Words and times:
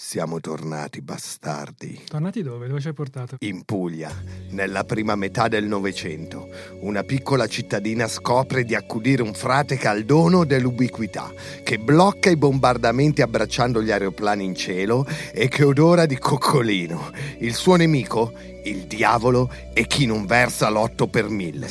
Siamo 0.00 0.38
tornati, 0.38 1.02
bastardi. 1.02 2.04
Tornati 2.06 2.40
dove? 2.44 2.68
Dove 2.68 2.80
ci 2.80 2.86
hai 2.86 2.92
portato? 2.92 3.34
In 3.40 3.64
Puglia, 3.64 4.08
nella 4.50 4.84
prima 4.84 5.16
metà 5.16 5.48
del 5.48 5.64
Novecento, 5.64 6.48
una 6.82 7.02
piccola 7.02 7.48
cittadina 7.48 8.06
scopre 8.06 8.62
di 8.62 8.76
accudire 8.76 9.22
un 9.22 9.34
frate 9.34 9.76
caldono 9.76 10.44
dell'ubiquità, 10.44 11.32
che 11.64 11.78
blocca 11.78 12.30
i 12.30 12.36
bombardamenti 12.36 13.22
abbracciando 13.22 13.82
gli 13.82 13.90
aeroplani 13.90 14.44
in 14.44 14.54
cielo 14.54 15.04
e 15.32 15.48
che 15.48 15.64
odora 15.64 16.06
di 16.06 16.16
coccolino. 16.16 17.10
Il 17.38 17.54
suo 17.54 17.74
nemico, 17.74 18.32
il 18.62 18.86
diavolo 18.86 19.52
e 19.74 19.88
chi 19.88 20.06
non 20.06 20.26
versa 20.26 20.68
l'otto 20.68 21.08
per 21.08 21.28
mille. 21.28 21.68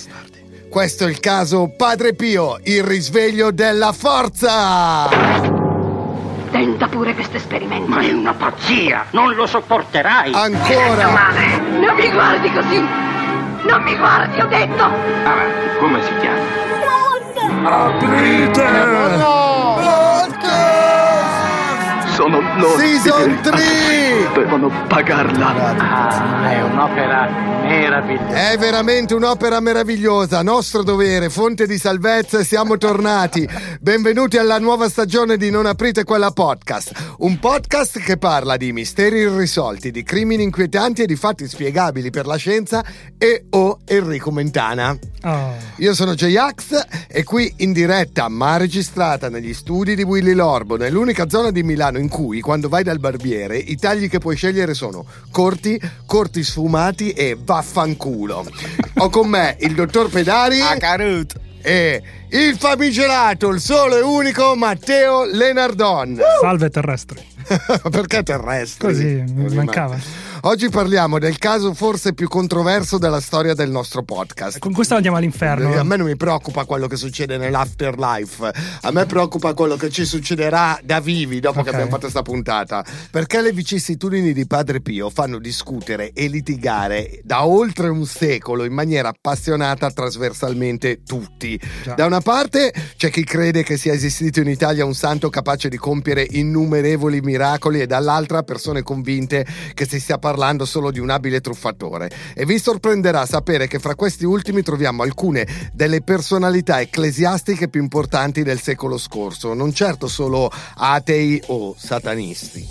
Questo 0.70 1.06
è 1.06 1.10
il 1.10 1.22
caso 1.22 1.74
Padre 1.78 2.14
Pio, 2.14 2.60
il 2.64 2.84
risveglio 2.84 3.52
della 3.52 3.94
forza! 3.94 5.57
Tenta 6.58 6.88
pure 6.88 7.14
questo 7.14 7.38
esperimento. 7.38 7.88
Ma 7.88 8.00
è 8.00 8.12
una 8.12 8.34
pazzia! 8.34 9.06
Non 9.12 9.36
lo 9.36 9.46
sopporterai! 9.46 10.34
Ancora! 10.34 11.12
Madre, 11.12 11.60
non 11.80 11.96
mi 11.96 12.10
guardi 12.10 12.52
così! 12.52 12.80
Non 12.80 13.84
mi 13.84 13.96
guardi, 13.96 14.42
ho 14.42 14.48
detto! 14.48 14.84
Avanti, 14.84 15.78
come 15.78 16.02
si 16.02 16.12
chiama? 16.18 16.42
Aprite! 17.94 19.87
Sono 22.18 22.42
loro. 22.58 22.80
Season 22.80 23.40
3! 23.44 23.52
Devono 24.34 24.72
pagarla. 24.88 25.78
Ah, 25.78 26.52
è 26.52 26.64
un'opera 26.64 27.30
meravigliosa. 27.62 28.52
È 28.52 28.58
veramente 28.58 29.14
un'opera 29.14 29.60
meravigliosa, 29.60 30.42
nostro 30.42 30.82
dovere, 30.82 31.30
fonte 31.30 31.68
di 31.68 31.78
salvezza 31.78 32.40
e 32.40 32.44
siamo 32.44 32.78
tornati. 32.80 33.48
Benvenuti 33.80 34.38
alla 34.38 34.58
nuova 34.58 34.90
stagione 34.90 35.38
di 35.38 35.52
Non 35.52 35.68
aprite 35.68 36.04
quella 36.04 36.32
podcast, 36.32 37.16
un 37.20 37.38
podcast 37.38 38.00
che 38.00 38.18
parla 38.18 38.58
di 38.58 38.74
misteri 38.74 39.20
irrisolti, 39.20 39.92
di 39.92 40.02
crimini 40.02 40.42
inquietanti 40.42 41.04
e 41.04 41.06
di 41.06 41.16
fatti 41.16 41.48
spiegabili 41.48 42.10
per 42.10 42.26
la 42.26 42.38
scienza 42.38 42.84
e 43.16 43.46
o 43.52 43.78
Enrico 43.86 44.32
Mentana. 44.32 44.98
Oh. 45.24 45.54
Io 45.78 45.94
sono 45.94 46.16
J-Ax 46.16 46.86
e 47.08 47.24
qui 47.24 47.54
in 47.58 47.74
diretta, 47.74 48.28
ma 48.28 48.58
registrata 48.58 49.30
negli 49.30 49.54
studi 49.54 49.94
di 49.94 50.04
Willy 50.04 50.34
Lorbo, 50.34 50.78
nell'unica 50.78 51.30
zona 51.30 51.52
di 51.52 51.62
Milano 51.64 51.98
in 51.98 52.07
cui, 52.08 52.42
quando 52.42 52.70
vai 52.70 52.84
dal 52.84 53.00
barbiere, 53.00 53.58
i 53.58 53.76
tagli 53.78 54.10
che 54.10 54.20
puoi 54.20 54.36
scegliere 54.36 54.74
sono 54.74 55.06
corti, 55.32 55.80
corti 56.06 56.44
sfumati 56.44 57.12
e 57.12 57.38
vaffanculo. 57.40 58.46
Ho 58.98 59.10
con 59.10 59.28
me 59.28 59.56
il 59.60 59.74
dottor 59.74 60.10
Pedari 60.10 60.60
e 61.62 62.02
il 62.30 62.56
famigerato, 62.58 63.50
il 63.50 63.60
solo 63.60 63.98
e 63.98 64.02
unico 64.02 64.56
Matteo 64.56 65.26
Lenardon. 65.26 66.20
Salve 66.42 66.70
terrestri. 66.70 67.26
Perché 67.90 68.24
terrestri? 68.24 68.88
Così, 68.88 69.24
mi 69.28 69.54
mancava. 69.54 69.98
Oggi 70.48 70.70
parliamo 70.70 71.20
del 71.20 71.38
caso 71.40 71.74
forse 71.74 72.14
più 72.14 72.30
controverso 72.30 72.98
della 72.98 73.20
storia 73.20 73.54
del 73.54 73.70
nostro 73.70 74.04
podcast. 74.04 74.60
Con 74.60 74.72
questo 74.72 74.96
andiamo 74.96 75.18
all'inferno. 75.18 75.78
A 75.78 75.84
me 75.84 75.98
non 75.98 76.08
mi 76.08 76.16
preoccupa 76.16 76.64
quello 76.64 76.88
che 76.88 76.96
succede 76.96 77.36
nell'afterlife, 77.36 78.54
a 78.84 78.92
me 78.92 79.06
preoccupa 79.06 79.54
quello 79.54 79.76
che 79.76 79.90
ci 79.90 80.06
succederà 80.06 80.80
da 80.82 81.02
vivi 81.02 81.42
dopo 81.42 81.64
che 81.64 81.68
Ok. 81.68 81.74
abbiamo 81.74 81.90
fatto 81.90 82.04
questa 82.04 82.22
puntata. 82.22 82.86
Perché 83.12 83.42
le 83.42 83.52
vicissitudini 83.52 84.32
di 84.32 84.48
Padre 84.48 84.80
Pio 84.80 85.10
fanno 85.10 85.38
discutere 85.38 86.14
e 86.14 86.28
litigare 86.28 87.20
da 87.26 87.46
oltre 87.46 87.90
un 87.90 88.06
secolo 88.06 88.64
in 88.64 88.72
maniera 88.72 89.10
appassionata 89.10 89.92
trasversalmente 89.92 91.04
tutti. 91.04 91.60
Già. 91.84 91.96
Da 91.96 92.06
una 92.06 92.22
parte 92.22 92.74
c'è 92.96 93.10
chi 93.10 93.26
crede 93.26 93.64
che 93.64 93.76
sia 93.76 93.92
esistito 93.92 94.40
in 94.40 94.48
Italia 94.48 94.86
un 94.86 94.96
santo 94.96 95.30
capace 95.30 95.68
di 95.68 95.76
compiere 95.76 96.26
innumerevoli 96.26 97.20
miracoli 97.20 97.82
e 97.82 97.86
dall'altra 97.86 98.44
persone 98.44 98.82
convinte 98.82 99.46
che 99.74 99.86
si 99.86 100.00
stia 100.00 100.18
parlando 100.18 100.36
solo 100.66 100.92
di 100.92 101.00
un 101.00 101.10
abile 101.10 101.42
truffatore. 101.42 102.10
E 102.34 102.46
vi 102.46 102.60
sorprenderà 102.60 103.26
sapere 103.26 103.68
che 103.68 103.80
fra 103.80 103.96
questi 103.96 104.26
ultimi 104.26 104.62
troviamo 104.62 105.04
alcune 105.04 105.48
delle 105.74 106.02
personalità 106.02 106.80
ecclesiastiche 106.80 107.68
più 107.68 107.82
importanti 107.82 108.44
del 108.44 108.60
secolo 108.60 108.98
scorso, 108.98 109.54
non 109.54 109.74
certo 109.74 110.08
solo 110.08 110.50
atei 110.76 111.42
o 111.48 111.76
satanisti. 111.78 112.68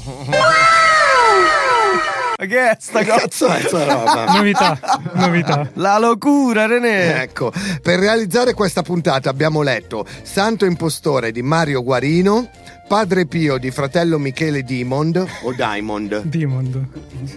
Che 2.36 2.70
è 2.70 2.76
sta 2.78 2.98
Che 3.00 3.06
cazzo 3.06 3.46
è 3.46 3.62
sta 3.62 3.84
roba? 3.84 4.24
Novità, 4.36 4.78
novità. 5.14 5.70
La 5.74 5.98
locura, 5.98 6.66
René. 6.66 7.22
Ecco, 7.22 7.50
per 7.80 7.98
realizzare 7.98 8.52
questa 8.52 8.82
puntata 8.82 9.30
abbiamo 9.30 9.62
letto 9.62 10.04
Santo 10.22 10.66
impostore 10.66 11.32
di 11.32 11.40
Mario 11.40 11.82
Guarino, 11.82 12.50
Padre 12.86 13.26
Pio 13.26 13.58
di 13.58 13.72
fratello 13.72 14.16
Michele 14.16 14.62
Dimond 14.62 15.24
o 15.42 15.52
Diamond. 15.52 16.22
Dimond. 16.22 16.86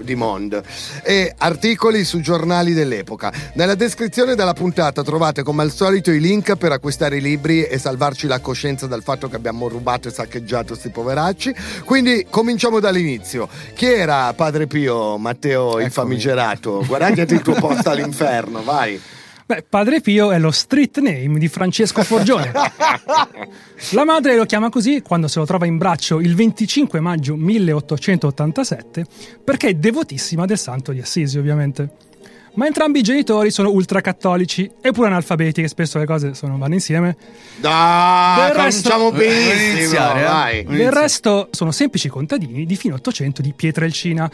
Dimond 0.04 0.62
e 1.04 1.34
articoli 1.38 2.04
su 2.04 2.20
giornali 2.20 2.74
dell'epoca. 2.74 3.34
Nella 3.54 3.74
descrizione 3.74 4.36
della 4.36 4.54
puntata 4.54 5.02
trovate 5.02 5.42
come 5.42 5.64
al 5.64 5.72
solito 5.72 6.12
i 6.12 6.20
link 6.20 6.56
per 6.56 6.72
acquistare 6.72 7.18
i 7.18 7.22
libri 7.22 7.64
e 7.64 7.80
salvarci 7.80 8.28
la 8.28 8.40
coscienza 8.40 8.86
dal 8.86 9.02
fatto 9.02 9.28
che 9.28 9.38
abbiamo 9.38 9.68
rubato 9.68 10.08
e 10.08 10.12
saccheggiato 10.12 10.76
sti 10.76 10.90
poveracci. 10.90 11.56
Quindi 11.84 12.28
cominciamo 12.30 12.80
dall'inizio. 12.80 13.50
Chi 13.74 13.88
era 13.88 14.32
Padre 14.34 14.68
Pio, 14.68 15.18
Matteo 15.18 15.80
il 15.80 15.92
famigerato? 15.92 16.84
Guadagnati 16.86 17.34
il 17.34 17.42
tuo 17.42 17.56
posto 17.56 17.90
all'inferno, 17.90 18.62
vai. 18.62 19.02
Beh, 19.50 19.66
Padre 19.68 20.00
Pio 20.00 20.30
è 20.30 20.38
lo 20.38 20.52
street 20.52 21.00
name 21.00 21.40
di 21.40 21.48
Francesco 21.48 22.04
Forgione. 22.04 22.52
La 23.94 24.06
madre 24.06 24.36
lo 24.36 24.46
chiama 24.46 24.70
così 24.70 25.02
quando 25.02 25.28
se 25.28 25.40
lo 25.40 25.46
trova 25.46 25.66
in 25.66 25.80
braccio 25.80 26.20
il 26.20 26.36
25 26.36 27.00
maggio 27.00 27.36
1887 27.36 29.06
perché 29.44 29.70
è 29.70 29.74
devotissima 29.74 30.46
del 30.46 30.60
santo 30.60 30.92
di 30.92 31.00
Assisi, 31.00 31.40
ovviamente. 31.40 32.09
Ma 32.54 32.66
entrambi 32.66 33.00
i 33.00 33.04
genitori 33.04 33.52
sono 33.52 33.70
ultracattolici 33.70 34.70
e 34.82 34.92
pure 34.92 35.08
analfabeti, 35.08 35.62
che 35.62 35.68
spesso 35.68 35.98
le 35.98 36.06
cose 36.06 36.34
sono, 36.34 36.58
vanno 36.58 36.74
insieme. 36.74 37.16
Dai, 37.58 38.54
cominciamo 38.54 39.12
Vuoi 39.12 39.28
benissimo, 39.28 39.78
iniziare, 39.78 40.60
eh? 40.60 40.64
Del 40.64 40.92
resto 40.92 41.50
sono 41.52 41.72
semplici 41.72 42.10
contadini 42.10 42.66
di 42.66 42.76
fine 42.76 42.96
800 42.96 43.42
di 43.42 43.54
Pietrelcina, 43.54 44.30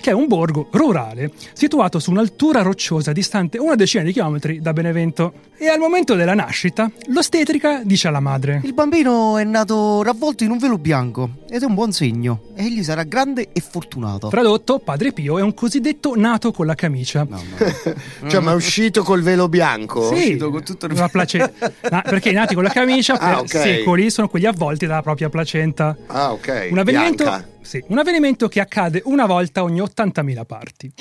che 0.00 0.10
è 0.10 0.14
un 0.14 0.26
borgo 0.26 0.68
rurale 0.72 1.30
situato 1.52 1.98
su 1.98 2.10
un'altura 2.10 2.62
rocciosa 2.62 3.12
distante 3.12 3.58
una 3.58 3.74
decina 3.74 4.02
di 4.02 4.12
chilometri 4.12 4.60
da 4.60 4.72
Benevento. 4.72 5.48
E 5.58 5.68
al 5.68 5.78
momento 5.78 6.14
della 6.14 6.32
nascita, 6.32 6.90
l'ostetrica 7.08 7.82
dice 7.84 8.08
alla 8.08 8.20
madre: 8.20 8.60
Il 8.64 8.72
bambino 8.72 9.36
è 9.36 9.44
nato 9.44 10.02
ravvolto 10.02 10.42
in 10.42 10.50
un 10.50 10.58
velo 10.58 10.78
bianco 10.78 11.28
ed 11.50 11.62
è 11.62 11.66
un 11.66 11.74
buon 11.74 11.92
segno. 11.92 12.44
Egli 12.54 12.82
sarà 12.82 13.02
grande 13.02 13.48
e 13.52 13.60
fortunato. 13.60 14.28
Tradotto, 14.28 14.78
Padre 14.78 15.12
Pio 15.12 15.38
è 15.38 15.42
un 15.42 15.52
cosiddetto 15.52 16.14
nato 16.16 16.50
con 16.50 16.64
la 16.64 16.74
camicia. 16.74 17.26
No, 17.28 17.36
no. 17.36 17.69
Cioè, 18.28 18.40
ma 18.40 18.52
è 18.52 18.54
uscito 18.54 19.02
col 19.02 19.22
velo 19.22 19.48
bianco? 19.48 20.08
Sì, 20.08 20.14
uscito 20.14 20.50
con 20.50 20.62
tutto 20.64 20.86
il- 20.86 20.94
la 20.94 21.08
place- 21.08 21.52
Na- 21.90 22.02
perché 22.02 22.30
i 22.30 22.32
nati 22.32 22.54
con 22.54 22.62
la 22.64 22.70
camicia 22.70 23.16
per 23.16 23.28
Ah, 23.28 23.38
ok. 23.40 23.48
secoli 23.48 24.10
sono 24.10 24.28
quelli 24.28 24.46
avvolti 24.46 24.86
dalla 24.86 25.02
propria 25.02 25.28
placenta. 25.28 25.96
Ah, 26.06 26.32
ok. 26.32 26.68
Un 26.70 26.78
avvenimento, 26.78 27.44
sì, 27.62 27.82
un 27.88 27.98
avvenimento 27.98 28.48
che 28.48 28.60
accade 28.60 29.02
una 29.04 29.26
volta 29.26 29.62
ogni 29.62 29.80
80.000 29.80 30.44
parti. 30.44 30.92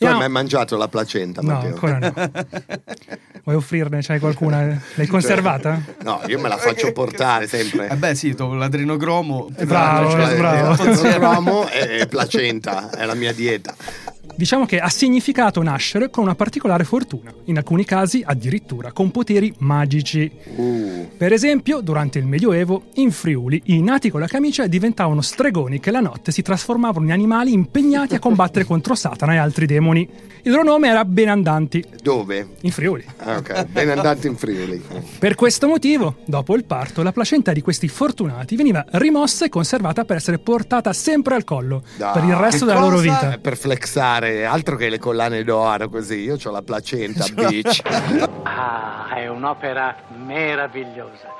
Tu 0.00 0.06
hai 0.06 0.12
E 0.12 0.14
ha- 0.14 0.18
mai 0.18 0.30
mangiato 0.30 0.78
la 0.78 0.88
placenta, 0.88 1.42
No, 1.42 1.52
Matteo? 1.52 1.74
ancora 1.74 1.98
no. 1.98 2.12
Vuoi 3.44 3.56
offrirne? 3.56 4.00
C'hai 4.00 4.18
qualcuna? 4.18 4.80
L'hai 4.94 5.06
conservata? 5.06 5.78
No, 6.04 6.22
io 6.26 6.40
me 6.40 6.48
la 6.48 6.56
faccio 6.56 6.90
portare 6.92 7.46
sempre. 7.46 7.88
Eh 7.90 7.96
beh, 7.96 8.14
sì, 8.14 8.32
dopo 8.32 8.54
l'adrenocromo. 8.54 9.50
Bravo, 9.64 10.10
Cioè, 10.10 10.36
bravo. 10.38 10.82
eh, 10.82 10.94
Cromo 11.18 11.68
e 11.68 12.06
placenta, 12.06 12.88
è 12.90 13.04
la 13.04 13.14
mia 13.14 13.34
dieta. 13.34 13.74
Diciamo 14.32 14.64
che 14.64 14.78
ha 14.80 14.88
significato 14.88 15.62
nascere 15.62 16.08
con 16.08 16.24
una 16.24 16.34
particolare 16.34 16.84
fortuna, 16.84 17.30
in 17.46 17.58
alcuni 17.58 17.84
casi 17.84 18.22
addirittura 18.24 18.90
con 18.92 19.10
poteri 19.10 19.52
magici. 19.58 20.30
Uh, 20.56 21.10
Per 21.14 21.30
esempio, 21.34 21.80
durante 21.82 22.18
il 22.18 22.24
Medioevo, 22.26 22.84
in 22.94 23.10
Friuli, 23.10 23.60
i 23.66 23.82
nati 23.82 24.08
con 24.08 24.20
la 24.20 24.26
camicia 24.28 24.66
diventavano 24.66 25.20
stregoni 25.20 25.78
che 25.78 25.90
la 25.90 26.00
notte 26.00 26.32
si 26.32 26.40
trasformavano 26.40 27.04
in 27.04 27.12
animali 27.12 27.52
impegnati 27.52 28.14
a 28.14 28.18
combattere 28.18 28.64
contro 28.64 28.94
Satana 28.94 29.34
e 29.34 29.36
altri 29.36 29.66
demoni. 29.66 29.89
Il 29.98 30.52
loro 30.52 30.62
nome 30.62 30.88
era 30.88 31.04
Benandanti, 31.04 31.84
dove? 32.02 32.54
in 32.62 32.70
Friuli. 32.70 33.04
Ah, 33.18 33.36
ok, 33.36 33.64
ben 33.66 33.90
andati 33.90 34.26
in 34.26 34.36
Friuli. 34.36 34.82
Per 35.18 35.34
questo 35.34 35.66
motivo, 35.68 36.16
dopo 36.24 36.54
il 36.54 36.64
parto, 36.64 37.02
la 37.02 37.12
placenta 37.12 37.52
di 37.52 37.60
questi 37.60 37.88
fortunati 37.88 38.56
veniva 38.56 38.82
rimossa 38.92 39.44
e 39.44 39.48
conservata 39.50 40.04
per 40.04 40.16
essere 40.16 40.38
portata 40.38 40.92
sempre 40.94 41.34
al 41.34 41.44
collo 41.44 41.82
Dai, 41.96 42.12
per 42.14 42.24
il 42.24 42.34
resto 42.34 42.64
che 42.64 42.72
della 42.72 42.84
loro 42.84 42.98
vita. 43.00 43.34
Eh, 43.34 43.38
Per 43.38 43.56
flexare, 43.56 44.44
altro 44.46 44.76
che 44.76 44.88
le 44.88 44.98
collane 44.98 45.44
d'oro 45.44 45.88
così. 45.90 46.20
Io 46.20 46.36
ho 46.42 46.50
la 46.50 46.62
placenta, 46.62 47.26
bitch. 47.34 47.82
Ah, 48.44 49.12
è 49.14 49.28
un'opera 49.28 49.94
meravigliosa. 50.24 51.36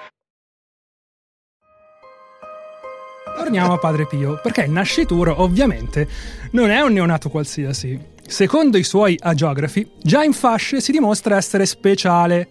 Torniamo 3.37 3.73
a 3.73 3.79
Padre 3.79 4.07
Pio, 4.07 4.39
perché 4.43 4.63
il 4.63 4.71
nascituro 4.71 5.41
ovviamente 5.41 6.07
non 6.53 6.69
è 6.71 6.81
un 6.83 6.93
neonato 6.93 7.31
qualsiasi. 7.31 8.19
Secondo 8.31 8.79
i 8.79 8.85
suoi 8.85 9.19
agiografi, 9.21 9.91
già 10.01 10.23
in 10.23 10.33
fasce 10.33 10.81
si 10.81 10.93
dimostra 10.93 11.37
essere 11.37 11.67
speciale. 11.67 12.49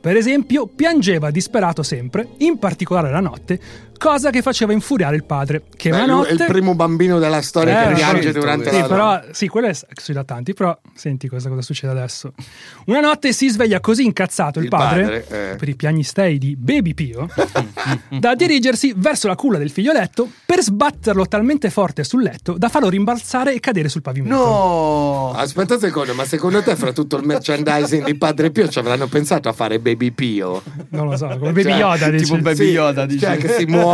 Per 0.00 0.16
esempio, 0.16 0.66
piangeva 0.66 1.30
disperato 1.30 1.84
sempre, 1.84 2.30
in 2.38 2.58
particolare 2.58 3.08
la 3.08 3.20
notte, 3.20 3.60
cosa 3.98 4.30
che 4.30 4.40
faceva 4.42 4.72
infuriare 4.72 5.16
il 5.16 5.24
padre, 5.24 5.64
che 5.76 5.90
Beh, 5.90 5.96
una 6.02 6.06
lui 6.14 6.26
è 6.26 6.30
il 6.32 6.38
notte... 6.38 6.52
primo 6.52 6.74
bambino 6.74 7.18
della 7.18 7.42
storia 7.42 7.84
Eh, 7.84 7.88
che 7.88 7.94
piange 7.94 8.32
durante 8.32 8.70
Sì, 8.70 8.78
la 8.80 8.86
però, 8.86 9.20
sì, 9.32 9.48
quello 9.48 9.66
è 9.66 9.74
sui 9.74 10.14
lattanti, 10.14 10.54
però 10.54 10.78
senti 10.94 11.28
cosa, 11.28 11.48
cosa 11.48 11.62
succede 11.62 11.92
adesso. 11.92 12.32
Una 12.86 13.00
notte 13.00 13.32
si 13.32 13.48
sveglia 13.48 13.80
così 13.80 14.04
incazzato 14.04 14.58
il, 14.58 14.64
Il 14.66 14.70
padre, 14.70 15.02
padre, 15.02 15.50
eh. 15.52 15.56
per 15.56 15.68
i 15.68 15.74
piagnistei 15.76 16.38
di 16.38 16.56
Baby 16.56 16.94
Pio, 16.94 17.28
da 18.18 18.34
dirigersi 18.34 18.94
verso 18.96 19.26
la 19.28 19.34
culla 19.34 19.58
del 19.58 19.70
figlioletto 19.70 20.28
per 20.46 20.62
sbatterlo 20.62 21.26
talmente 21.26 21.68
forte 21.70 22.04
sul 22.04 22.22
letto 22.22 22.56
da 22.56 22.68
farlo 22.68 22.88
rimbalzare 22.88 23.52
e 23.54 23.60
cadere 23.60 23.88
sul 23.88 24.02
pavimento. 24.02 24.36
No! 24.36 25.32
Aspetta 25.34 25.74
un 25.74 25.80
secondo, 25.80 26.14
ma 26.14 26.24
secondo 26.24 26.62
te 26.62 26.76
fra 26.76 26.92
tutto 26.92 27.16
il 27.16 27.24
merchandising 27.26 28.04
di 28.04 28.14
Padre 28.16 28.50
Pio 28.50 28.68
ci 28.68 28.78
avranno 28.78 29.06
pensato 29.08 29.48
a 29.48 29.52
fare 29.52 29.78
Baby 29.78 30.10
Pio? 30.12 30.62
Non 30.90 31.08
lo 31.08 31.16
so, 31.16 31.26
come 31.26 31.52
Baby 31.52 31.62
Cioè, 31.62 31.72
Yoda. 31.78 32.08
dici. 32.10 32.24
tipo 32.24 32.36
Baby 32.38 32.64
Yoda, 32.70 33.06
dici. 33.06 33.20
Cioè 33.20 33.36
che 33.36 33.48
si 33.54 33.64
muove, 33.66 33.86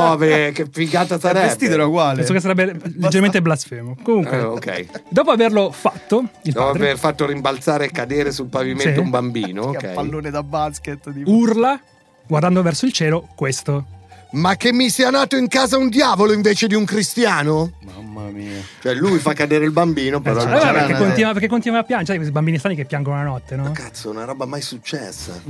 che 0.52 0.66
figata 0.70 1.14
Il 1.14 1.20
sarebbe. 1.20 1.46
vestito 1.46 1.72
era 1.74 1.86
uguale. 1.86 2.16
Penso 2.18 2.32
che 2.32 2.40
sarebbe 2.40 2.76
leggermente 2.96 3.40
blasfemo. 3.42 3.96
Comunque, 4.02 4.36
Eh, 4.38 4.42
ok. 4.42 4.84
dopo 5.08 5.30
averlo 5.30 5.70
fatto, 5.70 6.24
il 6.42 6.52
Dopo 6.52 6.66
padre 6.66 6.82
aver 6.84 6.98
fatto 6.98 7.26
rimbalzare 7.26 7.86
e 7.86 7.90
cadere 7.90 8.32
sul 8.32 8.46
pavimento 8.48 8.94
Sì. 8.94 8.98
un 8.98 9.10
bambino, 9.10 9.70
Che 9.70 9.88
ok. 9.88 9.94
pallone 9.94 10.30
da 10.30 10.42
basket. 10.42 11.12
Tipo. 11.12 11.30
urla, 11.32 11.80
guardando 12.26 12.62
verso 12.62 12.86
il 12.86 12.92
cielo, 12.92 13.28
questo. 13.34 13.86
Ma 14.34 14.56
che 14.56 14.72
mi 14.72 14.90
sia 14.90 15.10
nato 15.10 15.36
in 15.36 15.46
casa 15.46 15.76
un 15.78 15.88
diavolo 15.88 16.32
invece 16.32 16.66
di 16.66 16.74
un 16.74 16.84
cristiano? 16.84 17.70
Mamma 17.84 18.30
mia. 18.30 18.60
Cioè 18.82 18.92
lui 18.94 19.20
fa 19.20 19.32
cadere 19.32 19.64
il 19.64 19.70
bambino, 19.70 20.20
però 20.20 20.40
Eh, 20.42 20.46
non 20.46 20.58
c'era 20.58 20.72
perché, 20.72 20.94
continua, 20.96 21.32
perché 21.32 21.46
continua 21.46 21.78
a 21.78 21.82
piangere, 21.84 22.14
questi 22.16 22.32
bambini 22.34 22.58
strani 22.58 22.74
che 22.74 22.84
piangono 22.84 23.14
la 23.16 23.22
notte, 23.22 23.54
no? 23.54 23.70
Cazzo, 23.70 24.10
una 24.10 24.24
roba 24.24 24.44
mai 24.44 24.60
successa. 24.60 25.40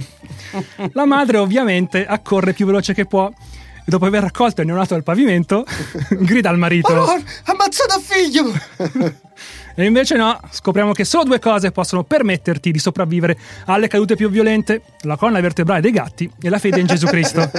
La 0.92 1.06
madre 1.06 1.38
ovviamente 1.38 2.04
accorre 2.04 2.52
più 2.52 2.66
veloce 2.66 2.92
che 2.92 3.06
può 3.06 3.32
e 3.84 3.90
dopo 3.90 4.06
aver 4.06 4.22
raccolto 4.22 4.62
il 4.62 4.66
neonato 4.66 4.94
dal 4.94 5.02
pavimento 5.02 5.64
grida 6.10 6.48
al 6.48 6.58
marito 6.58 6.92
Oh, 6.92 7.22
ammazzato 7.44 8.00
figlio! 8.00 8.50
e 9.76 9.84
invece 9.84 10.16
no, 10.16 10.40
scopriamo 10.50 10.92
che 10.92 11.04
solo 11.04 11.24
due 11.24 11.38
cose 11.38 11.70
possono 11.70 12.04
permetterti 12.04 12.70
di 12.70 12.78
sopravvivere 12.78 13.36
alle 13.66 13.88
cadute 13.88 14.16
più 14.16 14.30
violente, 14.30 14.82
la 15.02 15.16
colonna 15.16 15.40
vertebrale 15.40 15.80
dei 15.80 15.90
gatti 15.90 16.30
e 16.40 16.48
la 16.48 16.58
fede 16.58 16.80
in 16.80 16.86
Gesù 16.86 17.06
Cristo. 17.06 17.50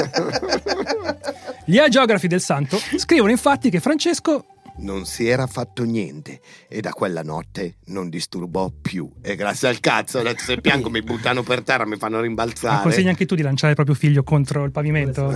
Gli 1.66 1.78
agiografi 1.78 2.28
del 2.28 2.42
santo 2.42 2.80
scrivono 2.98 3.32
infatti 3.32 3.70
che 3.70 3.80
Francesco 3.80 4.46
Non 4.78 5.06
si 5.06 5.28
era 5.28 5.48
fatto 5.48 5.84
niente 5.84 6.42
e 6.68 6.82
da 6.82 6.92
quella 6.92 7.24
notte 7.24 7.78
non 7.86 8.10
disturbò 8.10 8.70
più. 8.82 9.10
E 9.22 9.36
grazie 9.36 9.70
al 9.70 9.80
cazzo, 9.80 10.20
adesso 10.20 10.44
se 10.46 10.62
piango 10.62 10.90
mi 10.90 11.02
buttano 11.02 11.44
per 11.44 11.64
terra, 11.64 11.86
mi 11.86 11.96
fanno 11.96 12.18
Ma 12.18 12.22
rimbalzare. 12.24 12.82
consigli 12.84 13.08
anche 13.08 13.26
tu 13.26 13.36
di 13.36 13.42
lanciare 13.42 13.70
il 13.70 13.76
proprio 13.76 13.96
figlio 13.96 14.24
contro 14.24 14.64
il 14.64 14.72
pavimento? 14.72 15.34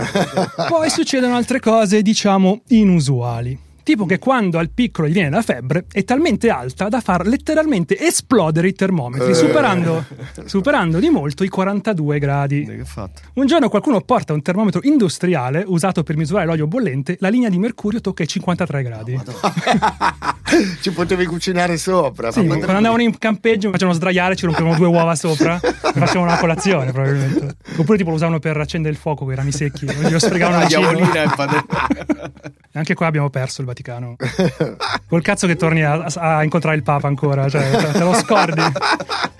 Poi 0.68 0.90
succedono 0.90 1.36
altre 1.36 1.58
cose, 1.58 2.02
diciamo, 2.02 2.62
inusuali. 2.68 3.68
Tipo 3.90 4.06
che 4.06 4.20
quando 4.20 4.58
al 4.58 4.70
piccolo 4.70 5.08
gli 5.08 5.14
viene 5.14 5.30
la 5.30 5.42
febbre 5.42 5.86
è 5.90 6.04
talmente 6.04 6.48
alta 6.48 6.88
da 6.88 7.00
far 7.00 7.26
letteralmente 7.26 7.98
esplodere 7.98 8.68
i 8.68 8.72
termometri, 8.72 9.30
Eh. 9.32 9.34
superando, 9.34 10.04
superando 10.46 11.00
di 11.00 11.10
molto 11.10 11.42
i 11.42 11.48
42 11.48 12.20
gradi. 12.20 12.82
Fatto? 12.84 13.20
Un 13.34 13.46
giorno 13.46 13.68
qualcuno 13.68 14.00
porta 14.02 14.32
un 14.32 14.42
termometro 14.42 14.78
industriale 14.84 15.64
usato 15.66 16.04
per 16.04 16.16
misurare 16.16 16.46
l'olio 16.46 16.68
bollente, 16.68 17.16
la 17.18 17.30
linea 17.30 17.48
di 17.48 17.58
mercurio 17.58 18.00
tocca 18.00 18.22
i 18.22 18.28
53 18.28 18.82
gradi. 18.84 19.18
Ci 20.80 20.92
potevi 20.92 21.26
cucinare 21.26 21.76
sopra. 21.76 22.30
Sì, 22.30 22.46
quando 22.46 22.66
andavano 22.70 23.02
in 23.02 23.18
campeggio 23.18 23.66
mi 23.66 23.72
facevano 23.72 23.96
sdraiare, 23.96 24.36
ci 24.36 24.46
rompevano 24.46 24.76
due 24.76 24.86
uova 24.86 25.14
sopra 25.16 25.58
e 25.62 25.70
facevano 25.92 26.30
una 26.30 26.38
colazione 26.38 26.92
probabilmente. 26.92 27.56
Oppure 27.76 27.96
tipo 27.98 28.10
lo 28.10 28.16
usavano 28.16 28.38
per 28.38 28.56
accendere 28.56 28.94
il 28.94 29.00
fuoco 29.00 29.24
con 29.24 29.32
i 29.32 29.36
rami 29.36 29.50
secchi, 29.52 29.86
glielo 29.86 30.18
sfregavano 30.20 30.60
La 30.60 30.66
diavolina. 30.66 31.22
E 31.22 32.78
Anche 32.78 32.94
qua 32.94 33.06
abbiamo 33.06 33.30
perso 33.30 33.60
il 33.60 33.66
Vaticano. 33.80 34.16
Col 35.08 35.22
cazzo 35.22 35.46
che 35.46 35.56
torni 35.56 35.82
a, 35.82 36.04
a 36.04 36.44
incontrare 36.44 36.76
il 36.76 36.82
Papa 36.82 37.08
ancora, 37.08 37.48
cioè 37.48 37.92
te, 37.92 37.98
lo 37.98 38.14
scordi. 38.14 38.62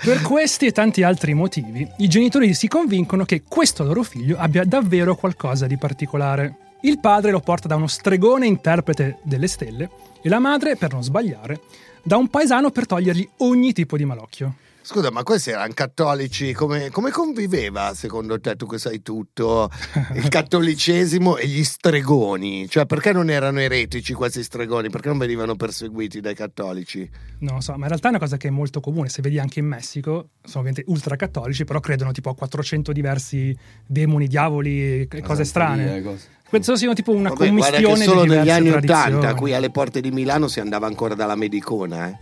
Per 0.02 0.22
questi 0.22 0.66
e 0.66 0.72
tanti 0.72 1.02
altri 1.02 1.34
motivi, 1.34 1.86
i 1.98 2.08
genitori 2.08 2.54
si 2.54 2.66
convincono 2.66 3.24
che 3.24 3.42
questo 3.46 3.84
loro 3.84 4.02
figlio 4.02 4.36
abbia 4.38 4.64
davvero 4.64 5.14
qualcosa 5.14 5.66
di 5.66 5.76
particolare. 5.76 6.56
Il 6.82 6.98
padre 6.98 7.30
lo 7.30 7.40
porta 7.40 7.68
da 7.68 7.76
uno 7.76 7.86
stregone 7.86 8.46
interprete 8.46 9.18
delle 9.22 9.48
stelle 9.48 9.90
e 10.22 10.28
la 10.28 10.38
madre, 10.38 10.76
per 10.76 10.92
non 10.92 11.02
sbagliare, 11.02 11.60
da 12.02 12.16
un 12.16 12.28
paesano 12.28 12.70
per 12.70 12.86
togliergli 12.86 13.28
ogni 13.38 13.72
tipo 13.72 13.96
di 13.96 14.04
malocchio. 14.06 14.54
Scusa, 14.92 15.12
ma 15.12 15.22
questi 15.22 15.50
erano 15.50 15.72
cattolici, 15.72 16.52
come, 16.52 16.90
come 16.90 17.12
conviveva 17.12 17.94
secondo 17.94 18.40
te, 18.40 18.56
tu 18.56 18.66
che 18.66 18.76
sai 18.76 19.02
tutto, 19.02 19.70
il 20.14 20.26
cattolicesimo 20.28 21.36
e 21.36 21.46
gli 21.46 21.62
stregoni? 21.62 22.68
Cioè, 22.68 22.86
perché 22.86 23.12
non 23.12 23.30
erano 23.30 23.60
eretici 23.60 24.14
questi 24.14 24.42
stregoni? 24.42 24.90
Perché 24.90 25.06
non 25.06 25.18
venivano 25.18 25.54
perseguiti 25.54 26.18
dai 26.18 26.34
cattolici? 26.34 27.08
Non 27.38 27.54
lo 27.54 27.60
so, 27.60 27.70
ma 27.74 27.82
in 27.82 27.86
realtà 27.86 28.08
è 28.08 28.10
una 28.10 28.18
cosa 28.18 28.36
che 28.36 28.48
è 28.48 28.50
molto 28.50 28.80
comune. 28.80 29.08
Se 29.10 29.22
vedi 29.22 29.38
anche 29.38 29.60
in 29.60 29.66
Messico, 29.66 30.30
sono 30.42 30.64
ovviamente 30.64 30.82
ultracattolici, 30.88 31.62
però 31.62 31.78
credono 31.78 32.10
tipo 32.10 32.30
a 32.30 32.34
400 32.34 32.90
diversi 32.90 33.56
demoni, 33.86 34.26
diavoli 34.26 35.02
e 35.02 35.22
cose 35.22 35.44
strane. 35.44 36.02
Cose. 36.02 36.26
Penso 36.50 36.74
siano 36.74 36.94
tipo 36.94 37.12
una 37.12 37.28
Vabbè, 37.28 37.46
commistione 37.46 37.94
che 37.94 38.02
solo 38.02 38.24
negli 38.24 38.50
anni. 38.50 38.70
80 38.70 39.34
qui 39.34 39.54
alle 39.54 39.70
porte 39.70 40.00
di 40.00 40.10
Milano 40.10 40.48
si 40.48 40.58
andava 40.58 40.88
ancora 40.88 41.14
dalla 41.14 41.36
medicona, 41.36 42.08
eh? 42.08 42.16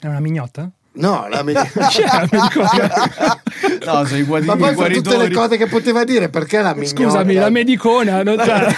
È 0.00 0.06
una 0.06 0.20
mignotta? 0.20 0.72
No, 0.92 1.28
la 1.30 1.36
la 1.36 1.42
medicona? 1.44 1.88
No, 3.84 4.04
sono 4.04 4.18
i 4.18 4.22
guari- 4.24 4.44
Ma 4.44 4.56
poi 4.56 4.74
fra 4.74 4.88
tutte 4.88 5.16
le 5.16 5.30
cose 5.30 5.56
che 5.56 5.66
poteva 5.66 6.02
dire, 6.04 6.28
perché 6.28 6.60
la 6.60 6.74
mignota? 6.74 7.02
Scusami, 7.02 7.34
la 7.34 7.48
medicona. 7.48 8.22
non- 8.22 8.36
cioè, 8.44 8.74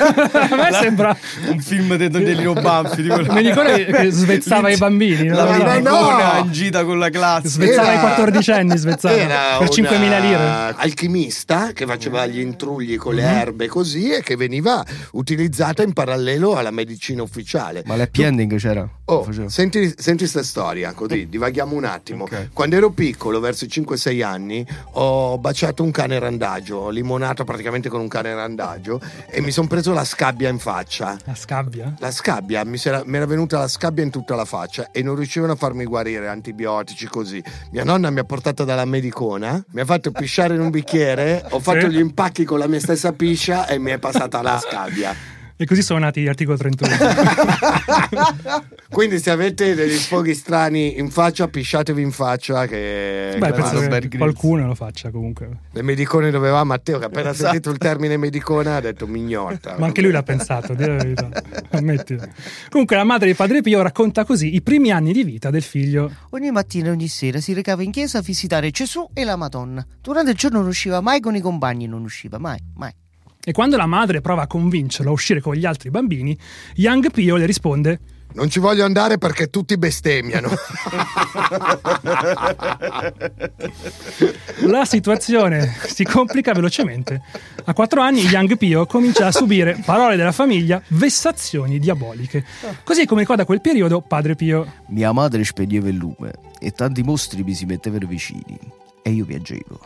a 0.50 0.56
me 0.56 0.72
sembra 0.72 1.16
Un 1.48 1.60
film 1.60 1.96
degli 1.96 2.34
Leo 2.34 2.52
Banfi. 2.52 3.02
Tipo... 3.02 3.20
la 3.20 3.32
medicona 3.32 3.72
che 3.72 4.10
svezzava 4.10 4.68
i 4.70 4.76
bambini. 4.76 5.28
La 5.28 5.44
no? 5.44 5.50
Ma 5.50 5.56
no! 5.56 5.90
medicona 6.00 6.38
in 6.44 6.52
gita 6.52 6.84
con 6.84 6.98
la 6.98 7.08
classe. 7.10 7.48
Svezzava 7.48 7.88
Era- 7.92 7.96
i 7.96 8.00
quattordicenni, 8.00 8.76
svezzava 8.76 9.16
Era 9.16 9.56
per 9.58 9.68
5.000 9.68 10.06
una 10.06 10.18
lire. 10.18 10.74
alchimista 10.76 11.72
che 11.72 11.86
faceva 11.86 12.26
gli 12.26 12.40
intrugli 12.40 12.96
con 12.96 13.14
le 13.14 13.22
erbe 13.22 13.68
così 13.68 14.10
e 14.12 14.22
che 14.22 14.36
veniva 14.36 14.84
utilizzata 15.12 15.82
in 15.82 15.92
parallelo 15.94 16.56
alla 16.56 16.70
medicina 16.70 17.22
ufficiale. 17.22 17.82
Ma 17.86 17.96
l'happy 17.96 18.22
ending 18.22 18.56
c'era? 18.58 18.86
Oh, 19.06 19.26
senti, 19.46 19.92
senti 19.96 20.26
sta 20.26 20.42
storia, 20.42 20.92
così 20.92 21.26
divaghiamo 21.28 21.74
un 21.74 21.84
attimo. 21.84 22.00
Ok. 22.24 22.48
Quando 22.52 22.76
ero 22.76 22.90
piccolo, 22.90 23.38
verso 23.40 23.64
i 23.64 23.68
5-6 23.68 24.22
anni, 24.24 24.66
ho 24.92 25.38
baciato 25.38 25.82
un 25.82 25.90
cane 25.90 26.18
randagio, 26.18 26.76
ho 26.78 26.90
limonato 26.90 27.44
praticamente 27.44 27.88
con 27.88 28.00
un 28.00 28.08
cane 28.08 28.34
randagio 28.34 29.00
e 29.28 29.40
mi 29.40 29.50
sono 29.50 29.68
preso 29.68 29.92
la 29.92 30.04
scabbia 30.04 30.48
in 30.48 30.58
faccia. 30.58 31.16
La 31.24 31.34
scabbia? 31.34 31.94
La 31.98 32.10
scabbia, 32.10 32.64
mi, 32.64 32.78
era, 32.82 33.02
mi 33.06 33.16
era 33.16 33.26
venuta 33.26 33.58
la 33.58 33.68
scabbia 33.68 34.02
in 34.02 34.10
tutta 34.10 34.34
la 34.34 34.44
faccia 34.44 34.90
e 34.90 35.02
non 35.02 35.14
riuscivano 35.14 35.52
a 35.52 35.56
farmi 35.56 35.84
guarire, 35.84 36.28
antibiotici 36.28 37.06
così. 37.06 37.42
Mia 37.70 37.84
nonna 37.84 38.10
mi 38.10 38.18
ha 38.18 38.24
portato 38.24 38.64
dalla 38.64 38.84
medicona, 38.84 39.62
mi 39.70 39.80
ha 39.80 39.84
fatto 39.84 40.10
pisciare 40.10 40.54
in 40.54 40.60
un 40.60 40.70
bicchiere, 40.70 41.44
ho 41.50 41.60
fatto 41.60 41.88
Sì. 41.88 41.96
gli 41.96 41.98
impacchi 42.00 42.44
con 42.44 42.58
la 42.58 42.66
mia 42.66 42.80
stessa 42.80 43.12
piscia 43.12 43.66
e 43.66 43.78
mi 43.78 43.90
è 43.92 43.98
passata 43.98 44.42
la 44.42 44.58
scabbia. 44.58 45.14
E 45.62 45.64
così 45.64 45.80
sono 45.80 46.00
nati 46.00 46.22
gli 46.22 46.26
articoli 46.26 46.58
31. 46.58 46.90
Quindi 48.90 49.20
se 49.20 49.30
avete 49.30 49.76
degli 49.76 49.94
sfoghi 49.94 50.34
strani 50.34 50.98
in 50.98 51.08
faccia, 51.08 51.46
pisciatevi 51.46 52.02
in 52.02 52.10
faccia 52.10 52.66
che... 52.66 53.36
Beh, 53.38 53.46
che 53.46 53.52
penso 53.52 53.78
che 53.78 54.08
qualcuno 54.18 54.66
lo 54.66 54.74
faccia 54.74 55.12
comunque. 55.12 55.48
Le 55.70 55.82
medicone 55.82 56.32
dove 56.32 56.50
va 56.50 56.64
Matteo 56.64 56.98
che 56.98 57.04
appena 57.04 57.28
ha 57.28 57.30
Esatto. 57.30 57.50
sentito 57.50 57.70
il 57.70 57.78
termine 57.78 58.16
medicona 58.16 58.74
ha 58.74 58.80
detto 58.80 59.06
mignotta. 59.06 59.76
Ma 59.78 59.86
anche 59.86 60.02
lui 60.02 60.10
l'ha 60.10 60.24
pensato, 60.24 60.74
dire 60.74 60.96
la 60.96 61.02
verità. 61.04 61.28
Ammettilo. 61.70 62.26
Comunque 62.68 62.96
la 62.96 63.04
madre 63.04 63.28
di 63.28 63.34
Padre 63.34 63.60
Pio 63.60 63.82
racconta 63.82 64.24
così 64.24 64.56
i 64.56 64.62
primi 64.62 64.90
anni 64.90 65.12
di 65.12 65.22
vita 65.22 65.50
del 65.50 65.62
figlio. 65.62 66.10
Ogni 66.30 66.50
mattina 66.50 66.88
e 66.88 66.90
ogni 66.90 67.06
sera 67.06 67.38
si 67.38 67.52
recava 67.52 67.84
in 67.84 67.92
chiesa 67.92 68.18
a 68.18 68.22
visitare 68.22 68.72
Gesù 68.72 69.08
e 69.14 69.22
la 69.22 69.36
Madonna. 69.36 69.86
Durante 70.00 70.32
il 70.32 70.36
giorno 70.36 70.58
non 70.58 70.66
usciva 70.66 71.00
mai 71.00 71.20
con 71.20 71.36
i 71.36 71.40
compagni, 71.40 71.86
non 71.86 72.02
usciva 72.02 72.38
mai, 72.38 72.58
mai. 72.74 72.90
E 73.44 73.50
quando 73.50 73.76
la 73.76 73.86
madre 73.86 74.20
prova 74.20 74.42
a 74.42 74.46
convincerlo 74.46 75.10
a 75.10 75.14
uscire 75.14 75.40
con 75.40 75.54
gli 75.54 75.66
altri 75.66 75.90
bambini, 75.90 76.38
Young 76.76 77.10
Pio 77.10 77.34
le 77.34 77.44
risponde: 77.44 77.98
Non 78.34 78.48
ci 78.48 78.60
voglio 78.60 78.84
andare 78.84 79.18
perché 79.18 79.50
tutti 79.50 79.76
bestemmiano. 79.76 80.48
La 84.60 84.84
situazione 84.84 85.74
si 85.86 86.04
complica 86.04 86.52
velocemente. 86.52 87.20
A 87.64 87.74
quattro 87.74 88.00
anni 88.00 88.20
Young 88.20 88.56
Pio 88.56 88.86
comincia 88.86 89.26
a 89.26 89.32
subire 89.32 89.82
parole 89.84 90.14
della 90.14 90.30
famiglia, 90.30 90.80
vessazioni 90.88 91.80
diaboliche. 91.80 92.44
Così 92.84 93.06
come 93.06 93.22
ricorda 93.22 93.44
quel 93.44 93.60
periodo 93.60 94.02
Padre 94.02 94.36
Pio. 94.36 94.72
Mia 94.90 95.10
madre 95.10 95.42
spegneva 95.42 95.88
il 95.88 95.96
lume 95.96 96.32
e 96.60 96.70
tanti 96.70 97.02
mostri 97.02 97.42
mi 97.42 97.54
si 97.54 97.64
mettevano 97.64 98.06
vicini 98.06 98.56
e 99.02 99.10
io 99.10 99.24
piangevo. 99.24 99.80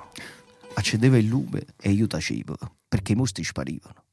Accendeva 0.79 1.17
il 1.17 1.27
lume 1.27 1.65
e 1.81 1.91
io 1.91 2.07
tacevo 2.07 2.57
perché 2.87 3.13
i 3.13 3.17
mostri 3.17 3.43
sparivano. 3.43 4.06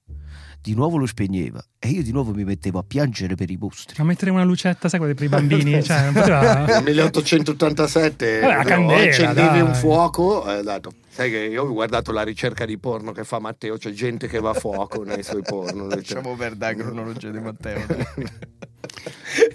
Di 0.63 0.75
nuovo 0.75 0.95
lo 0.95 1.05
spegneva 1.05 1.61
e 1.77 1.89
io 1.89 2.01
di 2.01 2.13
nuovo 2.13 2.33
mi 2.33 2.45
mettevo 2.45 2.79
a 2.79 2.85
piangere 2.87 3.35
per 3.35 3.51
i 3.51 3.57
mostri. 3.59 4.01
A 4.01 4.05
mettere 4.05 4.31
una 4.31 4.45
lucetta, 4.45 4.87
sai, 4.87 4.97
quelle 4.97 5.13
per 5.13 5.25
i 5.25 5.27
bambini? 5.27 5.83
cioè, 5.83 6.05
non 6.05 6.13
poteva... 6.13 6.63
Nel 6.79 6.83
1887 6.83 8.39
Vabbè, 8.39 8.53
la 8.53 8.57
no, 8.59 8.63
candela, 8.63 9.03
accendevi 9.03 9.47
dai. 9.47 9.61
un 9.61 9.75
fuoco 9.75 10.57
e 10.57 10.63
dato. 10.63 10.93
Sai 11.09 11.29
che 11.29 11.39
io 11.39 11.63
ho 11.63 11.73
guardato 11.73 12.13
la 12.13 12.23
ricerca 12.23 12.65
di 12.65 12.77
porno 12.77 13.11
che 13.11 13.25
fa 13.25 13.39
Matteo, 13.39 13.77
c'è 13.77 13.91
gente 13.91 14.29
che 14.29 14.39
va 14.39 14.51
a 14.51 14.53
fuoco 14.53 15.03
nei 15.03 15.21
suoi 15.21 15.41
porno. 15.41 15.85
Lasciamo 15.85 16.33
perdere 16.37 16.77
la 16.77 16.83
cronologia 16.83 17.29
di 17.29 17.39
Matteo. 17.39 17.85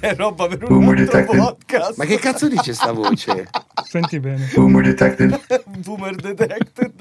È 0.00 0.14
roba 0.14 0.46
per 0.46 0.64
un 0.64 0.68
Boomer 0.68 0.98
altro 0.98 1.20
detected. 1.20 1.38
podcast. 1.38 1.96
Ma 1.96 2.04
che 2.04 2.18
cazzo 2.18 2.48
dice 2.48 2.74
sta 2.74 2.92
voce? 2.92 3.48
Senti 3.88 4.20
bene. 4.20 4.50
Boomer 4.52 4.84
detected. 4.84 5.40
Boomer 5.78 6.14
detected. 6.16 6.92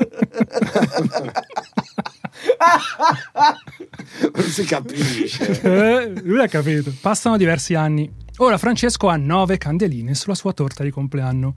Non 4.33 4.43
si 4.43 4.63
capisce. 4.65 5.61
Eh, 5.61 6.21
lui 6.23 6.41
ha 6.41 6.47
capito. 6.47 6.93
Passano 7.01 7.37
diversi 7.37 7.73
anni. 7.73 8.09
Ora 8.37 8.57
Francesco 8.57 9.07
ha 9.07 9.15
nove 9.15 9.57
candeline 9.57 10.13
sulla 10.13 10.35
sua 10.35 10.53
torta 10.53 10.83
di 10.83 10.91
compleanno. 10.91 11.55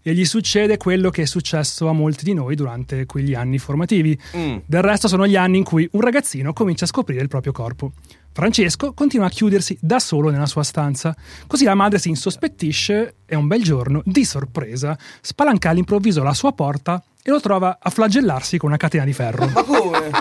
E 0.00 0.14
gli 0.14 0.24
succede 0.24 0.76
quello 0.76 1.10
che 1.10 1.22
è 1.22 1.26
successo 1.26 1.88
a 1.88 1.92
molti 1.92 2.24
di 2.24 2.32
noi 2.32 2.54
durante 2.54 3.04
quegli 3.04 3.34
anni 3.34 3.58
formativi. 3.58 4.18
Del 4.64 4.82
resto 4.82 5.08
sono 5.08 5.26
gli 5.26 5.36
anni 5.36 5.58
in 5.58 5.64
cui 5.64 5.88
un 5.92 6.00
ragazzino 6.00 6.52
comincia 6.52 6.84
a 6.84 6.88
scoprire 6.88 7.20
il 7.20 7.28
proprio 7.28 7.52
corpo. 7.52 7.92
Francesco 8.32 8.92
continua 8.92 9.26
a 9.26 9.30
chiudersi 9.30 9.76
da 9.80 9.98
solo 9.98 10.30
nella 10.30 10.46
sua 10.46 10.62
stanza. 10.62 11.14
Così 11.46 11.64
la 11.64 11.74
madre 11.74 11.98
si 11.98 12.08
insospettisce 12.08 13.16
e 13.26 13.34
un 13.34 13.48
bel 13.48 13.62
giorno, 13.62 14.00
di 14.04 14.24
sorpresa, 14.24 14.96
spalanca 15.20 15.70
all'improvviso 15.70 16.22
la 16.22 16.34
sua 16.34 16.52
porta 16.52 17.02
e 17.28 17.30
lo 17.30 17.40
trova 17.40 17.76
a 17.78 17.90
flagellarsi 17.90 18.56
con 18.56 18.70
una 18.70 18.78
catena 18.78 19.04
di 19.04 19.12
ferro. 19.12 19.46
Ma 19.48 19.62
come? 19.62 20.08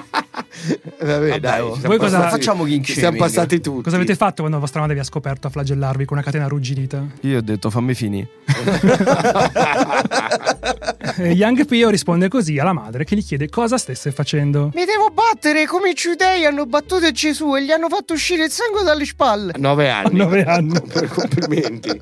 Vabbè, 1.00 1.40
dai, 1.40 1.62
oh, 1.62 1.76
ci 1.76 1.82
voi 1.82 1.90
siamo 1.92 1.98
cosa- 1.98 2.18
passati- 2.18 2.36
facciamo 2.36 2.68
Ci 2.68 2.94
siamo 2.94 3.18
passati 3.18 3.62
tutti. 3.62 3.84
Cosa 3.84 3.96
avete 3.96 4.16
fatto 4.16 4.42
quando 4.42 4.60
vostra 4.60 4.82
madre 4.82 4.96
vi 4.96 5.02
ha 5.02 5.06
scoperto 5.06 5.48
a 5.48 5.50
flagellarvi 5.50 6.04
con 6.04 6.18
una 6.18 6.26
catena 6.26 6.46
arrugginita? 6.46 7.06
Io 7.22 7.38
ho 7.38 7.42
detto 7.42 7.70
fammi 7.70 7.94
finire. 7.94 8.28
E 11.20 11.32
Young 11.32 11.66
Pio 11.66 11.90
risponde 11.90 12.28
così 12.28 12.60
alla 12.60 12.74
madre 12.74 13.04
che 13.06 13.16
gli 13.16 13.24
chiede 13.24 13.50
cosa 13.50 13.78
stesse 13.78 14.12
facendo. 14.12 14.72
Mi 14.76 14.86
devo 14.86 15.10
battere 15.10 15.66
come 15.66 15.92
i 15.92 15.94
giudei 15.94 16.46
hanno 16.46 16.66
battuto 16.66 17.10
Gesù 17.12 17.56
e 17.56 17.64
gli 17.64 17.72
hanno 17.72 17.88
fatto 17.90 18.14
uscire 18.14 18.46
il 18.46 18.52
sangue 18.52 18.84
dalle 18.84 19.06
spalle. 19.06 19.54
Nove 19.58 19.90
anni. 19.90 20.18
Nove 20.18 20.44
anni. 20.44 20.78
Complimenti. 21.08 22.02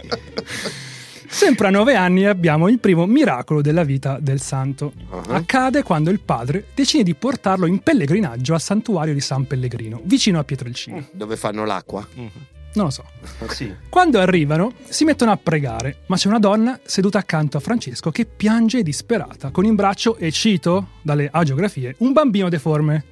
Sempre 1.36 1.68
a 1.68 1.70
nove 1.70 1.96
anni 1.96 2.26
abbiamo 2.26 2.70
il 2.70 2.80
primo 2.80 3.06
miracolo 3.06 3.62
della 3.62 3.84
vita 3.84 4.20
del 4.22 4.40
santo. 4.40 4.94
Uh-huh. 5.10 5.34
Accade 5.34 5.84
quando 5.84 6.10
il 6.10 6.22
padre 6.22 6.68
decide 6.74 7.04
di 7.04 7.14
portarlo 7.14 7.66
in 7.66 7.80
pellegrinaggio 7.80 8.54
al 8.54 8.62
santuario 8.62 9.14
di 9.14 9.20
San 9.20 9.46
Pellegrino, 9.46 10.00
vicino 10.06 10.40
a 10.40 10.46
Pietrelcina. 10.46 11.06
Dove 11.12 11.36
fanno 11.36 11.66
l'acqua? 11.66 12.08
Non 12.16 12.86
lo 12.86 12.90
so. 12.90 13.04
Sì. 13.52 13.70
Quando 13.90 14.18
arrivano, 14.22 14.76
si 14.88 15.04
mettono 15.04 15.32
a 15.32 15.38
pregare, 15.38 16.04
ma 16.06 16.16
c'è 16.16 16.30
una 16.30 16.40
donna 16.40 16.80
seduta 16.86 17.20
accanto 17.20 17.58
a 17.58 17.60
Francesco 17.60 18.12
che 18.12 18.24
piange 18.24 18.82
disperata, 18.82 19.50
con 19.50 19.66
in 19.66 19.76
braccio, 19.76 20.16
e 20.16 20.32
cito 20.32 20.88
dalle 21.02 21.28
agiografie, 21.30 21.96
un 21.98 22.14
bambino 22.14 22.48
deforme. 22.48 23.04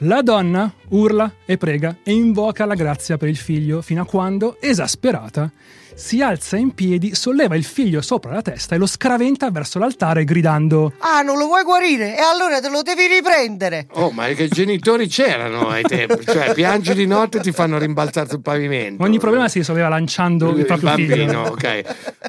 La 0.00 0.22
donna 0.22 0.74
urla 0.90 1.32
e 1.44 1.56
prega 1.56 1.96
e 2.02 2.12
invoca 2.12 2.64
la 2.64 2.74
grazia 2.74 3.16
per 3.16 3.28
il 3.28 3.36
figlio 3.36 3.82
fino 3.82 4.02
a 4.02 4.06
quando, 4.06 4.56
esasperata, 4.60 5.50
si 5.96 6.20
alza 6.20 6.58
in 6.58 6.74
piedi, 6.74 7.14
solleva 7.14 7.56
il 7.56 7.64
figlio 7.64 8.02
sopra 8.02 8.32
la 8.32 8.42
testa 8.42 8.74
e 8.74 8.78
lo 8.78 8.86
scraventa 8.86 9.50
verso 9.50 9.78
l'altare 9.78 10.24
gridando 10.24 10.92
Ah, 10.98 11.22
non 11.22 11.38
lo 11.38 11.46
vuoi 11.46 11.64
guarire? 11.64 12.14
E 12.14 12.20
allora 12.20 12.60
te 12.60 12.68
lo 12.68 12.82
devi 12.82 13.06
riprendere. 13.06 13.86
Oh, 13.92 14.10
ma 14.10 14.26
che 14.28 14.48
genitori 14.48 15.08
c'erano 15.08 15.70
ai 15.70 15.82
tempi? 15.82 16.24
Cioè, 16.26 16.52
piangi 16.52 16.92
di 16.92 17.06
notte 17.06 17.38
e 17.38 17.40
ti 17.40 17.50
fanno 17.50 17.78
rimbalzare 17.78 18.28
sul 18.28 18.42
pavimento. 18.42 19.02
Ogni 19.02 19.18
problema 19.18 19.48
si 19.48 19.58
risolveva 19.58 19.88
lanciando 19.88 20.50
il 20.54 20.66
proprio 20.66 20.90
bambino, 20.90 21.16
figlio. 21.16 21.40
ok. 21.52 21.82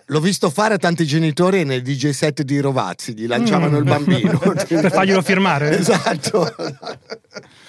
L'ho 0.06 0.20
visto 0.22 0.50
fare 0.50 0.76
a 0.76 0.78
tanti 0.78 1.06
genitori 1.06 1.66
nel 1.66 1.82
DJ 1.82 2.12
set 2.12 2.44
di 2.44 2.60
Rovazzi, 2.62 3.14
gli 3.14 3.28
lanciavano 3.28 3.78
il 3.78 3.84
bambino. 3.84 4.40
Mm. 4.48 4.56
per 4.80 4.92
farglielo 4.92 5.22
firmare. 5.22 5.78
Esatto. 5.78 6.56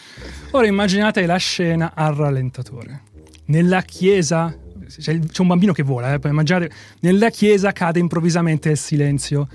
Ora 0.52 0.66
immaginate 0.66 1.26
la 1.26 1.36
scena 1.36 1.92
al 1.94 2.14
rallentatore. 2.14 3.02
Nella 3.46 3.82
chiesa 3.82 4.54
c'è, 5.00 5.18
un 5.38 5.46
bambino 5.46 5.72
che 5.72 5.82
vola, 5.82 6.14
eh, 6.14 6.18
poi 6.18 6.30
immaginate, 6.30 6.70
nella 7.00 7.30
chiesa 7.30 7.72
cade 7.72 7.98
improvvisamente 7.98 8.70
il 8.70 8.78
silenzio. 8.78 9.46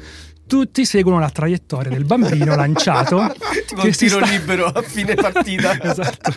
Tutti 0.46 0.86
seguono 0.86 1.20
la 1.20 1.30
traiettoria 1.30 1.90
del 1.90 2.04
bambino 2.04 2.54
lanciato 2.56 3.34
Tipo 3.66 3.86
un 3.86 3.94
si 3.94 4.06
tiro 4.08 4.24
sta- 4.24 4.30
libero 4.32 4.66
a 4.66 4.82
fine 4.82 5.16
partita. 5.16 5.78
Esatto. 5.82 6.32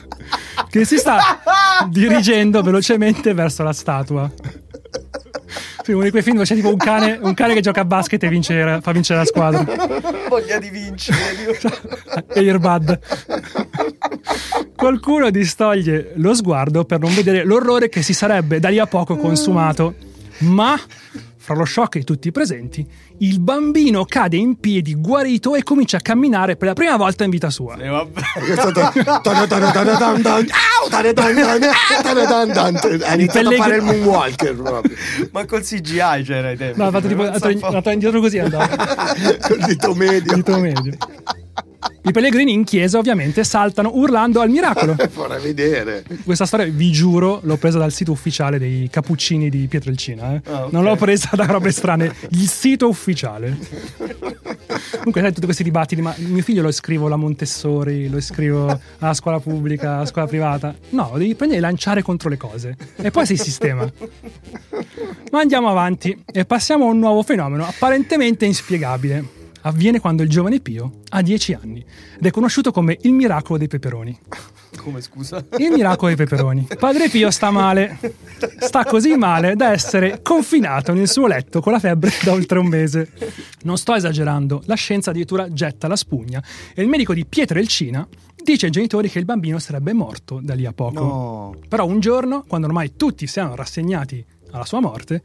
che 0.70 0.84
si 0.84 0.96
sta 0.96 1.40
dirigendo 1.88 2.62
velocemente 2.62 3.34
verso 3.34 3.62
la 3.62 3.72
statua. 3.72 4.32
Sì, 5.82 5.92
uno 5.92 6.02
di 6.04 6.10
quei 6.10 6.22
film 6.22 6.36
dove 6.36 6.46
c'è 6.48 6.54
tipo 6.54 6.68
un 6.70 6.76
cane, 6.76 7.18
un 7.20 7.34
cane 7.34 7.54
che 7.54 7.60
gioca 7.60 7.82
a 7.82 7.84
basket 7.84 8.22
e 8.24 8.28
vince- 8.28 8.80
fa 8.82 8.92
vincere 8.92 9.18
la 9.20 9.24
squadra. 9.24 9.64
Voglia 10.28 10.58
di 10.58 10.70
vincere. 10.70 11.18
Airbud. 12.34 12.98
Qualcuno 14.76 15.30
distoglie 15.30 16.12
lo 16.16 16.34
sguardo 16.34 16.84
per 16.84 17.00
non 17.00 17.14
vedere 17.14 17.44
l'orrore 17.44 17.88
che 17.88 18.02
si 18.02 18.12
sarebbe 18.12 18.60
da 18.60 18.68
lì 18.68 18.78
a 18.78 18.86
poco 18.86 19.16
consumato. 19.16 19.94
Ma, 20.40 20.78
fra 21.36 21.54
lo 21.54 21.64
shock 21.64 21.96
di 21.96 22.04
tutti 22.04 22.28
i 22.28 22.30
presenti, 22.30 22.86
il 23.20 23.40
bambino 23.40 24.04
cade 24.04 24.36
in 24.36 24.60
piedi, 24.60 24.94
guarito, 24.94 25.54
e 25.54 25.62
comincia 25.62 25.96
a 25.96 26.00
camminare 26.00 26.56
per 26.56 26.68
la 26.68 26.74
prima 26.74 26.96
volta 26.96 27.24
in 27.24 27.30
vita 27.30 27.48
sua. 27.48 27.76
E 27.78 27.88
vabbè. 27.88 28.20
Ha 33.02 33.14
iniziato 33.14 33.48
a 33.48 33.80
moonwalker 33.80 34.54
proprio. 34.56 34.96
Ma 35.32 35.46
col 35.46 35.62
CGI 35.62 36.22
c'era 36.22 36.50
i 36.50 36.56
tempi. 36.58 36.78
No, 36.78 36.88
ha 36.88 36.90
fatto 36.90 37.08
tipo, 37.08 37.22
andato 37.22 37.90
indietro 37.90 38.20
così 38.20 38.38
andava. 38.38 38.68
Col 39.40 39.58
dito 39.66 39.94
medio. 39.94 40.34
Dito 40.34 40.58
medio. 40.58 40.92
I 42.06 42.12
pellegrini 42.12 42.52
in 42.52 42.62
chiesa 42.62 42.98
ovviamente 42.98 43.42
saltano 43.42 43.90
urlando 43.94 44.40
al 44.40 44.48
miracolo. 44.48 44.94
Vorrei 45.12 45.42
vedere. 45.42 46.04
Questa 46.22 46.46
storia, 46.46 46.66
vi 46.66 46.92
giuro, 46.92 47.40
l'ho 47.42 47.56
presa 47.56 47.78
dal 47.78 47.90
sito 47.90 48.12
ufficiale 48.12 48.58
dei 48.58 48.88
Cappuccini 48.88 49.50
di 49.50 49.66
Pietrelcina. 49.66 50.34
eh. 50.34 50.40
Ah, 50.44 50.64
ok. 50.66 50.72
Non 50.72 50.84
l'ho 50.84 50.94
presa 50.94 51.30
da 51.34 51.46
robe 51.46 51.72
strane. 51.72 52.14
Il 52.30 52.48
sito 52.48 52.86
ufficiale. 52.86 53.58
Comunque, 54.98 55.20
sai, 55.20 55.32
tutti 55.32 55.46
questi 55.46 55.64
dibattiti, 55.64 56.00
ma 56.00 56.14
mio 56.18 56.42
figlio 56.42 56.62
lo 56.62 56.68
iscrivo 56.68 57.06
alla 57.06 57.16
Montessori, 57.16 58.08
lo 58.08 58.18
iscrivo 58.18 58.80
alla 58.98 59.14
scuola 59.14 59.40
pubblica, 59.40 59.96
alla 59.96 60.06
scuola 60.06 60.28
privata. 60.28 60.74
No, 60.90 61.12
devi 61.16 61.34
prendere 61.34 61.58
e 61.58 61.62
lanciare 61.62 62.02
contro 62.02 62.28
le 62.28 62.36
cose. 62.36 62.76
E 62.96 63.10
poi 63.10 63.26
si 63.26 63.36
sistema. 63.36 63.90
Ma 65.32 65.40
andiamo 65.40 65.68
avanti 65.68 66.16
e 66.32 66.44
passiamo 66.44 66.86
a 66.86 66.90
un 66.90 67.00
nuovo 67.00 67.24
fenomeno 67.24 67.66
apparentemente 67.66 68.44
inspiegabile. 68.44 69.35
Avviene 69.66 69.98
quando 69.98 70.22
il 70.22 70.28
giovane 70.28 70.60
Pio 70.60 71.00
ha 71.08 71.22
10 71.22 71.54
anni 71.54 71.84
ed 72.16 72.24
è 72.24 72.30
conosciuto 72.30 72.70
come 72.70 72.96
il 73.02 73.12
miracolo 73.12 73.58
dei 73.58 73.66
peperoni. 73.66 74.16
Come 74.76 75.00
scusa? 75.00 75.44
Il 75.58 75.72
miracolo 75.72 76.14
dei 76.14 76.24
peperoni. 76.24 76.68
Padre 76.78 77.08
Pio 77.08 77.32
sta 77.32 77.50
male. 77.50 77.98
Sta 78.60 78.84
così 78.84 79.16
male 79.16 79.56
da 79.56 79.72
essere 79.72 80.20
confinato 80.22 80.92
nel 80.92 81.08
suo 81.08 81.26
letto 81.26 81.60
con 81.60 81.72
la 81.72 81.80
febbre 81.80 82.12
da 82.22 82.30
oltre 82.30 82.60
un 82.60 82.68
mese. 82.68 83.10
Non 83.62 83.76
sto 83.76 83.94
esagerando, 83.94 84.62
la 84.66 84.76
scienza 84.76 85.10
addirittura 85.10 85.52
getta 85.52 85.88
la 85.88 85.96
spugna 85.96 86.40
e 86.72 86.82
il 86.82 86.88
medico 86.88 87.12
di 87.12 87.26
Pietrelcina 87.26 88.06
dice 88.36 88.66
ai 88.66 88.72
genitori 88.72 89.10
che 89.10 89.18
il 89.18 89.24
bambino 89.24 89.58
sarebbe 89.58 89.92
morto 89.92 90.38
da 90.40 90.54
lì 90.54 90.64
a 90.64 90.72
poco. 90.72 91.00
No. 91.00 91.56
Però 91.68 91.84
un 91.84 91.98
giorno, 91.98 92.44
quando 92.46 92.68
ormai 92.68 92.94
tutti 92.94 93.26
si 93.26 93.40
erano 93.40 93.56
rassegnati 93.56 94.24
alla 94.52 94.64
sua 94.64 94.78
morte, 94.78 95.22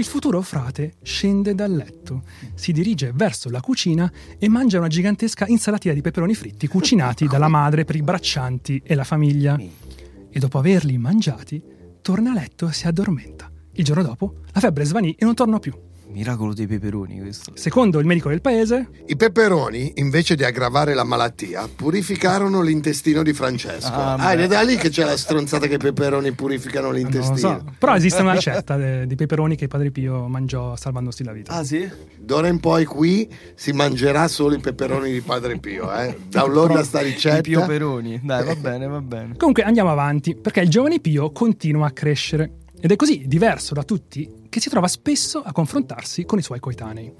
il 0.00 0.06
futuro 0.06 0.40
frate 0.40 0.94
scende 1.02 1.54
dal 1.54 1.70
letto, 1.70 2.22
si 2.54 2.72
dirige 2.72 3.12
verso 3.14 3.50
la 3.50 3.60
cucina 3.60 4.10
e 4.38 4.48
mangia 4.48 4.78
una 4.78 4.88
gigantesca 4.88 5.46
insalatina 5.46 5.92
di 5.92 6.00
peperoni 6.00 6.34
fritti 6.34 6.66
cucinati 6.68 7.26
dalla 7.26 7.48
madre 7.48 7.84
per 7.84 7.96
i 7.96 8.02
braccianti 8.02 8.80
e 8.82 8.94
la 8.94 9.04
famiglia. 9.04 9.58
E 9.58 10.38
dopo 10.38 10.56
averli 10.56 10.96
mangiati, 10.96 11.62
torna 12.00 12.30
a 12.30 12.34
letto 12.34 12.66
e 12.66 12.72
si 12.72 12.86
addormenta. 12.86 13.52
Il 13.72 13.84
giorno 13.84 14.02
dopo, 14.02 14.36
la 14.52 14.60
febbre 14.60 14.84
svanì 14.84 15.14
e 15.18 15.24
non 15.26 15.34
tornò 15.34 15.58
più. 15.58 15.89
Miracolo 16.12 16.52
dei 16.54 16.66
peperoni 16.66 17.20
questo. 17.20 17.52
Secondo 17.54 17.98
il 18.00 18.06
medico 18.06 18.28
del 18.28 18.40
paese, 18.40 18.88
I 19.06 19.16
peperoni, 19.16 19.92
invece 19.96 20.34
di 20.34 20.44
aggravare 20.44 20.94
la 20.94 21.04
malattia, 21.04 21.68
purificarono 21.74 22.62
l'intestino 22.62 23.22
di 23.22 23.32
Francesco. 23.32 23.92
Ah, 23.92 24.14
Ah, 24.14 24.32
ed 24.32 24.40
è 24.40 24.46
da 24.48 24.60
lì 24.62 24.76
che 24.76 24.88
c'è 24.90 25.04
la 25.04 25.16
stronzata 25.16 25.66
che 25.66 25.74
i 25.74 25.78
peperoni 25.78 26.32
purificano 26.32 26.86
non 26.86 26.94
lo 26.94 26.98
l'intestino. 26.98 27.36
so, 27.36 27.64
però 27.78 27.94
esiste 27.94 28.22
una 28.22 28.32
ricetta 28.32 28.76
de- 28.76 29.06
di 29.06 29.14
peperoni 29.14 29.56
che 29.56 29.68
Padre 29.68 29.90
Pio 29.90 30.26
mangiò 30.28 30.74
salvandosi 30.76 31.22
la 31.24 31.32
vita. 31.32 31.52
Ah 31.52 31.64
sì? 31.64 31.88
D'ora 32.18 32.48
in 32.48 32.58
poi 32.60 32.84
qui 32.84 33.28
si 33.54 33.72
mangerà 33.72 34.26
solo 34.28 34.54
i 34.54 34.58
peperoni 34.60 35.12
di 35.12 35.20
Padre 35.20 35.58
Pio. 35.58 35.92
Eh? 35.92 36.16
Downloada 36.28 36.82
sta 36.82 37.00
I 37.00 37.04
ricetta. 37.12 37.40
Pio 37.40 37.64
Peroni. 37.66 38.20
Dai, 38.22 38.44
va 38.44 38.54
bene, 38.56 38.86
va 38.86 39.00
bene. 39.00 39.34
Comunque 39.36 39.62
andiamo 39.62 39.90
avanti, 39.90 40.34
perché 40.34 40.60
il 40.60 40.68
giovane 40.68 40.98
Pio 41.00 41.30
continua 41.30 41.86
a 41.86 41.90
crescere 41.92 42.52
ed 42.80 42.90
è 42.90 42.96
così 42.96 43.24
diverso 43.26 43.74
da 43.74 43.82
tutti 43.84 44.28
che 44.50 44.60
si 44.60 44.68
trova 44.68 44.88
spesso 44.88 45.42
a 45.42 45.52
confrontarsi 45.52 46.26
con 46.26 46.38
i 46.38 46.42
suoi 46.42 46.60
coetanei. 46.60 47.10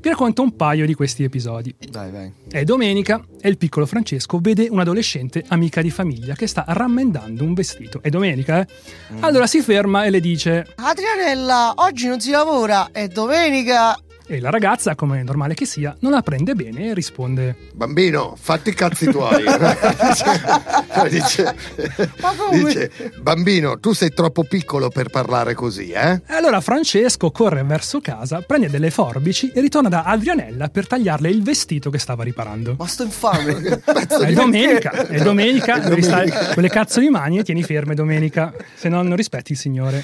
Vi 0.00 0.08
racconto 0.08 0.42
un 0.42 0.54
paio 0.54 0.86
di 0.86 0.94
questi 0.94 1.24
episodi. 1.24 1.74
Dai, 1.76 2.10
vai. 2.12 2.32
È 2.48 2.62
domenica 2.62 3.24
e 3.40 3.48
il 3.48 3.56
piccolo 3.56 3.86
Francesco 3.86 4.38
vede 4.40 4.68
un'adolescente 4.70 5.44
amica 5.48 5.82
di 5.82 5.90
famiglia 5.90 6.34
che 6.34 6.46
sta 6.46 6.64
rammendando 6.68 7.42
un 7.42 7.54
vestito. 7.54 8.00
È 8.02 8.10
domenica, 8.10 8.60
eh? 8.60 8.66
Allora 9.20 9.48
si 9.48 9.60
ferma 9.60 10.04
e 10.04 10.10
le 10.10 10.20
dice: 10.20 10.74
Adrianella, 10.76 11.72
oggi 11.76 12.06
non 12.06 12.20
si 12.20 12.30
lavora, 12.30 12.90
è 12.92 13.08
domenica. 13.08 13.98
E 14.26 14.40
la 14.40 14.48
ragazza, 14.48 14.94
come 14.94 15.20
è 15.20 15.22
normale 15.22 15.52
che 15.52 15.66
sia, 15.66 15.94
non 16.00 16.12
la 16.12 16.22
prende 16.22 16.54
bene 16.54 16.88
e 16.88 16.94
risponde: 16.94 17.56
Bambino, 17.74 18.34
fatti 18.40 18.70
i 18.70 18.74
cazzi 18.74 19.04
tuoi. 19.10 19.44
dice, 21.10 21.10
dice, 21.10 21.54
Ma 22.20 22.32
come? 22.34 22.64
dice, 22.64 22.90
bambino, 23.20 23.78
tu 23.78 23.92
sei 23.92 24.14
troppo 24.14 24.44
piccolo 24.44 24.88
per 24.88 25.10
parlare 25.10 25.52
così, 25.52 25.90
eh? 25.90 26.22
E 26.26 26.34
allora 26.34 26.62
Francesco 26.62 27.30
corre 27.30 27.62
verso 27.64 28.00
casa, 28.00 28.40
prende 28.40 28.70
delle 28.70 28.90
forbici 28.90 29.50
e 29.54 29.60
ritorna 29.60 29.90
da 29.90 30.04
Adrianella 30.04 30.68
per 30.68 30.86
tagliarle 30.86 31.28
il 31.28 31.42
vestito 31.42 31.90
che 31.90 31.98
stava 31.98 32.22
riparando. 32.24 32.76
Ma 32.78 32.86
sto 32.86 33.02
infame. 33.02 33.82
È 34.24 34.32
domenica, 34.32 34.90
è 35.06 35.20
domenica, 35.20 35.78
devi 35.78 36.02
stare 36.02 36.30
con 36.54 36.62
le 36.62 36.68
cazzo 36.68 37.00
di 37.00 37.08
mani 37.10 37.38
e 37.38 37.44
tieni 37.44 37.62
ferme 37.62 37.94
domenica, 37.94 38.54
se 38.74 38.88
no 38.88 39.02
non 39.02 39.16
rispetti 39.16 39.52
il 39.52 39.58
Signore. 39.58 40.02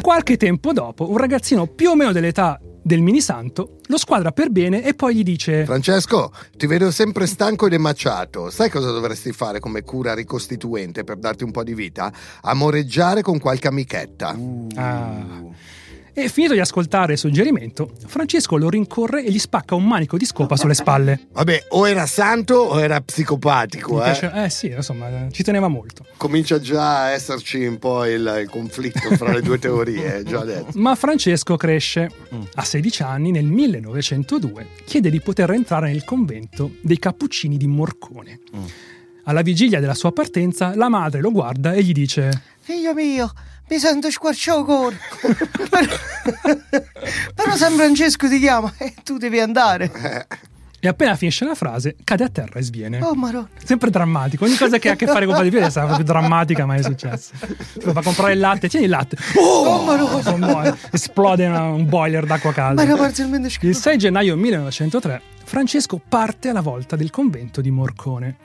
Qualche 0.00 0.36
tempo 0.36 0.72
dopo, 0.72 1.10
un 1.10 1.16
ragazzino 1.18 1.66
più 1.66 1.90
o 1.90 1.96
meno 1.96 2.12
dell'età 2.12 2.58
del 2.84 3.00
minisanto 3.00 3.78
lo 3.86 3.96
squadra 3.96 4.30
per 4.30 4.50
bene 4.50 4.84
e 4.84 4.92
poi 4.94 5.16
gli 5.16 5.22
dice 5.22 5.64
Francesco, 5.64 6.30
ti 6.54 6.66
vedo 6.66 6.90
sempre 6.90 7.26
stanco 7.26 7.66
ed 7.66 7.72
emacciato. 7.72 8.50
Sai 8.50 8.68
cosa 8.68 8.90
dovresti 8.90 9.32
fare 9.32 9.58
come 9.58 9.82
cura 9.82 10.14
ricostituente 10.14 11.02
per 11.02 11.16
darti 11.16 11.44
un 11.44 11.50
po' 11.50 11.64
di 11.64 11.74
vita? 11.74 12.12
Amoreggiare 12.42 13.22
con 13.22 13.38
qualche 13.38 13.68
amichetta. 13.68 14.36
Ah. 14.76 15.42
E 16.16 16.28
finito 16.28 16.52
di 16.52 16.60
ascoltare 16.60 17.14
il 17.14 17.18
suggerimento, 17.18 17.90
Francesco 18.06 18.56
lo 18.56 18.70
rincorre 18.70 19.24
e 19.24 19.32
gli 19.32 19.38
spacca 19.40 19.74
un 19.74 19.84
manico 19.84 20.16
di 20.16 20.24
scopa 20.24 20.56
sulle 20.56 20.74
spalle. 20.74 21.26
Vabbè, 21.32 21.66
o 21.70 21.88
era 21.88 22.06
santo 22.06 22.54
o 22.54 22.80
era 22.80 23.00
psicopatico, 23.00 24.00
eh? 24.00 24.04
piace- 24.04 24.32
eh 24.32 24.48
sì, 24.48 24.68
insomma, 24.68 25.28
ci 25.32 25.42
teneva 25.42 25.66
molto. 25.66 26.06
Comincia 26.16 26.60
già 26.60 27.02
a 27.02 27.10
esserci 27.10 27.64
un 27.64 27.80
po' 27.80 28.04
il, 28.04 28.42
il 28.42 28.48
conflitto 28.48 29.16
fra 29.16 29.32
le 29.32 29.42
due 29.42 29.58
teorie, 29.58 30.22
già 30.22 30.38
adesso. 30.38 30.68
Ma 30.74 30.94
Francesco 30.94 31.56
cresce. 31.56 32.08
A 32.54 32.62
16 32.62 33.02
anni, 33.02 33.32
nel 33.32 33.46
1902, 33.46 34.66
chiede 34.84 35.10
di 35.10 35.20
poter 35.20 35.50
entrare 35.50 35.88
nel 35.88 36.04
convento 36.04 36.76
dei 36.80 36.98
Cappuccini 37.00 37.56
di 37.56 37.66
Morcone. 37.66 38.38
Alla 39.24 39.42
vigilia 39.42 39.80
della 39.80 39.94
sua 39.94 40.12
partenza, 40.12 40.76
la 40.76 40.88
madre 40.88 41.20
lo 41.20 41.32
guarda 41.32 41.72
e 41.72 41.82
gli 41.82 41.92
dice: 41.92 42.30
Figlio 42.60 42.94
mio, 42.94 43.32
mi 43.68 43.78
sento 43.78 44.10
squarciato 44.10 44.58
il 44.60 44.64
cuore. 44.64 44.98
però, 45.70 45.96
però 47.34 47.56
San 47.56 47.74
Francesco 47.74 48.28
ti 48.28 48.38
chiama 48.38 48.72
e 48.78 48.94
tu 49.02 49.16
devi 49.18 49.40
andare. 49.40 50.26
E 50.84 50.88
appena 50.88 51.16
finisce 51.16 51.46
la 51.46 51.54
frase, 51.54 51.96
cade 52.04 52.24
a 52.24 52.28
terra 52.28 52.58
e 52.58 52.62
sviene. 52.62 53.00
Oh, 53.00 53.14
marò. 53.14 53.42
Sempre 53.64 53.88
drammatico. 53.88 54.44
Ogni 54.44 54.56
cosa 54.56 54.76
che 54.76 54.90
ha 54.90 54.92
a 54.92 54.96
che 54.96 55.06
fare 55.06 55.24
con 55.24 55.34
Padre 55.34 55.48
Pio 55.48 55.60
è 55.60 55.70
stata 55.70 55.86
proprio 55.86 56.04
drammatica, 56.04 56.66
ma 56.66 56.74
è 56.74 56.82
successo. 56.82 57.32
Tipo, 57.72 57.92
va 57.92 58.00
a 58.00 58.02
comprare 58.02 58.34
il 58.34 58.38
latte, 58.38 58.68
tieni 58.68 58.84
il 58.84 58.90
latte. 58.90 59.16
Oh, 59.36 59.62
Oh, 59.94 60.36
muore. 60.36 60.76
Esplode 60.90 61.46
un 61.46 61.88
boiler 61.88 62.26
d'acqua 62.26 62.50
Ma 62.50 62.54
calda. 62.56 62.82
era 62.82 62.96
parzialmente 62.96 63.46
Il 63.46 63.52
schifo. 63.54 63.78
6 63.80 63.96
gennaio 63.96 64.36
1903 64.36 65.22
Francesco 65.44 65.98
parte 66.06 66.50
alla 66.50 66.60
volta 66.60 66.96
del 66.96 67.08
convento 67.10 67.62
di 67.62 67.70
Morcone. 67.70 68.36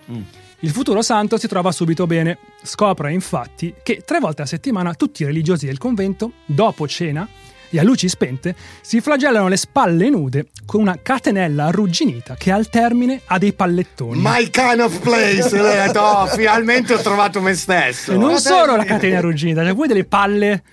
Il 0.61 0.71
futuro 0.71 1.01
santo 1.01 1.37
si 1.37 1.47
trova 1.47 1.71
subito 1.71 2.05
bene. 2.05 2.37
Scopre 2.63 3.13
infatti 3.13 3.73
che 3.81 4.01
tre 4.05 4.19
volte 4.19 4.41
a 4.41 4.45
settimana 4.45 4.93
tutti 4.93 5.23
i 5.23 5.25
religiosi 5.25 5.65
del 5.65 5.77
convento, 5.77 6.33
dopo 6.45 6.85
cena 6.85 7.25
e 7.71 7.79
a 7.79 7.83
luci 7.83 8.09
spente, 8.09 8.55
si 8.81 8.99
flagellano 8.99 9.47
le 9.47 9.55
spalle 9.55 10.09
nude 10.09 10.47
con 10.65 10.81
una 10.81 10.97
catenella 11.01 11.65
arrugginita 11.65 12.35
che 12.35 12.51
al 12.51 12.67
termine 12.67 13.21
ha 13.25 13.37
dei 13.37 13.53
pallettoni. 13.53 14.19
My 14.21 14.49
kind 14.49 14.79
of 14.81 14.99
place! 14.99 15.49
Detto, 15.49 16.01
"Oh, 16.01 16.25
finalmente 16.27 16.93
ho 16.93 16.99
trovato 17.01 17.39
me 17.41 17.53
stesso. 17.53 18.11
e 18.11 18.17
non 18.17 18.37
solo 18.39 18.75
la 18.75 18.83
catena 18.83 19.19
arrugginita, 19.19 19.63
c'è 19.63 19.73
pure 19.73 19.87
delle 19.87 20.05
palle 20.05 20.63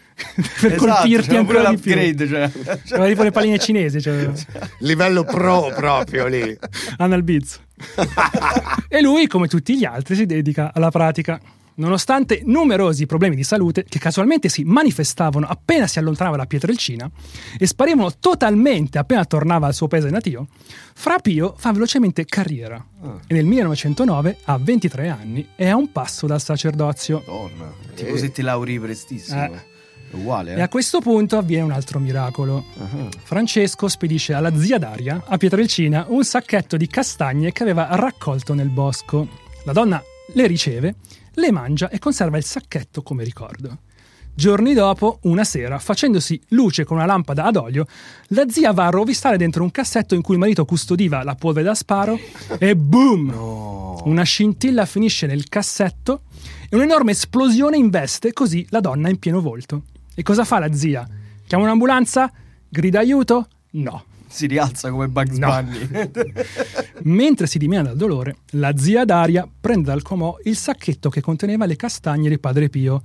per 0.61 0.73
Esatto, 0.73 0.87
colpirti 0.87 1.27
pure 1.27 1.39
ancora 1.39 1.71
di 1.71 1.77
più. 1.77 2.27
cioè. 2.27 2.51
C'era 2.85 3.07
tipo 3.07 3.23
le 3.23 3.31
palline 3.31 3.59
cinesi, 3.59 4.01
cioè. 4.01 4.31
Livello 4.79 5.25
pro 5.25 5.71
proprio 5.75 6.27
lì. 6.27 6.57
Anal 6.97 7.23
Biz. 7.23 7.61
e 8.89 9.03
lui, 9.03 9.27
come 9.27 9.47
tutti 9.47 9.77
gli 9.77 9.85
altri, 9.85 10.15
si 10.15 10.25
dedica 10.25 10.73
alla 10.73 10.91
pratica. 10.91 11.39
Nonostante 11.79 12.41
numerosi 12.43 13.05
problemi 13.05 13.37
di 13.37 13.45
salute 13.45 13.85
che 13.87 13.99
casualmente 13.99 14.49
si 14.49 14.65
manifestavano 14.65 15.47
appena 15.47 15.87
si 15.87 15.99
allontanava 15.99 16.39
da 16.39 16.47
Pietrelcina 16.47 17.11
e 17.59 17.67
sparivano 17.67 18.15
totalmente 18.19 18.97
appena 18.97 19.27
tornava 19.27 19.67
al 19.67 19.75
suo 19.75 19.87
paese 19.87 20.09
natio, 20.09 20.47
Fra 20.95 21.19
Pio 21.19 21.55
fa 21.59 21.73
velocemente 21.73 22.25
carriera 22.25 22.83
e 23.27 23.35
nel 23.35 23.45
1909 23.45 24.39
ha 24.45 24.57
23 24.57 25.09
anni 25.11 25.47
è 25.55 25.69
a 25.69 25.77
un 25.77 25.93
passo 25.93 26.27
dal 26.27 26.41
sacerdozio. 26.41 27.23
Madonna. 27.27 27.71
Tipo 27.95 28.17
se 28.17 28.33
ti 28.33 28.41
lauri 28.41 28.81
prestissimo. 28.81 29.45
Eh. 29.45 29.75
Uguale, 30.13 30.55
E 30.55 30.61
a 30.61 30.65
eh? 30.65 30.69
questo 30.69 31.01
punto 31.01 31.37
avviene 31.37 31.65
un 31.65 31.73
altro 31.73 31.99
miracolo. 31.99 32.65
Ah. 32.79 33.09
Francesco 33.23 33.89
spedisce 33.89 34.33
alla 34.33 34.57
zia 34.57 34.79
Daria, 34.79 35.25
a 35.27 35.37
Pietrelcina, 35.37 36.07
un 36.09 36.25
sacchetto 36.25 36.77
di 36.77 36.87
castagne 36.87 37.53
che 37.53 37.63
aveva 37.63 37.89
raccolto 37.93 38.55
nel 38.55 38.69
bosco. 38.69 39.29
La 39.65 39.73
donna 39.73 40.03
le 40.33 40.47
riceve, 40.47 40.97
le 41.35 41.53
mangia 41.53 41.89
e 41.89 41.99
conserva 41.99 42.37
il 42.37 42.45
sacchetto 42.45 43.03
come 43.03 43.25
ricordo. 43.25 43.79
Giorni 44.35 44.75
dopo, 44.75 45.21
una 45.23 45.45
sera, 45.45 45.79
facendosi 45.79 46.39
luce 46.49 46.85
con 46.85 46.99
una 46.99 47.07
lampada 47.07 47.45
ad 47.45 47.57
olio, 47.57 47.87
la 48.29 48.45
zia 48.47 48.73
va 48.73 48.85
a 48.85 48.91
rovistare 48.91 49.39
dentro 49.39 49.63
un 49.63 49.71
cassetto 49.71 50.15
in 50.15 50.21
cui 50.21 50.35
il 50.35 50.41
marito 50.41 50.67
custodiva 50.67 51.23
la 51.23 51.35
polvere 51.35 51.65
da 51.65 51.75
sparo 51.75 52.19
e 52.59 52.77
boom! 52.77 53.95
Una 54.07 54.23
scintilla 54.23 54.85
finisce 54.85 55.27
nel 55.27 55.49
cassetto 55.49 56.25
e 56.69 56.77
un'enorme 56.77 57.13
esplosione 57.13 57.77
investe 57.77 58.33
così 58.33 58.65
la 58.69 58.81
donna 58.81 59.09
in 59.09 59.19
pieno 59.19 59.41
volto. 59.41 59.83
E 60.19 60.23
cosa 60.23 60.45
fa 60.47 60.59
la 60.59 60.73
zia? 60.73 61.07
Chiama 61.47 61.65
un'ambulanza? 61.65 62.33
Grida 62.71 63.01
aiuto? 63.01 63.49
No. 63.73 64.03
Si 64.27 64.47
rialza 64.47 64.89
come 64.89 65.09
Bugs 65.09 65.37
No. 65.37 65.49
Bunny. 65.49 66.11
Mentre 67.05 67.47
si 67.47 67.59
dimena 67.59 67.83
dal 67.83 67.99
dolore, 67.99 68.39
la 68.53 68.75
zia 68.79 69.05
Daria 69.05 69.47
prende 69.61 69.91
dal 69.91 70.01
comò 70.01 70.39
il 70.45 70.57
sacchetto 70.57 71.11
che 71.11 71.21
conteneva 71.21 71.67
le 71.67 71.77
castagne 71.77 72.31
di 72.31 72.39
Padre 72.39 72.71
Pio, 72.71 73.03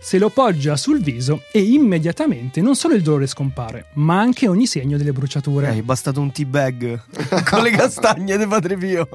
se 0.00 0.18
lo 0.18 0.28
poggia 0.30 0.76
sul 0.76 1.02
viso 1.02 1.42
e 1.50 1.60
immediatamente 1.60 2.60
non 2.60 2.76
solo 2.76 2.94
il 2.94 3.02
dolore 3.02 3.26
scompare, 3.26 3.86
ma 3.94 4.20
anche 4.20 4.46
ogni 4.46 4.66
segno 4.66 4.96
delle 4.96 5.12
bruciature. 5.12 5.70
Eh, 5.70 5.78
è 5.78 5.82
bastato 5.82 6.20
un 6.20 6.30
teabag 6.30 7.02
con 7.50 7.60
le 7.60 7.70
castagne 7.72 8.38
di 8.38 8.46
Padre 8.46 8.76
Pio. 8.76 9.08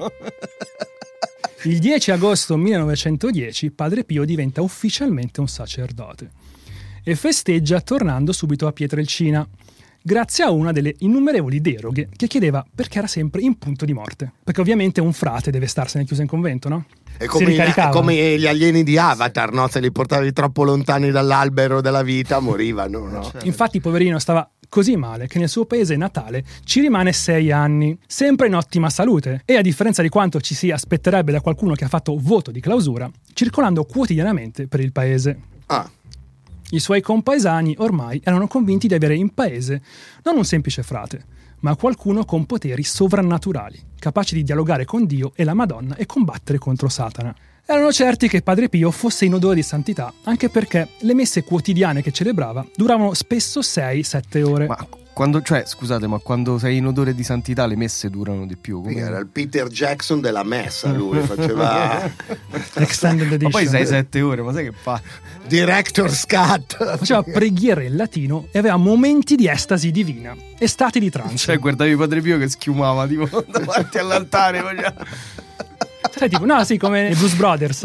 Il 1.62 1.78
10 1.78 2.10
agosto 2.10 2.58
1910 2.58 3.70
Padre 3.70 4.04
Pio 4.04 4.26
diventa 4.26 4.60
ufficialmente 4.60 5.40
un 5.40 5.48
sacerdote 5.48 6.30
e 7.08 7.16
festeggia 7.16 7.80
tornando 7.80 8.32
subito 8.32 8.66
a 8.66 8.72
Pietrelcina, 8.72 9.48
grazie 10.02 10.44
a 10.44 10.50
una 10.50 10.72
delle 10.72 10.94
innumerevoli 10.98 11.58
deroghe 11.62 12.10
che 12.14 12.26
chiedeva 12.26 12.62
perché 12.74 12.98
era 12.98 13.06
sempre 13.06 13.40
in 13.40 13.56
punto 13.56 13.86
di 13.86 13.94
morte. 13.94 14.30
Perché 14.44 14.60
ovviamente 14.60 15.00
un 15.00 15.14
frate 15.14 15.50
deve 15.50 15.68
starsene 15.68 16.04
chiuso 16.04 16.20
in 16.20 16.28
convento, 16.28 16.68
no? 16.68 16.84
È 17.16 17.22
Si 17.22 17.28
come, 17.28 17.56
è 17.56 17.88
come 17.88 18.38
gli 18.38 18.46
alieni 18.46 18.82
di 18.82 18.98
Avatar, 18.98 19.52
no? 19.52 19.68
Se 19.68 19.80
li 19.80 19.90
portavi 19.90 20.34
troppo 20.34 20.64
lontani 20.64 21.10
dall'albero 21.10 21.80
della 21.80 22.02
vita, 22.02 22.40
morivano, 22.40 23.08
no? 23.08 23.30
Infatti, 23.44 23.80
poverino 23.80 24.18
stava 24.18 24.46
così 24.68 24.96
male 24.96 25.28
che 25.28 25.38
nel 25.38 25.48
suo 25.48 25.64
paese 25.64 25.96
natale 25.96 26.44
ci 26.64 26.82
rimane 26.82 27.14
sei 27.14 27.50
anni, 27.50 27.98
sempre 28.06 28.48
in 28.48 28.54
ottima 28.54 28.90
salute 28.90 29.40
e 29.46 29.56
a 29.56 29.62
differenza 29.62 30.02
di 30.02 30.10
quanto 30.10 30.42
ci 30.42 30.54
si 30.54 30.70
aspetterebbe 30.70 31.32
da 31.32 31.40
qualcuno 31.40 31.72
che 31.72 31.84
ha 31.84 31.88
fatto 31.88 32.18
voto 32.20 32.50
di 32.50 32.60
clausura, 32.60 33.10
circolando 33.32 33.84
quotidianamente 33.84 34.68
per 34.68 34.80
il 34.80 34.92
paese. 34.92 35.40
Ah, 35.70 35.90
I 36.70 36.80
suoi 36.80 37.00
compaesani 37.00 37.74
ormai 37.78 38.20
erano 38.22 38.46
convinti 38.46 38.88
di 38.88 38.94
avere 38.94 39.14
in 39.14 39.32
paese 39.32 39.80
non 40.24 40.36
un 40.36 40.44
semplice 40.44 40.82
frate, 40.82 41.24
ma 41.60 41.74
qualcuno 41.76 42.26
con 42.26 42.44
poteri 42.44 42.82
sovrannaturali, 42.82 43.80
capaci 43.98 44.34
di 44.34 44.42
dialogare 44.42 44.84
con 44.84 45.06
Dio 45.06 45.32
e 45.34 45.44
la 45.44 45.54
Madonna 45.54 45.96
e 45.96 46.04
combattere 46.04 46.58
contro 46.58 46.90
Satana. 46.90 47.34
Erano 47.64 47.90
certi 47.90 48.28
che 48.28 48.42
Padre 48.42 48.68
Pio 48.68 48.90
fosse 48.90 49.24
in 49.24 49.32
odore 49.32 49.54
di 49.54 49.62
santità, 49.62 50.12
anche 50.24 50.50
perché 50.50 50.88
le 51.00 51.14
messe 51.14 51.42
quotidiane 51.42 52.02
che 52.02 52.12
celebrava 52.12 52.66
duravano 52.74 53.14
spesso 53.14 53.60
6-7 53.60 54.42
ore. 54.42 54.66
Ma 54.66 54.88
quando, 55.18 55.42
cioè, 55.42 55.64
scusate, 55.66 56.06
ma 56.06 56.18
quando 56.18 56.58
sei 56.58 56.76
in 56.76 56.86
odore 56.86 57.12
di 57.12 57.24
santità 57.24 57.66
le 57.66 57.74
messe 57.74 58.08
durano 58.08 58.46
di 58.46 58.56
più. 58.56 58.82
come- 58.82 58.94
era 58.94 59.18
il 59.18 59.26
Peter 59.26 59.66
Jackson 59.66 60.20
della 60.20 60.44
messa, 60.44 60.92
lui 60.92 61.20
faceva 61.22 62.08
Extended 62.74 63.26
Ma 63.26 63.34
edition. 63.34 63.50
poi 63.50 63.66
sei 63.66 63.84
sette 63.84 64.20
ore, 64.20 64.42
ma 64.42 64.52
sai 64.52 64.66
che 64.66 64.72
fa? 64.80 65.02
Director's 65.44 66.24
Cut. 66.24 66.76
Faceva 66.98 67.24
preghiere 67.24 67.86
in 67.86 67.96
latino 67.96 68.46
e 68.52 68.60
aveva 68.60 68.76
momenti 68.76 69.34
di 69.34 69.48
estasi 69.48 69.90
divina 69.90 70.36
e 70.56 70.68
stati 70.68 71.00
di 71.00 71.10
trance. 71.10 71.36
Cioè, 71.36 71.58
guardavi 71.58 71.96
Padre 71.96 72.20
Pio 72.20 72.38
che 72.38 72.48
schiumava 72.48 73.04
tipo 73.08 73.42
davanti 73.50 73.98
all'altare. 73.98 74.62
Sai, 76.14 76.28
tipo, 76.28 76.44
no, 76.44 76.64
sì, 76.64 76.76
come 76.78 77.10
i 77.10 77.14
Blues 77.14 77.34
Brothers. 77.34 77.84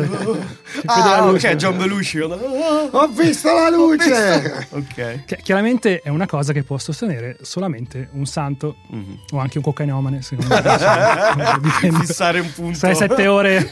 Ah, 0.85 1.25
luce. 1.25 1.49
ok, 1.51 1.55
John 1.55 1.77
Belushi. 1.77 2.19
Ho 2.19 3.07
visto 3.07 3.53
la 3.53 3.69
luce! 3.69 4.67
Ok. 4.71 5.25
Che 5.25 5.37
chiaramente 5.43 5.99
è 6.01 6.09
una 6.09 6.25
cosa 6.25 6.53
che 6.53 6.63
può 6.63 6.77
sostenere 6.77 7.37
solamente 7.41 8.09
un 8.13 8.25
santo 8.25 8.75
Mhm. 8.89 9.19
o 9.31 9.39
anche 9.39 9.57
un 9.57 9.63
cocainomane, 9.63 10.21
secondo 10.21 10.53
me. 10.53 10.61
Cioè, 10.61 11.57
dipende. 11.59 12.05
Fissare 12.05 12.39
un 12.39 12.51
punto. 12.53 12.75
Stai 12.77 12.95
sette 12.95 13.27
ore 13.27 13.71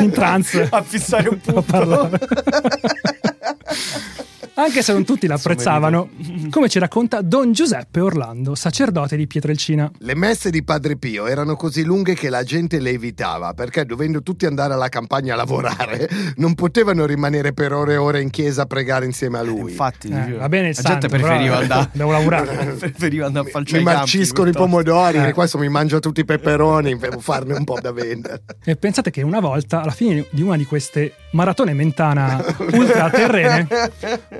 in 0.00 0.10
trance 0.10 0.66
A 0.70 0.82
fissare 0.82 1.28
un 1.28 1.38
a 1.40 1.52
punto. 1.52 1.62
parlare. 1.62 2.18
Anche 4.54 4.82
se 4.82 4.92
non 4.92 5.04
tutti 5.04 5.26
l'apprezzavano, 5.26 6.10
come 6.50 6.68
ci 6.68 6.78
racconta 6.78 7.22
Don 7.22 7.52
Giuseppe 7.52 8.00
Orlando, 8.00 8.54
sacerdote 8.54 9.16
di 9.16 9.26
Pietrelcina. 9.26 9.90
Le 10.00 10.14
messe 10.14 10.50
di 10.50 10.62
Padre 10.62 10.96
Pio 10.96 11.26
erano 11.26 11.56
così 11.56 11.84
lunghe 11.84 12.12
che 12.14 12.28
la 12.28 12.42
gente 12.42 12.78
le 12.78 12.90
evitava 12.90 13.54
perché 13.54 13.86
dovendo 13.86 14.22
tutti 14.22 14.44
andare 14.44 14.74
alla 14.74 14.90
campagna 14.90 15.32
a 15.32 15.36
lavorare 15.36 16.06
non 16.36 16.54
potevano 16.54 17.06
rimanere 17.06 17.54
per 17.54 17.72
ore 17.72 17.94
e 17.94 17.96
ore 17.96 18.20
in 18.20 18.28
chiesa 18.28 18.62
a 18.62 18.66
pregare 18.66 19.06
insieme 19.06 19.38
a 19.38 19.42
lui. 19.42 19.70
Infatti, 19.70 20.08
Eh, 20.08 20.32
va 20.34 20.48
bene 20.50 20.68
il 20.68 20.74
la 20.76 20.82
gente 20.82 21.08
santo, 21.08 21.08
preferiva 21.08 21.58
però, 21.58 21.74
andare. 21.74 21.88
devo 21.92 22.10
lavorare. 22.12 22.64
preferiva 22.78 23.26
andare 23.26 23.44
a 23.44 23.46
mi 23.46 23.50
falciare 23.52 23.80
i 23.80 23.84
campi 23.84 23.98
marciscono 24.00 24.48
i 24.50 24.52
pomodori, 24.52 25.16
Eh. 25.18 25.28
e 25.28 25.32
questo 25.32 25.56
mi 25.56 25.68
mangio 25.70 25.98
tutti 25.98 26.20
i 26.20 26.24
peperoni 26.26 26.94
per 26.98 27.16
farne 27.20 27.54
un 27.54 27.64
po' 27.64 27.78
da 27.80 27.90
vendere. 27.90 28.42
E 28.64 28.76
pensate 28.76 29.10
che 29.10 29.22
una 29.22 29.40
volta, 29.40 29.80
alla 29.80 29.92
fine 29.92 30.26
di 30.30 30.42
una 30.42 30.56
di 30.58 30.66
queste 30.66 31.14
maratone 31.32 31.72
mentana 31.72 32.44
ultraterrene, 32.58 33.66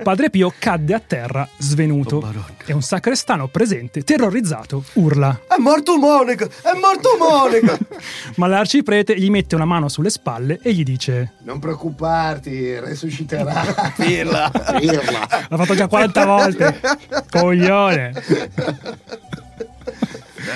Padre 0.02 0.30
Pio 0.30 0.52
cadde 0.58 0.94
a 0.94 1.00
terra 1.00 1.48
svenuto 1.58 2.16
Oh, 2.16 2.44
e 2.66 2.72
un 2.72 2.82
sacrestano 2.82 3.46
presente, 3.48 4.02
terrorizzato, 4.02 4.84
urla. 4.94 5.42
È 5.48 5.58
morto 5.58 5.96
Monica! 5.96 6.44
È 6.46 6.76
morto 6.78 7.10
Monica! 7.18 7.78
Ma 8.36 8.46
l'arciprete 8.48 9.16
gli 9.16 9.30
mette 9.30 9.54
una 9.54 9.64
mano 9.64 9.88
sulle 9.88 10.10
spalle 10.10 10.58
e 10.60 10.72
gli 10.72 10.82
dice: 10.82 11.34
Non 11.42 11.58
preoccuparti, 11.58 12.78
resusciterà. 12.80 13.62
Pirla. 13.96 14.50
Pirla. 14.78 15.46
L'ha 15.48 15.56
fatto 15.56 15.74
già 15.74 15.86
40 15.86 16.24
volte, 16.26 16.80
coglione. 17.30 18.12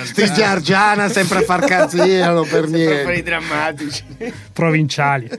Sti 0.03 0.33
Giargiana 0.33 1.09
sempre 1.09 1.39
a 1.39 1.41
far 1.41 1.65
cazzino 1.65 2.41
per 2.43 2.61
Per 2.61 2.69
i 2.69 2.71
niente. 2.71 3.23
drammatici. 3.23 4.03
provinciali. 4.53 5.29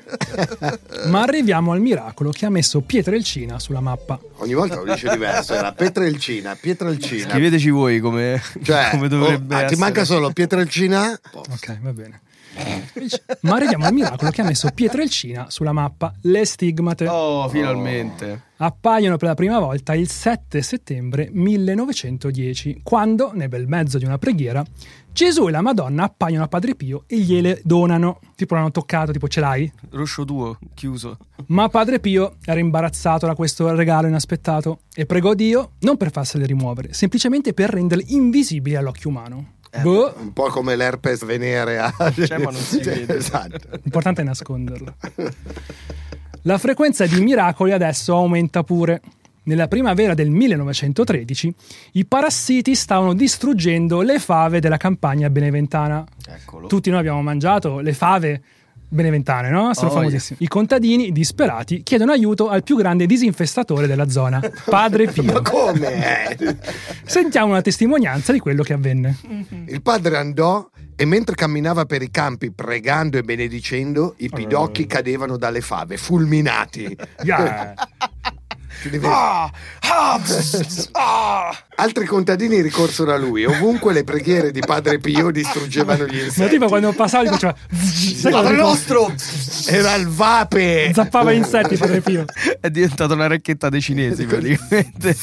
Ma 1.06 1.22
arriviamo 1.22 1.72
al 1.72 1.80
miracolo 1.80 2.30
che 2.30 2.46
ha 2.46 2.50
messo 2.50 2.80
Pietrelcina 2.80 3.58
sulla 3.58 3.80
mappa. 3.80 4.18
Ogni 4.36 4.54
volta 4.54 4.76
lo 4.76 4.84
dice 4.84 5.08
diverso, 5.10 5.54
era 5.54 5.72
Pietrelcina, 5.72 6.56
Pietrelcina. 6.60 7.28
Scriveteci 7.30 7.70
voi 7.70 8.00
come, 8.00 8.40
Cioè, 8.62 8.88
come 8.92 9.08
dovrebbe 9.08 9.54
oh, 9.54 9.56
ah, 9.58 9.60
ti 9.60 9.64
essere. 9.66 9.80
manca 9.80 10.04
solo 10.04 10.30
Pietrelcina. 10.30 11.18
Ok, 11.32 11.78
va 11.80 11.92
bene. 11.92 12.20
Ma 13.42 13.54
arriviamo 13.54 13.84
al 13.86 13.92
miracolo 13.92 14.30
che 14.30 14.40
ha 14.40 14.44
messo 14.44 14.68
Pietrelcina 14.74 15.46
sulla 15.50 15.72
mappa. 15.72 16.12
Le 16.22 16.44
stigmate 16.44 17.06
Oh, 17.08 17.48
finalmente. 17.48 18.42
appaiono 18.56 19.16
per 19.16 19.28
la 19.28 19.34
prima 19.34 19.58
volta 19.58 19.94
il 19.94 20.08
7 20.08 20.60
settembre 20.62 21.28
1910, 21.32 22.80
quando, 22.82 23.30
nel 23.34 23.48
bel 23.48 23.66
mezzo 23.68 23.98
di 23.98 24.04
una 24.04 24.18
preghiera, 24.18 24.64
Gesù 25.12 25.48
e 25.48 25.50
la 25.50 25.60
Madonna 25.62 26.04
appaiono 26.04 26.44
a 26.44 26.48
Padre 26.48 26.74
Pio 26.76 27.02
e 27.06 27.18
gliele 27.18 27.60
donano. 27.64 28.20
Tipo 28.36 28.54
l'hanno 28.54 28.70
toccato, 28.70 29.10
tipo 29.10 29.26
ce 29.26 29.40
l'hai? 29.40 29.72
Roscio 29.90 30.24
tuo, 30.24 30.58
chiuso. 30.74 31.16
Ma 31.46 31.68
Padre 31.68 31.98
Pio 31.98 32.36
era 32.44 32.60
imbarazzato 32.60 33.26
da 33.26 33.34
questo 33.34 33.74
regalo 33.74 34.06
inaspettato 34.06 34.80
e 34.94 35.06
pregò 35.06 35.34
Dio 35.34 35.72
non 35.80 35.96
per 35.96 36.12
farsele 36.12 36.46
rimuovere, 36.46 36.92
semplicemente 36.92 37.52
per 37.52 37.70
renderle 37.70 38.04
invisibili 38.08 38.76
all'occhio 38.76 39.10
umano. 39.10 39.54
Boh, 39.82 40.14
Un 40.18 40.32
po' 40.32 40.48
come 40.48 40.76
l'herpes 40.76 41.24
venerea. 41.24 41.92
C'è, 42.14 42.38
ma 42.38 42.50
non 42.50 42.60
si 42.60 42.80
vede. 42.80 43.16
Esatto. 43.16 43.58
l'importante 43.82 44.22
è 44.22 44.24
nasconderlo. 44.24 44.94
La 46.42 46.58
frequenza 46.58 47.06
di 47.06 47.20
miracoli 47.20 47.72
adesso 47.72 48.14
aumenta 48.14 48.62
pure. 48.62 49.00
Nella 49.44 49.66
primavera 49.66 50.12
del 50.12 50.28
1913 50.30 51.54
i 51.92 52.04
parassiti 52.04 52.74
stavano 52.74 53.14
distruggendo 53.14 54.02
le 54.02 54.18
fave 54.18 54.60
della 54.60 54.76
campagna 54.76 55.30
beneventana. 55.30 56.04
Eccolo. 56.26 56.66
Tutti 56.66 56.90
noi 56.90 56.98
abbiamo 57.00 57.22
mangiato 57.22 57.80
le 57.80 57.94
fave 57.94 58.42
beneventane, 58.88 59.50
no? 59.50 59.74
Sono 59.74 59.90
Oh, 59.90 59.94
famosissime. 59.94 60.38
I 60.42 60.48
contadini 60.48 61.12
disperati 61.12 61.82
chiedono 61.82 62.12
aiuto 62.12 62.48
al 62.48 62.62
più 62.62 62.76
grande 62.76 63.06
disinfestatore 63.06 63.86
della 63.86 64.08
zona, 64.08 64.40
Padre 64.64 65.06
Ma 65.06 65.12
Pio. 65.12 65.42
come? 65.42 66.36
Sentiamo 67.04 67.50
una 67.52 67.62
testimonianza 67.62 68.32
di 68.32 68.38
quello 68.38 68.62
che 68.62 68.72
avvenne. 68.72 69.16
Il 69.66 69.82
padre 69.82 70.16
andò 70.16 70.68
e 70.96 71.04
mentre 71.04 71.36
camminava 71.36 71.84
per 71.84 72.02
i 72.02 72.10
campi 72.10 72.50
pregando 72.50 73.18
e 73.18 73.22
benedicendo, 73.22 74.14
i 74.18 74.28
pidocchi 74.28 74.86
cadevano 74.86 75.36
dalle 75.36 75.60
fave, 75.60 75.96
fulminati. 75.96 76.96
Yeah. 77.22 77.74
Ah, 79.02 79.50
ah, 79.80 80.20
ah. 80.92 81.56
Altri 81.76 82.06
contadini 82.06 82.60
ricorsero 82.60 83.12
a 83.12 83.16
lui. 83.16 83.44
Ovunque 83.44 83.92
le 83.92 84.04
preghiere 84.04 84.50
di 84.50 84.60
padre 84.60 84.98
Pio 84.98 85.30
distruggevano 85.30 86.06
gli 86.06 86.16
Ma 86.16 86.22
insetti. 86.24 86.50
tipo 86.50 86.66
quando 86.66 86.92
passava 86.92 87.24
gli 87.24 87.28
faceva 87.28 87.54
Padre 87.54 88.30
quando 88.30 88.52
nostro! 88.62 89.12
Era 89.66 89.94
il 89.94 90.08
vape! 90.08 90.90
zappava 90.94 91.32
insetti 91.32 91.76
Padre 91.76 92.00
Pio. 92.00 92.24
È 92.60 92.68
diventata 92.70 93.14
una 93.14 93.26
racchetta 93.26 93.68
dei 93.68 93.80
cinesi 93.80 94.24
praticamente. 94.26 95.16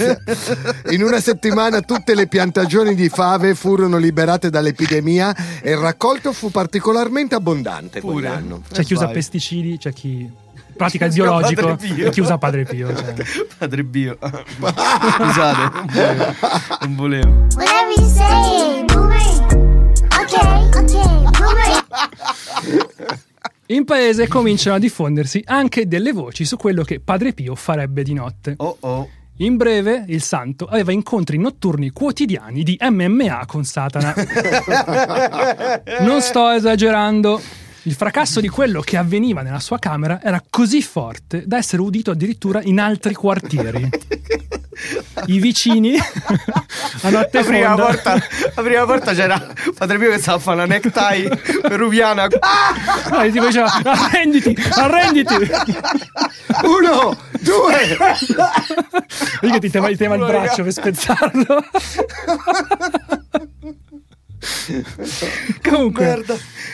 In 0.91 1.03
una 1.03 1.19
settimana 1.19 1.81
tutte 1.81 2.15
le 2.15 2.27
piantagioni 2.27 2.95
di 2.95 3.09
fave 3.09 3.55
furono 3.55 3.97
liberate 3.97 4.49
dall'epidemia 4.49 5.35
e 5.61 5.71
il 5.71 5.77
raccolto 5.77 6.31
fu 6.33 6.51
particolarmente 6.51 7.35
abbondante 7.35 7.99
Pure? 7.99 8.13
quell'anno. 8.13 8.61
C'è 8.71 8.83
chi 8.83 8.93
usa 8.93 9.07
pesticidi, 9.07 9.77
c'è 9.77 9.91
chi 9.93 10.29
pratica 10.75 11.05
il 11.05 11.13
biologico 11.13 11.67
Padre 11.67 11.87
Pio. 11.87 12.07
e 12.07 12.09
chi 12.11 12.19
usa 12.19 12.37
Padre 12.37 12.63
Pio. 12.63 12.95
cioè. 12.95 13.13
Padre 13.57 13.83
Bio. 13.83 14.17
Scusate, 14.21 15.71
non 15.71 15.85
volevo. 15.87 16.33
Non 16.81 16.95
volevo. 16.95 17.29
Whatever 17.55 17.93
you 17.97 18.07
say, 18.07 18.83
okay, 18.83 18.85
boomer. 18.85 19.23
In 23.67 23.83
paese 23.83 24.27
cominciano 24.27 24.75
a 24.75 24.79
diffondersi 24.79 25.41
anche 25.45 25.87
delle 25.87 26.11
voci 26.11 26.45
su 26.45 26.55
quello 26.55 26.83
che 26.83 26.99
Padre 26.99 27.33
Pio 27.33 27.55
farebbe 27.55 28.03
di 28.03 28.13
notte. 28.13 28.53
Oh 28.57 28.77
oh. 28.81 29.09
In 29.39 29.57
breve, 29.57 30.05
il 30.07 30.21
santo 30.21 30.65
aveva 30.65 30.93
incontri 30.93 31.37
notturni 31.37 31.89
quotidiani 31.89 32.63
di 32.63 32.77
MMA 32.79 33.45
con 33.45 33.65
Satana. 33.65 34.13
Non 36.01 36.21
sto 36.21 36.51
esagerando. 36.51 37.41
Il 37.87 37.93
fracasso 37.93 38.41
di 38.41 38.47
quello 38.47 38.81
che 38.81 38.97
avveniva 38.97 39.43
nella 39.43 39.59
sua 39.59 39.77
camera 39.77 40.19
era 40.19 40.43
così 40.49 40.81
forte 40.81 41.43
da 41.45 41.57
essere 41.57 41.83
udito 41.83 42.09
addirittura 42.09 42.59
in 42.63 42.79
altri 42.79 43.13
quartieri. 43.13 43.87
I 45.27 45.39
vicini 45.39 45.95
a 45.95 47.09
notte 47.09 47.39
La 47.39 47.45
prima, 47.45 47.75
volta, 47.75 48.13
la 48.55 48.61
prima 48.63 48.83
volta 48.85 49.13
c'era 49.13 49.53
Padre 49.77 49.99
Pio 49.99 50.09
che 50.09 50.17
stava 50.17 50.37
a 50.37 50.41
fare 50.41 50.63
una 50.63 50.65
necktie 50.65 51.29
peruviana. 51.61 52.27
Ah, 52.39 53.23
e 53.23 53.31
tipo 53.31 53.45
diceva 53.45 53.71
arrenditi, 53.83 54.57
arrenditi. 54.71 55.35
Uno, 56.63 57.17
due! 57.39 57.97
Vedi 59.41 59.53
che 59.53 59.59
ti 59.59 59.69
tema, 59.69 59.87
ti 59.89 59.95
tema 59.95 60.15
il 60.15 60.25
braccio 60.25 60.63
per 60.63 60.73
spezzarlo. 60.73 61.63
Comunque, 65.63 66.23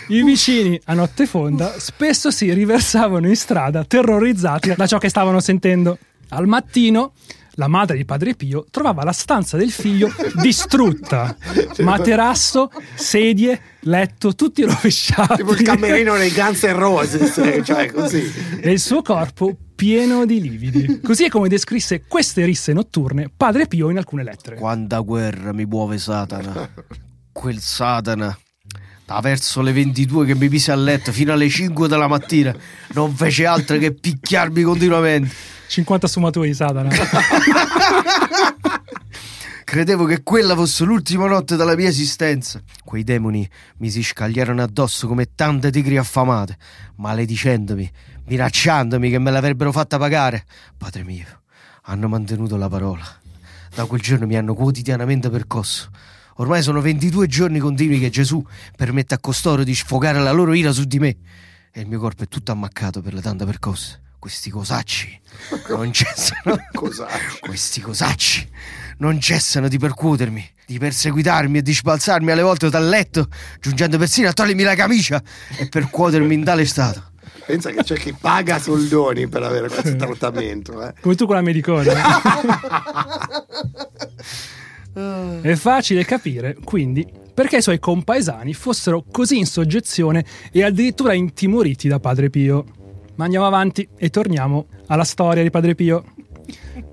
i 0.08 0.24
vicini 0.24 0.80
a 0.86 0.94
notte 0.94 1.26
fonda 1.26 1.80
spesso 1.80 2.32
si 2.32 2.52
riversavano 2.54 3.28
in 3.28 3.36
strada 3.36 3.84
terrorizzati 3.86 4.74
da 4.76 4.88
ciò 4.88 4.98
che 4.98 5.10
stavano 5.10 5.40
sentendo. 5.40 5.98
Al 6.30 6.48
mattino, 6.48 7.14
la 7.56 7.68
madre 7.68 7.98
di 7.98 8.06
Padre 8.06 8.36
Pio 8.36 8.66
trovava 8.72 9.04
la 9.04 9.12
stanza 9.12 9.58
del 9.58 9.72
figlio 9.72 10.10
distrutta. 10.42 11.36
Materasso, 11.80 12.72
sedie, 12.96 13.60
letto, 13.82 14.34
tutti 14.36 14.64
rovesciati. 14.64 15.38
Tipo 15.38 15.54
il 15.54 15.62
camerino 15.62 16.16
dei 16.16 16.32
Guns 16.32 16.64
N' 16.64 16.78
Roses, 16.78 17.62
cioè 17.64 17.92
così. 17.92 18.32
e 18.62 18.72
il 18.72 18.80
suo 18.80 19.02
corpo 19.02 19.56
pieno 19.76 20.26
di 20.26 20.40
lividi. 20.42 21.02
Così 21.02 21.26
è 21.26 21.30
come 21.30 21.50
descrisse 21.50 22.04
queste 22.08 22.46
risse 22.46 22.72
notturne 22.72 23.30
Padre 23.36 23.68
Pio 23.68 23.90
in 23.90 23.98
alcune 23.98 24.24
lettere. 24.24 24.56
Quanta 24.56 25.00
guerra 25.00 25.52
mi 25.52 25.66
muove 25.66 25.98
Satana. 25.98 26.70
Quel 27.32 27.60
Satana. 27.60 28.38
Da 29.12 29.19
verso 29.19 29.60
le 29.60 29.74
22 29.74 30.26
che 30.26 30.36
mi 30.36 30.47
pisa 30.47 30.71
a 30.71 30.78
letto 30.78 31.12
fino 31.12 31.34
alle 31.34 31.50
5 31.50 31.89
della 31.89 32.08
mattina 32.08 32.56
non 32.93 33.13
fece 33.13 33.45
altro 33.45 33.78
che 33.78 33.93
picchiarmi 33.93 34.62
continuamente. 34.62 35.30
50 35.67 36.08
sfumature 36.08 36.47
di 36.47 36.54
Satana. 36.54 36.89
Credevo 39.65 40.06
che 40.06 40.24
quella 40.24 40.56
fosse 40.56 40.86
l'ultima 40.86 41.28
notte 41.28 41.58
della 41.58 41.76
mia 41.76 41.89
esistenza. 41.89 42.62
Quei 42.86 43.04
demoni 43.04 43.45
mi 43.80 43.89
si 43.89 44.02
scagliarono 44.02 44.62
addosso 44.62 45.08
come 45.08 45.36
tante 45.36 45.71
tigri 45.71 45.97
affamate, 45.97 46.56
maledicendomi, 46.95 47.91
minacciandomi 48.28 49.10
che 49.10 49.19
me 49.19 49.30
l'avrebbero 49.32 49.74
fatta 49.74 49.97
pagare. 49.97 50.45
Padre 50.78 51.04
mio, 51.04 51.41
hanno 51.84 52.08
mantenuto 52.08 52.56
la 52.56 52.69
parola. 52.69 53.04
Da 53.76 53.84
quel 53.84 54.00
giorno 54.00 54.26
mi 54.26 54.38
hanno 54.38 54.54
quotidianamente 54.54 55.30
percosso. 55.30 55.89
Ormai 56.38 56.62
sono 56.62 56.82
22 56.82 57.28
giorni 57.28 57.60
continui 57.60 58.00
che 58.00 58.10
Gesù 58.10 58.44
permette 58.76 59.13
a 59.13 59.20
costoro 59.20 59.63
di 59.63 59.76
sfogare 59.76 60.20
la 60.20 60.32
loro 60.32 60.54
ira 60.54 60.72
su 60.72 60.86
di 60.86 61.00
me. 61.00 61.17
E 61.72 61.82
il 61.82 61.88
mio 61.88 62.00
corpo 62.00 62.24
è 62.24 62.28
tutto 62.28 62.52
ammaccato 62.52 63.02
per 63.02 63.13
le 63.13 63.22
tante 63.22 63.46
percosse. 63.46 64.02
Questi 64.20 64.50
cosacci 64.50 65.20
non 65.70 65.91
cessano. 65.94 66.58
Cosacci. 66.74 67.39
Questi 67.39 67.82
cosacci 67.82 68.50
non 69.00 69.20
cessano 69.20 69.67
di 69.67 69.80
percuotermi, 69.80 70.48
di 70.65 70.78
perseguitarmi 70.78 71.58
e 71.58 71.62
di 71.62 71.74
sbalzarmi 71.74 72.32
alle 72.32 72.44
volte 72.44 72.70
dal 72.70 72.88
letto, 72.88 73.28
giungendo 73.60 73.98
persino 73.98 74.30
a 74.30 74.34
togliermi 74.34 74.62
la 74.62 74.76
camicia 74.76 75.22
e 75.58 75.67
percuotermi 75.67 76.34
in 76.34 76.44
tale 76.44 76.65
stato. 76.65 77.10
Pensa 77.46 77.72
che 77.72 77.84
c'è 77.84 77.96
chi 77.96 78.13
paga 78.13 78.60
soldoni 78.60 79.28
per 79.28 79.41
avere 79.44 79.67
questo 79.67 79.96
trattamento. 79.96 80.82
Eh. 80.88 80.94
Come 81.02 81.15
tu 81.15 81.26
con 81.26 81.36
la 81.36 81.41
medicona. 81.41 81.91
È 84.93 85.56
facile 85.56 86.04
capire, 86.04 86.58
quindi, 86.63 87.08
perché 87.34 87.58
i 87.58 87.62
suoi 87.62 87.80
compaesani 87.80 88.54
fossero 88.54 89.04
così 89.10 89.38
in 89.38 89.45
soggezione 89.45 90.25
e 90.51 90.63
addirittura 90.63 91.13
intimoriti 91.13 91.88
da 91.88 91.99
Padre 91.99 92.30
Pio. 92.30 92.65
Ma 93.15 93.25
andiamo 93.25 93.45
avanti 93.45 93.88
e 93.97 94.10
torniamo 94.10 94.67
alla 94.88 95.04
storia 95.04 95.43
di 95.43 95.49
Padre 95.49 95.75
Pio. 95.75 96.04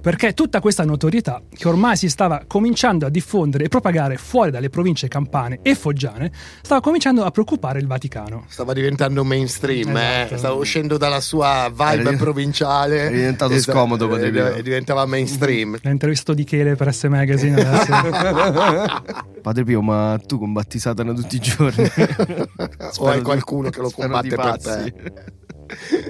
Perché 0.01 0.33
tutta 0.35 0.61
questa 0.61 0.85
notorietà, 0.85 1.43
che 1.49 1.69
ormai 1.69 1.97
si 1.97 2.09
stava 2.09 2.45
cominciando 2.47 3.07
a 3.07 3.09
diffondere 3.11 3.65
e 3.65 3.69
propagare 3.69 4.17
fuori 4.17 4.51
dalle 4.51 4.71
province 4.71 5.09
campane 5.09 5.59
e 5.63 5.75
foggiane, 5.75 6.31
stava 6.63 6.81
cominciando 6.81 7.25
a 7.25 7.31
preoccupare 7.31 7.79
il 7.81 7.87
Vaticano. 7.87 8.45
Stava 8.49 8.73
diventando 8.73 9.25
mainstream, 9.25 9.97
Esatto. 9.97 10.35
eh. 10.35 10.39
stava 10.39 10.55
uscendo 10.55 10.97
dalla 10.97 11.21
sua 11.21 11.69
vibe 11.71 12.09
Era- 12.09 12.17
provinciale. 12.17 12.97
era 12.99 13.11
diventato 13.11 13.53
Esatto, 13.53 13.77
scomodo, 13.79 14.07
e- 14.17 14.31
Padre 14.31 14.57
e 14.57 14.63
diventava 14.63 15.05
mainstream. 15.07 15.79
L'ha 15.83 15.91
intervistato 15.91 16.35
di 16.35 16.45
Chele 16.45 16.75
per 16.77 16.93
S 16.95 17.05
Magazine. 17.05 17.57
Padre 19.43 19.65
Pio, 19.65 19.83
ma 19.83 20.19
tu 20.27 20.39
combatti 20.39 20.79
Satana 20.79 21.13
tutti 21.13 21.37
i 21.37 21.41
giorni? 21.41 21.85
o 22.99 23.09
hai 23.09 23.23
qualcuno 23.23 23.71
che 23.71 23.81
lo 23.81 23.91
combatte 23.91 24.35
per 24.35 24.57
te. 24.59 24.95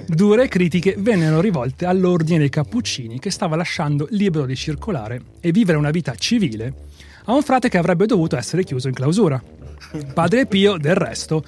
Dure 0.07 0.47
critiche 0.47 0.95
vennero 0.97 1.41
rivolte 1.41 1.85
all'ordine 1.85 2.39
dei 2.39 2.49
Cappuccini 2.49 3.19
che 3.19 3.31
stava 3.31 3.55
lasciando 3.55 4.07
libero 4.11 4.45
di 4.45 4.55
circolare 4.55 5.21
e 5.39 5.51
vivere 5.51 5.77
una 5.77 5.91
vita 5.91 6.15
civile 6.15 6.73
a 7.25 7.33
un 7.33 7.43
frate 7.43 7.69
che 7.69 7.77
avrebbe 7.77 8.05
dovuto 8.05 8.37
essere 8.37 8.63
chiuso 8.63 8.87
in 8.87 8.93
clausura. 8.93 9.41
Padre 10.13 10.45
Pio, 10.45 10.77
del 10.77 10.95
resto, 10.95 11.43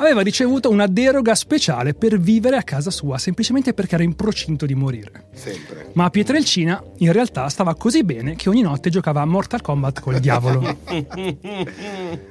aveva 0.00 0.22
ricevuto 0.22 0.70
una 0.70 0.86
deroga 0.86 1.34
speciale 1.34 1.94
per 1.94 2.18
vivere 2.18 2.56
a 2.56 2.62
casa 2.62 2.90
sua 2.90 3.18
semplicemente 3.18 3.74
perché 3.74 3.94
era 3.94 4.04
in 4.04 4.16
procinto 4.16 4.66
di 4.66 4.74
morire. 4.74 5.26
Sempre. 5.34 5.90
Ma 5.92 6.10
Pietrelcina 6.10 6.82
in 6.98 7.12
realtà 7.12 7.48
stava 7.48 7.74
così 7.74 8.02
bene 8.02 8.34
che 8.34 8.48
ogni 8.48 8.62
notte 8.62 8.90
giocava 8.90 9.20
a 9.20 9.26
Mortal 9.26 9.60
Kombat 9.60 10.00
col 10.00 10.18
diavolo. 10.18 10.78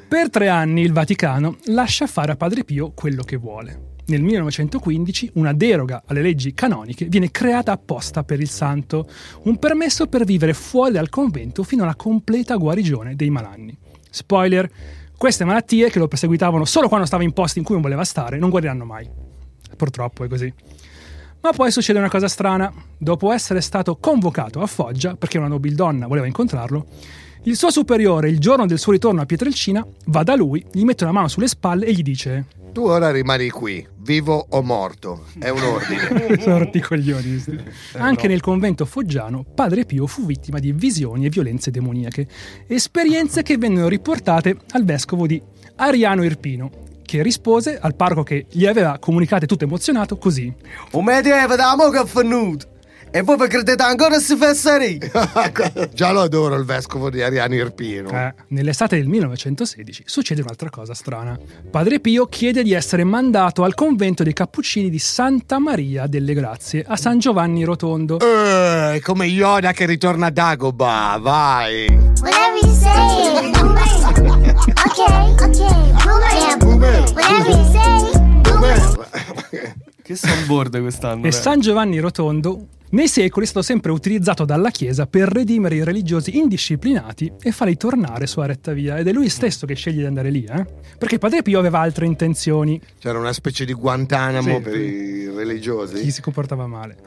Per 0.09 0.29
tre 0.29 0.49
anni 0.49 0.81
il 0.81 0.93
Vaticano 0.93 1.57
lascia 1.65 2.07
fare 2.07 2.31
a 2.31 2.35
Padre 2.35 2.63
Pio 2.63 2.91
quello 2.93 3.23
che 3.23 3.37
vuole. 3.37 3.88
Nel 4.09 4.23
1915 4.23 5.31
una 5.35 5.53
deroga 5.53 6.01
alle 6.07 6.23
leggi 6.23 6.55
canoniche 6.55 7.05
viene 7.05 7.29
creata 7.29 7.71
apposta 7.71 8.23
per 8.23 8.39
il 8.39 8.49
santo, 8.49 9.07
un 9.43 9.59
permesso 9.59 10.07
per 10.07 10.23
vivere 10.23 10.55
fuori 10.55 10.93
dal 10.93 11.09
convento 11.09 11.61
fino 11.61 11.83
alla 11.83 11.93
completa 11.93 12.55
guarigione 12.55 13.15
dei 13.15 13.29
malanni. 13.29 13.77
Spoiler, 14.09 14.67
queste 15.15 15.45
malattie 15.45 15.91
che 15.91 15.99
lo 15.99 16.07
perseguitavano 16.07 16.65
solo 16.65 16.87
quando 16.87 17.05
stava 17.05 17.21
in 17.21 17.33
posti 17.33 17.59
in 17.59 17.65
cui 17.65 17.75
non 17.75 17.83
voleva 17.83 18.03
stare 18.03 18.39
non 18.39 18.49
guariranno 18.49 18.83
mai. 18.83 19.07
Purtroppo 19.77 20.23
è 20.23 20.27
così. 20.27 20.51
Ma 21.41 21.51
poi 21.51 21.69
succede 21.69 21.99
una 21.99 22.09
cosa 22.09 22.27
strana. 22.27 22.73
Dopo 22.97 23.31
essere 23.31 23.61
stato 23.61 23.97
convocato 23.97 24.61
a 24.61 24.65
Foggia, 24.65 25.15
perché 25.17 25.37
una 25.37 25.47
nobildonna 25.47 26.07
voleva 26.07 26.25
incontrarlo, 26.25 26.87
il 27.43 27.56
suo 27.56 27.71
superiore, 27.71 28.30
il 28.30 28.39
giorno 28.39 28.65
del 28.65 28.80
suo 28.80 28.91
ritorno 28.91 29.21
a 29.21 29.25
Pietrelcina, 29.25 29.86
va 30.08 30.23
da 30.23 30.36
lui, 30.36 30.63
gli 30.71 30.84
mette 30.84 31.04
una 31.04 31.13
mano 31.13 31.28
sulle 31.28 31.47
spalle 31.47 31.86
e 31.86 31.93
gli 31.93 32.02
dice: 32.02 32.45
Tu 32.73 32.82
ora 32.82 33.12
rimani 33.12 33.49
qui, 33.49 33.86
vivo 33.99 34.45
o 34.49 34.62
morto. 34.62 35.25
È 35.39 35.49
un 35.49 35.62
ordine. 35.62 36.38
Sono 36.41 36.60
rotti 36.60 36.78
i 36.78 36.82
coglioni. 36.82 37.39
sì. 37.39 37.58
Anche 37.93 38.28
nel 38.28 38.41
convento 38.41 38.86
foggiano, 38.86 39.45
Padre 39.56 39.86
Pio 39.86 40.06
fu 40.06 40.25
vittima 40.25 40.60
di 40.60 40.73
visioni 40.73 41.25
e 41.25 41.30
violenze 41.30 41.71
demoniache, 41.71 42.28
esperienze 42.67 43.41
che 43.41 43.58
vennero 43.58 43.88
riportate 43.88 44.58
al 44.71 44.84
vescovo 44.84 45.25
di 45.25 45.41
Ariano 45.75 46.23
Irpino, 46.23 46.69
che 47.06 47.23
rispose 47.23 47.80
al 47.80 47.95
parroco 47.95 48.23
che 48.23 48.45
gli 48.52 48.65
aveva 48.65 48.99
comunicate 48.99 49.47
tutto 49.47 49.63
emozionato 49.63 50.17
così. 50.17 50.54
O 50.91 51.02
Medioevo 51.02 51.56
da 51.56 51.75
mo 51.75 51.89
che 51.89 52.02
è 52.02 52.04
venuto. 52.04 52.78
E 53.11 53.23
voi 53.23 53.47
credete 53.47 53.81
ancora 53.81 54.17
a 54.17 54.19
si 54.19 54.35
fesserie? 54.35 54.99
Già 55.93 56.11
lo 56.11 56.21
adoro 56.21 56.55
il 56.55 56.63
vescovo 56.63 57.09
di 57.09 57.23
Ariano 57.23 57.55
Irpino. 57.55 58.09
Eh, 58.11 58.33
nell'estate 58.49 58.97
del 58.97 59.07
1916 59.07 60.03
succede 60.05 60.41
un'altra 60.41 60.69
cosa 60.69 60.93
strana. 60.93 61.37
Padre 61.71 61.99
Pio 61.99 62.27
chiede 62.27 62.61
di 62.61 62.73
essere 62.73 63.03
mandato 63.03 63.63
al 63.63 63.73
convento 63.73 64.21
dei 64.21 64.33
Cappuccini 64.33 64.91
di 64.91 64.99
Santa 64.99 65.57
Maria 65.57 66.05
delle 66.05 66.35
Grazie 66.35 66.85
a 66.87 66.95
San 66.95 67.17
Giovanni 67.17 67.63
Rotondo. 67.63 68.19
Eh, 68.19 68.95
è 68.95 68.99
come 68.99 69.25
Yoda 69.25 69.71
che 69.71 69.87
ritorna 69.87 70.27
a 70.27 70.31
Dagoba, 70.31 71.17
vai. 71.19 71.87
Whatever 72.21 72.59
you 72.61 72.73
say, 72.75 73.51
boomer. 73.51 73.87
Boomer. 74.19 74.55
Yeah, 76.33 76.57
boomer. 76.57 77.11
Whatever 77.13 77.49
you 77.49 77.65
say, 77.71 78.19
boomer. 78.43 79.38
Che 80.09 80.15
sanborda 80.15 80.81
quest'anno. 80.81 81.23
E 81.27 81.31
San 81.31 81.59
Giovanni 81.59 81.99
Rotondo 81.99 82.65
nei 82.91 83.07
secoli 83.07 83.45
è 83.45 83.47
stato 83.47 83.63
sempre 83.63 83.91
utilizzato 83.91 84.43
dalla 84.43 84.71
Chiesa 84.71 85.05
per 85.05 85.27
redimere 85.31 85.75
i 85.75 85.83
religiosi 85.83 86.35
indisciplinati 86.35 87.31
e 87.39 87.51
farli 87.51 87.77
tornare 87.77 88.25
sulla 88.25 88.47
retta 88.47 88.73
via. 88.73 88.97
Ed 88.97 89.07
è 89.07 89.11
lui 89.11 89.29
stesso 89.29 89.67
che 89.67 89.75
sceglie 89.75 89.99
di 89.99 90.05
andare 90.07 90.31
lì, 90.31 90.43
eh? 90.45 90.65
Perché 90.97 91.19
Padre 91.19 91.43
Pio 91.43 91.59
aveva 91.59 91.81
altre 91.81 92.07
intenzioni, 92.07 92.81
C'era 92.97 93.19
una 93.19 93.33
specie 93.33 93.65
di 93.65 93.73
Guantanamo 93.73 94.55
Sì. 94.55 94.61
per 94.61 94.75
i 94.77 95.29
religiosi. 95.29 96.01
chi 96.01 96.09
si 96.09 96.21
comportava 96.21 96.65
male. 96.65 96.97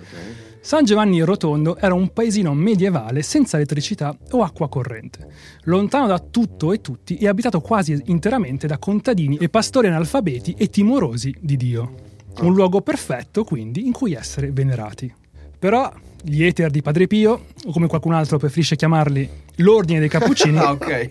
San 0.60 0.84
Giovanni 0.84 1.20
Rotondo 1.22 1.76
era 1.78 1.94
un 1.94 2.12
paesino 2.12 2.54
medievale 2.54 3.22
senza 3.22 3.56
elettricità 3.56 4.16
o 4.30 4.44
acqua 4.44 4.68
corrente, 4.68 5.26
lontano 5.64 6.06
da 6.06 6.20
tutto 6.20 6.72
e 6.72 6.80
tutti 6.80 7.16
e 7.16 7.26
abitato 7.26 7.60
quasi 7.60 8.00
interamente 8.04 8.68
da 8.68 8.78
contadini 8.78 9.38
e 9.38 9.48
pastori 9.48 9.88
analfabeti 9.88 10.54
e 10.56 10.70
timorosi 10.70 11.34
di 11.40 11.56
Dio. 11.56 12.10
Un 12.40 12.54
luogo 12.54 12.80
perfetto, 12.80 13.44
quindi, 13.44 13.86
in 13.86 13.92
cui 13.92 14.14
essere 14.14 14.50
venerati. 14.50 15.12
Però 15.58 15.92
gli 16.22 16.42
eter 16.42 16.70
di 16.70 16.82
Padre 16.82 17.06
Pio, 17.06 17.44
o 17.66 17.72
come 17.72 17.86
qualcun 17.86 18.14
altro 18.14 18.38
preferisce 18.38 18.74
chiamarli, 18.76 19.28
l'ordine 19.56 20.00
dei 20.00 20.08
Cappuccini, 20.08 20.56
Ah, 20.58 20.72
ok. 20.72 21.10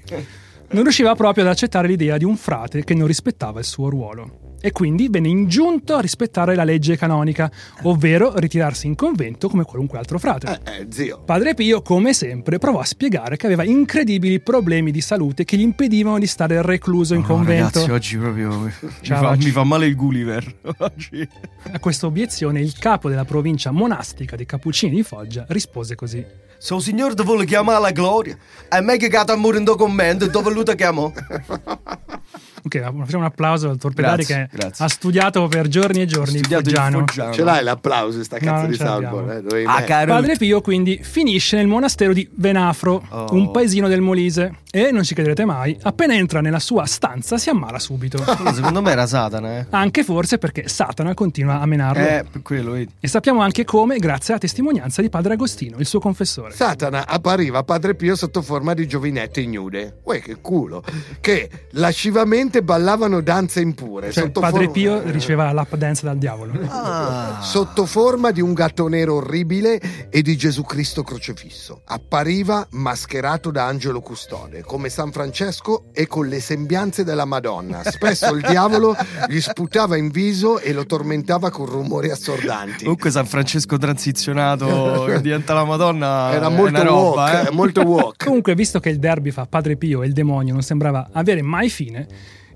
non 0.72 0.84
riusciva 0.84 1.16
proprio 1.16 1.44
ad 1.44 1.50
accettare 1.52 1.88
l'idea 1.88 2.18
di 2.18 2.26
un 2.26 2.36
frate 2.36 2.84
che 2.84 2.94
non 2.94 3.08
rispettava 3.08 3.60
il 3.60 3.66
suo 3.66 3.90
ruolo. 3.90 4.51
E 4.62 4.71
quindi 4.71 5.08
venne 5.10 5.28
ingiunto 5.28 5.95
a 5.95 6.02
rispettare 6.02 6.54
la 6.56 6.63
legge 6.63 6.95
canonica, 6.95 7.52
ovvero 7.84 8.34
ritirarsi 8.38 8.86
in 8.86 8.95
convento 8.95 9.50
come 9.50 9.63
qualunque 9.63 9.97
altro 9.97 10.19
frate. 10.19 10.62
Eh, 10.63 10.82
eh, 10.82 10.88
zio. 10.91 11.24
Padre 11.26 11.56
Pio, 11.56 11.82
come 11.82 12.13
sempre, 12.13 12.60
provò 12.60 12.80
a 12.80 12.86
spiegare 12.86 13.38
che 13.38 13.47
aveva 13.47 13.63
incredibili 13.63 14.39
problemi 14.39 14.91
di 14.91 15.02
salute 15.02 15.45
che 15.45 15.58
gli 15.58 15.62
impedivano 15.62 16.19
di 16.19 16.28
stare 16.28 16.62
recluso 16.62 17.13
in 17.15 17.21
No, 17.21 17.28
convento. 17.28 17.80
ragazzi, 17.80 17.91
oggi 17.91 18.17
proprio 18.17 18.60
mi, 18.60 18.71
Ciao, 19.02 19.21
fa, 19.24 19.30
oggi. 19.30 19.45
mi 19.47 19.52
fa 19.52 19.63
male 19.63 19.88
il 19.88 19.95
Gulliver. 19.95 20.56
Oggi. 20.78 21.28
A 21.71 21.80
questa 21.80 22.06
obiezione 22.06 22.60
il 22.62 22.78
capo 22.78 23.10
della 23.10 23.26
provincia 23.26 23.71
monastica 23.71 24.36
dei 24.36 24.45
Cappuccini 24.45 24.95
di 24.95 25.04
Foggia 25.04 25.45
rispose 25.50 25.95
così. 25.95 26.24
Se 26.58 26.76
il 26.76 26.82
signore 26.82 27.15
ti 27.15 27.24
vuole 27.24 27.45
chiamare 27.45 27.78
alla 27.78 27.91
gloria, 27.91 28.38
è 28.69 28.80
meglio 28.82 29.08
che 29.08 29.24
ti 29.26 29.32
amore 29.32 29.58
in 29.58 29.63
documento 29.63 30.28
dove 30.28 30.52
lui 30.52 30.63
ti 30.63 30.76
chiamò. 30.76 31.12
Ok, 32.63 32.80
facciamo 32.80 33.19
un 33.19 33.24
applauso 33.26 33.69
al 33.69 33.78
torpedare 33.78 34.17
Grazie, 34.24 34.47
che 34.52 34.58
grazie. 34.58 34.86
ha 34.86 34.88
studiato 34.88 35.47
per 35.47 35.67
giorni 35.67 36.02
e 36.02 36.06
giorni 36.06 36.34
il 36.36 36.45
Studiato 36.45 36.69
il 36.69 36.76
foggiano. 36.76 37.00
foggiano. 37.00 37.34
Ce 37.34 37.43
l'hai 37.43 37.63
l'applauso, 37.63 38.24
sta 38.24 38.38
No, 38.39 38.45
cazzo 38.45 38.62
non 38.62 38.69
di 38.69 38.76
salvo. 38.78 39.32
Eh? 39.58 39.63
Ah. 39.65 39.84
Padre 40.06 40.36
Pio 40.38 40.62
quindi 40.62 41.00
finisce 41.02 41.56
nel 41.58 41.67
monastero 41.67 42.13
di 42.13 42.28
Venafro, 42.36 43.04
Oh. 43.10 43.28
un 43.34 43.52
paesino 43.52 43.88
del 43.88 44.02
Molise, 44.02 44.54
e 44.69 44.91
non 44.91 45.04
ci 45.04 45.13
crederete 45.15 45.43
mai, 45.43 45.76
appena 45.82 46.13
entra 46.13 46.39
nella 46.41 46.60
sua 46.60 46.86
stanza 46.86 47.38
si 47.38 47.50
ammala 47.50 47.80
subito. 47.80 48.24
Secondo 48.54 48.82
me 48.82 48.91
era 48.91 49.08
Satana, 49.08 49.58
eh. 49.60 49.65
Anche 49.71 50.04
forse 50.04 50.38
perché 50.38 50.67
Satana 50.67 51.13
continua 51.13 51.60
a 51.62 51.65
menarlo. 51.65 52.02
Eh, 52.04 52.26
quello, 52.43 52.71
vedi. 52.71 52.91
E 53.00 53.08
sappiamo 53.08 53.41
anche 53.41 53.65
come, 53.65 53.97
grazie 53.97 54.34
alla 54.34 54.41
testimonianza 54.41 55.02
di 55.02 55.10
padre 55.10 55.34
Agostino, 55.34 55.78
il 55.80 55.86
suo 55.86 56.00
confessore. 56.00 56.54
Satana 56.54 57.08
appariva 57.08 57.60
a 57.60 57.63
Padre 57.63 57.95
Pio 57.95 58.15
sotto 58.15 58.41
forma 58.41 58.74
di 58.74 58.88
giovinette 58.88 59.41
ignude. 59.41 60.00
Uè, 60.04 60.19
che 60.21 60.38
culo! 60.41 60.84
Che 61.19 61.50
lascivamente 61.71 62.51
mentre 62.52 62.64
ballavano 62.64 63.22
danze 63.22 63.62
impure. 63.62 64.12
Cioè, 64.12 64.26
sotto 64.26 64.42
Padre 64.42 64.66
forma- 64.66 64.72
Pio 64.74 65.02
riceveva 65.06 65.52
lap 65.54 65.74
dance 65.78 66.06
dal 66.06 66.18
diavolo. 66.18 66.52
Ah. 66.68 67.40
Sotto 67.42 67.86
forma 67.86 68.32
di 68.32 68.42
un 68.42 68.54
gatto 68.54 68.88
nero 68.88 69.16
orribile 69.16 69.80
e 70.10 70.22
di 70.22 70.36
Gesù 70.36 70.64
Cristo 70.64 71.04
crocifisso. 71.04 71.82
Appariva 71.86 72.68
mascherato 72.72 73.52
da 73.52 73.66
angelo 73.66 74.02
custode, 74.02 74.64
come 74.64 74.90
San 74.90 75.12
Francesco 75.12 75.86
e 75.94 76.08
con 76.08 76.28
le 76.28 76.42
sembianze 76.42 77.04
della 77.04 77.26
Madonna. 77.26 77.84
Spesso 77.84 78.34
il 78.34 78.42
diavolo 78.42 78.96
gli 79.28 79.40
sputava 79.40 79.96
in 79.96 80.10
viso 80.10 80.60
e 80.60 80.74
lo 80.74 80.86
tormentava 80.86 81.50
con 81.50 81.66
rumori 81.68 82.10
assordanti. 82.10 82.84
Comunque 82.84 83.12
San 83.12 83.26
Francesco 83.26 83.78
transizionato 83.78 85.06
che 85.06 85.22
diventa 85.22 85.54
la 85.54 85.64
Madonna 85.64 86.32
Era 86.32 86.48
è 86.48 86.50
molto 86.50 86.82
una 86.82 86.84
roba, 86.84 87.48
eh. 87.48 87.52
molto 87.52 87.82
woke. 87.82 88.26
Comunque, 88.26 88.56
visto 88.56 88.80
che 88.80 88.90
il 88.90 89.00
derby 89.00 89.32
fra 89.32 89.46
Padre 89.46 89.78
Pio 89.78 90.04
e 90.04 90.08
il 90.08 90.14
demonio 90.14 90.54
non 90.54 90.64
sembrava 90.64 91.10
avere 91.14 91.42
mai 91.42 91.70
fine, 91.70 92.08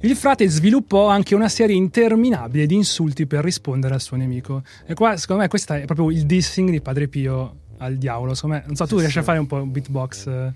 il 0.06 0.16
frate 0.16 0.48
sviluppò 0.48 1.08
anche 1.08 1.34
una 1.34 1.50
serie 1.50 1.76
interminabile 1.76 2.68
di 2.68 2.76
insulti 2.76 3.26
per 3.26 3.44
rispondere 3.44 3.96
al 3.96 4.02
suo 4.02 4.16
nemico. 4.18 4.62
E 4.86 4.94
qua, 4.94 5.18
secondo 5.18 5.42
me, 5.42 5.48
questo 5.48 5.74
è 5.74 5.86
proprio 5.86 6.12
il 6.12 6.26
dissing 6.26 6.70
di 6.70 6.80
Padre 6.80 7.08
Pio 7.08 7.56
al 7.80 7.96
diavolo. 7.96 8.36
Secondo 8.36 8.58
me, 8.58 8.64
non 8.68 8.76
so, 8.76 8.86
tu 8.86 9.00
riesci 9.00 9.18
a 9.18 9.24
fare 9.24 9.40
un 9.40 9.48
po' 9.48 9.56
un 9.56 9.72
beatbox? 9.72 10.28
eh? 10.28 10.54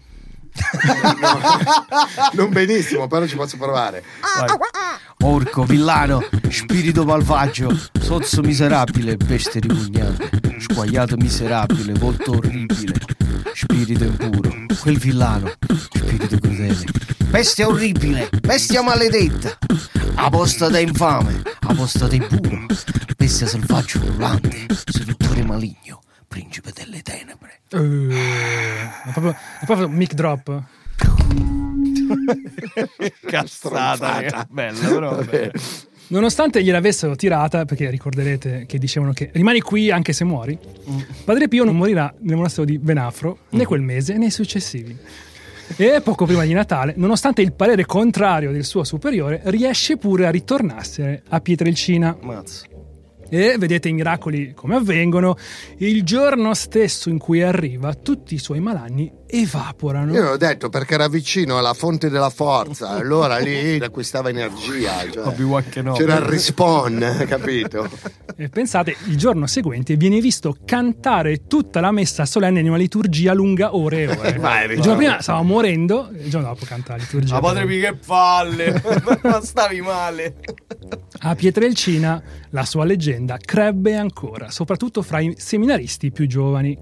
Non 2.33 2.51
benissimo, 2.51 3.07
però 3.07 3.25
ci 3.25 3.35
posso 3.35 3.57
provare. 3.57 4.03
Orco, 5.23 5.63
villano, 5.63 6.23
spirito 6.49 7.03
malvagio, 7.03 7.75
sozzo 7.99 8.41
miserabile, 8.41 9.17
bestia 9.17 9.59
ripugnante, 9.59 10.29
squagliato 10.59 11.17
miserabile, 11.17 11.93
volto 11.93 12.38
orribile, 12.38 12.93
spirito 13.53 14.03
impuro, 14.03 14.65
quel 14.79 14.97
villano, 14.97 15.51
spirito 15.75 16.38
crudele, 16.38 16.85
bestia 17.29 17.67
orribile, 17.67 18.29
bestia 18.41 18.81
maledetta, 18.81 19.57
apostata 20.15 20.79
infame, 20.79 21.41
apostata 21.61 22.15
impuro, 22.15 22.65
bestia 23.15 23.45
selvaggio 23.45 23.99
urlante, 23.99 24.65
seduttore 24.85 25.43
maligno, 25.43 26.01
principe 26.27 26.71
delle 26.73 27.01
tenebre. 27.01 27.59
Eh, 27.69 28.89
è, 29.05 29.11
proprio, 29.11 29.35
è 29.61 29.65
proprio 29.65 29.87
mic 29.87 30.13
drop. 30.13 30.63
Stronzata. 33.45 34.47
bella 34.49 34.87
però. 34.87 35.15
Vabbè. 35.15 35.51
Nonostante 36.07 36.63
gliel'avessero 36.63 37.15
tirata, 37.15 37.65
perché 37.65 37.89
ricorderete 37.91 38.65
che 38.67 38.79
dicevano 38.79 39.13
che 39.13 39.29
rimani 39.31 39.61
qui 39.61 39.91
anche 39.91 40.11
se 40.11 40.23
muori, 40.23 40.57
Padre 41.23 41.47
Pio 41.47 41.63
non 41.63 41.77
morirà 41.77 42.11
nel 42.21 42.35
monastero 42.35 42.65
di 42.65 42.79
Venafro 42.81 43.41
né 43.49 43.65
quel 43.65 43.81
mese 43.81 44.17
né 44.17 44.25
i 44.25 44.31
successivi. 44.31 44.97
E 45.75 46.01
poco 46.01 46.25
prima 46.25 46.43
di 46.43 46.53
Natale, 46.53 46.93
nonostante 46.97 47.41
il 47.41 47.53
parere 47.53 47.86
contrario 47.86 48.51
del 48.51 48.65
suo 48.65 48.84
superiore, 48.84 49.41
riesce 49.45 49.97
pure 49.97 50.25
a 50.25 50.29
ritornarsene 50.29 51.23
a 51.29 51.39
Pietrelcina. 51.39 52.17
Mazza. 52.21 52.65
E 53.29 53.55
vedete 53.60 53.89
i 53.89 53.93
miracoli 53.93 54.53
come 54.53 54.75
avvengono. 54.75 55.38
Il 55.77 56.03
giorno 56.03 56.53
stesso 56.55 57.10
in 57.10 57.19
cui 57.19 57.43
arriva, 57.43 57.93
tutti 57.93 58.34
i 58.34 58.39
suoi 58.39 58.60
malanni 58.60 59.12
evaporano. 59.29 60.11
Io 60.13 60.23
l'ho 60.23 60.37
detto 60.37 60.69
perché 60.69 60.95
era 60.95 61.07
vicino 61.07 61.57
alla 61.59 61.73
fonte 61.73 62.09
della 62.09 62.31
forza, 62.31 62.89
allora 62.97 63.37
lì 63.37 63.77
acquistava 63.79 64.29
energia. 64.29 65.03
cioè, 65.11 65.91
c'era 65.93 66.15
il 66.15 66.21
respawn, 66.21 67.25
capito? 67.29 67.87
E 68.35 68.49
pensate, 68.49 68.95
il 69.05 69.17
giorno 69.17 69.45
seguente 69.45 69.95
viene 69.95 70.19
visto 70.19 70.57
cantare 70.65 71.45
tutta 71.47 71.79
la 71.79 71.91
messa 71.91 72.25
solenne 72.25 72.61
in 72.61 72.67
una 72.67 72.77
liturgia 72.77 73.33
lunga 73.33 73.75
ore 73.75 74.03
e 74.03 74.07
ore. 74.07 74.33
Vai, 74.39 74.71
il 74.71 74.81
giorno 74.81 74.97
prima 74.97 75.21
stava 75.21 75.41
morendo, 75.43 76.09
il 76.13 76.29
giorno 76.29 76.47
dopo 76.47 76.65
canta 76.65 76.93
la 76.93 76.99
liturgia. 76.99 77.33
Ma 77.33 77.39
padre 77.39 77.65
Pio 77.65 77.81
che 77.81 77.97
palle, 77.97 78.81
ma 79.21 79.41
stavi 79.41 79.81
male. 79.81 80.35
A 81.19 81.35
Pietrelcina 81.35 82.21
la 82.49 82.65
sua 82.65 82.85
leggenda 82.85 83.37
crebbe 83.37 83.95
ancora, 83.95 84.49
soprattutto 84.49 85.01
fra 85.01 85.19
i 85.19 85.35
seminaristi 85.37 86.11
più 86.11 86.25
giovani. 86.25 86.77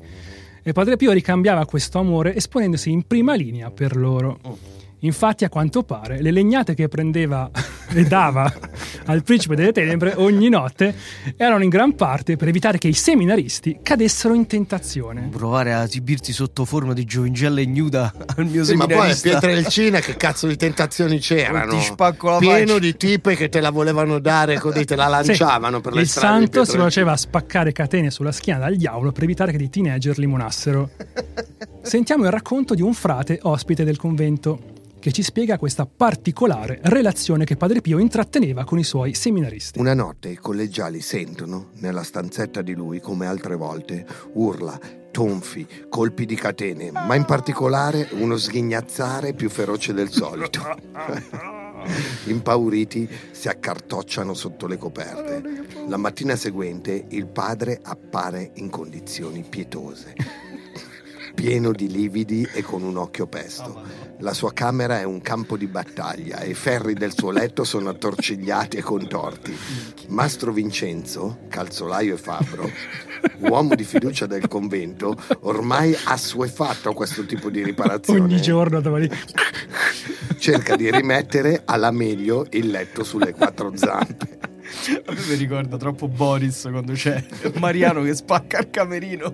E 0.68 0.74
Padre 0.74 0.98
Pio 0.98 1.14
ricambiava 1.14 1.66
questo 1.66 1.98
amore 1.98 2.36
esponendosi 2.36 2.92
in 2.92 3.04
prima 3.08 3.36
linea 3.36 3.72
per 3.72 3.96
loro. 3.96 4.38
Infatti, 5.00 5.46
a 5.46 5.50
quanto 5.50 5.84
pare, 5.84 6.22
le 6.22 6.32
legnate 6.32 6.74
che 6.74 6.88
prendeva 6.88 7.50
e 7.94 8.04
dava 8.04 8.52
al 9.06 9.24
principe 9.24 9.56
delle 9.56 9.72
tenebre 9.72 10.14
ogni 10.18 10.50
notte 10.50 10.94
erano 11.38 11.64
in 11.64 11.70
gran 11.70 11.96
parte 11.96 12.36
per 12.36 12.48
evitare 12.48 12.78
che 12.78 12.88
i 12.88 12.94
seminaristi 12.94 13.80
cadessero 13.82 14.34
in 14.34 14.48
tentazione. 14.48 15.30
Provare 15.32 15.74
a 15.74 15.84
esibirti 15.84 16.34
sotto 16.34 16.66
forma 16.66 16.94
di 16.94 17.06
giovincella 17.06 17.62
ignuda 17.62 18.12
al 18.36 18.46
mio 18.46 18.64
Sì, 18.64 18.74
ma 18.74 18.86
poi 18.88 19.12
a 19.12 19.14
seminarista. 19.14 19.40
Pietrelcina 19.40 20.00
che 20.00 20.18
cazzo 20.18 20.48
di 20.48 20.56
tentazioni 20.56 21.20
c'erano? 21.20 21.78
Ti 21.78 21.82
spacco 21.82 22.32
la 22.32 22.38
Pieno 22.40 22.74
faccia. 22.74 22.80
di 22.80 22.98
tipe 22.98 23.36
che 23.36 23.50
te 23.50 23.62
la 23.62 23.70
volevano 23.70 24.20
dare 24.20 24.60
così 24.60 24.84
te 24.84 24.96
la 24.96 25.08
lanciavano 25.08 25.78
Sì, 25.78 25.82
per 25.84 25.94
le 25.94 26.02
il 26.02 26.08
strade 26.08 26.40
di 26.40 26.52
santo 26.52 26.66
si 26.66 26.78
faceva 26.78 27.16
spaccare 27.16 27.72
catene 27.72 28.10
sulla 28.10 28.32
schiena 28.32 28.60
dal 28.60 28.76
diavolo 28.76 29.12
per 29.12 29.24
evitare 29.24 29.52
che 29.52 29.58
dei 29.58 29.70
teenager 29.70 30.18
limonassero. 30.18 30.90
Sentiamo 31.82 32.26
il 32.26 32.32
racconto 32.32 32.74
di 32.74 32.82
un 32.82 32.94
frate 32.94 33.40
ospite 33.44 33.86
del 33.86 33.98
convento 33.98 34.76
che 35.08 35.14
ci 35.14 35.24
spiega 35.24 35.58
questa 35.58 35.86
particolare 35.86 36.82
relazione 36.84 37.46
che 37.46 37.56
Padre 37.56 37.80
Pio 37.80 37.98
intratteneva 37.98 38.66
con 38.66 38.78
i 38.78 38.84
suoi 38.84 39.14
seminaristi. 39.14 39.80
Una 39.80 39.94
notte 39.94 40.28
i 40.28 40.36
collegiali 40.36 41.00
sentono, 41.00 41.70
nella 41.76 42.04
stanzetta 42.04 42.62
di 42.62 42.74
lui, 42.74 43.00
come 43.00 43.26
altre 43.26 43.56
volte, 43.56 44.06
urla, 44.34 44.78
tonfi, 45.10 45.66
colpi 45.88 46.26
di 46.26 46.36
catene, 46.36 46.92
ma 46.92 47.16
in 47.16 47.24
particolare 47.24 48.10
uno 48.12 48.36
sghignazzare 48.36 49.32
più 49.32 49.50
feroce 49.50 49.94
del 49.94 50.10
solito. 50.10 50.60
Impauriti 52.26 53.10
si 53.32 53.48
accartocciano 53.48 54.34
sotto 54.34 54.68
le 54.68 54.76
coperte. 54.76 55.88
La 55.88 55.96
mattina 55.96 56.36
seguente 56.36 57.06
il 57.12 57.28
padre 57.28 57.80
appare 57.82 58.52
in 58.56 58.70
condizioni 58.70 59.46
pietose, 59.48 60.14
pieno 61.34 61.72
di 61.72 61.90
lividi 61.90 62.46
e 62.54 62.62
con 62.62 62.84
un 62.84 62.98
occhio 62.98 63.28
pesto. 63.28 64.07
La 64.20 64.34
sua 64.34 64.52
camera 64.52 65.00
è 65.00 65.04
un 65.04 65.22
campo 65.22 65.58
di 65.58 65.68
battaglia 65.68 66.40
e 66.40 66.50
i 66.50 66.54
ferri 66.56 66.96
del 66.96 67.14
suo 67.16 67.30
letto 67.30 67.64
sono 67.64 67.90
attorcigliati 67.90 68.78
e 68.78 68.82
contorti. 68.82 69.56
Mastro 70.08 70.52
Vincenzo, 70.52 71.42
calzolaio 71.50 72.16
e 72.16 72.18
fabbro, 72.18 72.68
uomo 73.42 73.76
di 73.76 73.84
fiducia 73.84 74.26
del 74.26 74.48
convento, 74.48 75.16
ormai 75.42 75.96
assuefatto 76.06 76.90
a 76.90 76.94
questo 76.96 77.26
tipo 77.26 77.52
di 77.52 77.64
riparazione, 77.64 78.22
Ogni 78.22 78.42
giorno 78.42 78.78
andava 78.78 78.98
lì. 78.98 79.10
cerca 80.40 80.76
di 80.76 80.90
rimettere 80.90 81.62
alla 81.66 81.92
meglio 81.92 82.48
il 82.52 82.70
letto 82.70 83.04
sulle 83.04 83.34
quattro 83.34 83.72
zampe. 83.76 84.40
A 85.06 85.12
me 85.14 85.20
mi 85.30 85.36
ricorda 85.36 85.78
troppo 85.78 86.08
Boris 86.08 86.68
quando 86.72 86.94
c'è 86.94 87.24
Mariano 87.60 88.02
che 88.02 88.16
spacca 88.16 88.60
il 88.60 88.70
camerino. 88.72 89.34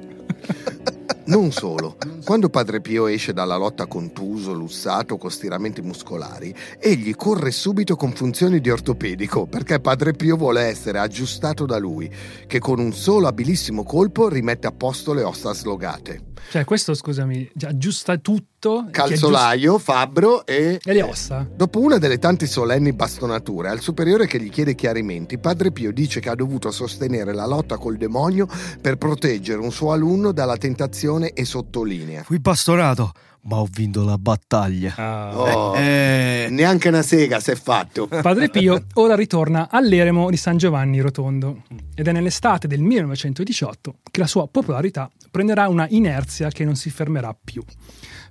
Non 1.26 1.52
solo, 1.52 1.96
quando 2.26 2.50
Padre 2.50 2.82
Pio 2.82 3.08
esce 3.08 3.34
dalla 3.34 3.56
lotta 3.56 3.86
contuso, 3.86 4.54
lussato, 4.54 5.18
con 5.18 5.32
stiramenti 5.32 5.82
muscolari, 5.82 6.54
egli 6.80 7.16
corre 7.16 7.52
subito 7.52 7.96
con 7.96 8.12
funzioni 8.13 8.60
di 8.60 8.70
ortopedico 8.70 9.46
perché 9.46 9.80
Padre 9.80 10.13
Pio 10.13 10.36
vuole 10.36 10.63
essere 10.63 11.00
aggiustato 11.00 11.66
da 11.66 11.78
lui, 11.78 12.12
che 12.46 12.60
con 12.60 12.80
un 12.80 12.94
solo 12.94 13.28
abilissimo 13.28 13.84
colpo 13.84 14.28
rimette 14.28 14.68
a 14.68 14.72
posto 14.72 15.13
le 15.13 15.24
ossa 15.24 15.54
slogate. 15.54 16.32
Cioè, 16.50 16.66
questo, 16.66 16.94
scusami, 16.94 17.50
aggiusta 17.62 18.18
tutto. 18.18 18.88
che 18.92 19.02
aggiusta- 19.02 19.28
Calzolaio, 19.28 19.78
fabbro 19.78 20.46
e... 20.46 20.80
E 20.84 20.94
le 20.94 21.02
ossa. 21.04 21.48
Dopo 21.56 21.80
una 21.80 21.98
delle 21.98 22.20
tante 22.20 22.48
solenni 22.48 22.92
bastonature, 22.92 23.70
al 23.70 23.80
superiore 23.80 24.28
che 24.28 24.42
gli 24.42 24.50
chiede 24.50 24.76
chiarimenti, 24.76 25.38
Padre 25.38 25.72
Pio 25.72 25.94
dice 25.94 26.20
che 26.20 26.30
ha 26.30 26.36
dovuto 26.36 26.70
sostenere 26.72 27.34
la 27.34 27.46
lotta 27.46 27.78
col 27.78 27.96
demonio 27.96 28.48
per 28.82 28.98
proteggere 28.98 29.62
un 29.62 29.72
suo 29.72 29.94
alunno 29.94 30.34
dalla 30.34 30.58
tentazione 30.58 30.93
e 31.34 31.46
sottolinea. 31.46 32.24
Fui 32.24 32.40
bastonato, 32.40 33.12
ma 33.44 33.58
ho 33.58 33.68
vinto 33.70 34.04
la 34.04 34.18
battaglia. 34.18 34.94
Ah. 34.96 35.32
Oh, 35.38 35.76
Eh, 35.76 36.48
neanche 36.50 36.88
una 36.88 37.02
sega 37.02 37.40
si 37.40 37.52
è 37.52 37.56
fatto. 37.56 38.08
Padre 38.08 38.50
Pio 38.50 38.86
ora 38.94 39.16
ritorna 39.16 39.70
all'eremo 39.70 40.30
di 40.30 40.38
San 40.38 40.58
Giovanni 40.58 41.00
Rotondo 41.02 41.64
ed 41.96 42.08
è 42.08 42.12
nell'estate 42.12 42.68
del 42.68 42.82
1918 42.82 43.96
che 44.12 44.20
la 44.20 44.28
sua 44.28 44.48
popolarità 44.48 45.10
prenderà 45.32 45.68
una 45.68 45.88
inerzia 45.90 46.50
che 46.50 46.64
non 46.64 46.76
si 46.76 46.90
fermerà 46.90 47.36
più. 47.42 47.64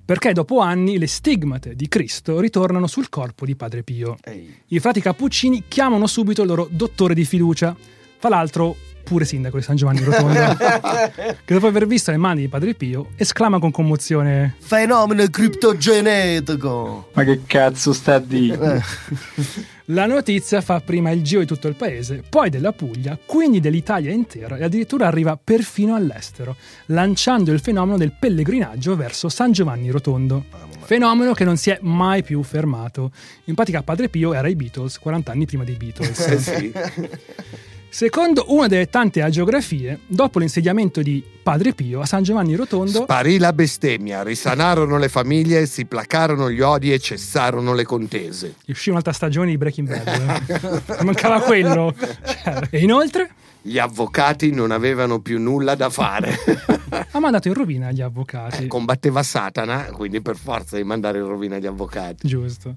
Perché 0.04 0.32
dopo 0.32 0.58
anni 0.60 0.98
le 0.98 1.06
stigmate 1.06 1.74
di 1.74 1.88
Cristo 1.88 2.40
ritornano 2.40 2.86
sul 2.86 3.08
corpo 3.08 3.44
di 3.44 3.54
Padre 3.54 3.82
Pio. 3.82 4.16
I 4.68 4.80
frati 4.80 5.00
cappuccini 5.00 5.64
chiamano 5.68 6.06
subito 6.06 6.42
il 6.42 6.48
loro 6.48 6.68
dottore 6.70 7.14
di 7.14 7.24
fiducia, 7.24 7.76
fra 8.18 8.28
l'altro 8.28 8.76
pure 9.02 9.24
sindaco 9.24 9.56
di 9.56 9.62
San 9.62 9.76
Giovanni 9.76 10.02
Rotondo, 10.02 10.56
che 11.44 11.54
dopo 11.54 11.66
aver 11.66 11.86
visto 11.86 12.10
le 12.10 12.16
mani 12.16 12.42
di 12.42 12.48
Padre 12.48 12.74
Pio 12.74 13.08
esclama 13.16 13.58
con 13.58 13.70
commozione 13.70 14.56
fenomeno 14.58 15.24
criptogenetico. 15.28 17.10
Ma 17.12 17.24
che 17.24 17.40
cazzo 17.46 17.92
sta 17.92 18.14
a 18.14 18.18
dire? 18.18 18.76
Eh, 18.76 19.70
La 19.86 20.06
notizia 20.06 20.60
fa 20.60 20.80
prima 20.80 21.10
il 21.10 21.22
giro 21.22 21.40
di 21.40 21.46
tutto 21.46 21.66
il 21.68 21.74
paese, 21.74 22.22
poi 22.26 22.48
della 22.50 22.72
Puglia, 22.72 23.18
quindi 23.26 23.60
dell'Italia 23.60 24.12
intera 24.12 24.56
e 24.56 24.64
addirittura 24.64 25.08
arriva 25.08 25.38
perfino 25.42 25.94
all'estero, 25.96 26.56
lanciando 26.86 27.50
il 27.50 27.60
fenomeno 27.60 27.98
del 27.98 28.12
pellegrinaggio 28.18 28.94
verso 28.96 29.28
San 29.28 29.52
Giovanni 29.52 29.90
Rotondo. 29.90 30.44
Fenomeno 30.84 31.32
che 31.32 31.44
non 31.44 31.56
si 31.56 31.70
è 31.70 31.78
mai 31.82 32.22
più 32.22 32.42
fermato. 32.42 33.10
In 33.44 33.54
pratica 33.54 33.82
Padre 33.82 34.08
Pio 34.08 34.32
era 34.32 34.48
i 34.48 34.54
Beatles 34.54 34.98
40 34.98 35.32
anni 35.32 35.46
prima 35.46 35.64
dei 35.64 35.74
Beatles. 35.74 36.26
Eh 36.26 36.38
sì. 36.38 36.72
Secondo 37.94 38.46
una 38.48 38.68
delle 38.68 38.88
tante 38.88 39.20
agiografie, 39.20 39.98
dopo 40.06 40.38
l'insediamento 40.38 41.02
di 41.02 41.22
Padre 41.42 41.74
Pio 41.74 42.00
a 42.00 42.06
San 42.06 42.22
Giovanni 42.22 42.54
Rotondo, 42.54 43.02
Sparì 43.02 43.36
la 43.36 43.52
bestemmia, 43.52 44.22
risanarono 44.22 44.96
le 44.96 45.10
famiglie, 45.10 45.66
si 45.66 45.84
placarono 45.84 46.50
gli 46.50 46.62
odi 46.62 46.90
e 46.90 46.98
cessarono 46.98 47.74
le 47.74 47.84
contese. 47.84 48.54
uscì 48.68 48.88
un'altra 48.88 49.12
stagione 49.12 49.50
di 49.50 49.58
Breaking 49.58 49.88
Bad. 49.88 50.98
eh. 51.00 51.04
Mancava 51.04 51.40
quello. 51.42 51.94
E 52.70 52.78
inoltre 52.78 53.30
Gli 53.60 53.78
avvocati 53.78 54.50
non 54.52 54.70
avevano 54.70 55.20
più 55.20 55.38
nulla 55.38 55.74
da 55.74 55.90
fare. 55.90 56.34
ha 57.10 57.18
mandato 57.20 57.48
in 57.48 57.54
rovina 57.54 57.90
gli 57.92 58.00
avvocati. 58.00 58.68
Combatteva 58.68 59.22
Satana, 59.22 59.84
quindi 59.92 60.22
per 60.22 60.36
forza 60.36 60.76
di 60.78 60.82
mandare 60.84 61.18
in 61.18 61.26
rovina 61.26 61.58
gli 61.58 61.66
avvocati. 61.66 62.26
Giusto. 62.26 62.74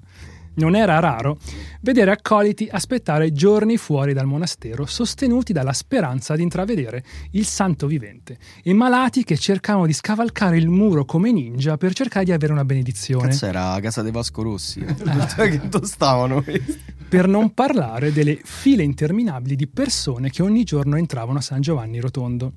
Non 0.56 0.74
era 0.74 0.98
raro 1.00 1.38
vedere 1.82 2.10
accoliti 2.10 2.68
aspettare 2.70 3.32
giorni 3.32 3.76
fuori 3.76 4.12
dal 4.12 4.26
monastero, 4.26 4.86
sostenuti 4.86 5.52
dalla 5.52 5.72
speranza 5.72 6.34
di 6.34 6.42
intravedere 6.42 7.04
il 7.32 7.44
santo 7.44 7.86
vivente, 7.86 8.38
e 8.62 8.72
malati 8.72 9.22
che 9.22 9.36
cercavano 9.36 9.86
di 9.86 9.92
scavalcare 9.92 10.56
il 10.56 10.68
muro 10.68 11.04
come 11.04 11.30
ninja 11.30 11.76
per 11.76 11.92
cercare 11.92 12.24
di 12.24 12.32
avere 12.32 12.52
una 12.52 12.64
benedizione. 12.64 13.28
Cazzo 13.28 13.46
era 13.46 13.72
a 13.72 13.80
casa 13.80 14.02
dei 14.02 14.12
Vasco 14.12 14.42
Rossi. 14.42 14.80
che 15.36 15.60
dove 15.68 15.86
stavano? 15.86 16.42
Per 17.08 17.28
non 17.28 17.52
parlare 17.52 18.12
delle 18.12 18.40
file 18.42 18.82
interminabili 18.82 19.56
di 19.56 19.66
persone 19.66 20.30
che 20.30 20.42
ogni 20.42 20.64
giorno 20.64 20.96
entravano 20.96 21.38
a 21.38 21.42
San 21.42 21.60
Giovanni 21.60 22.00
Rotondo. 22.00 22.52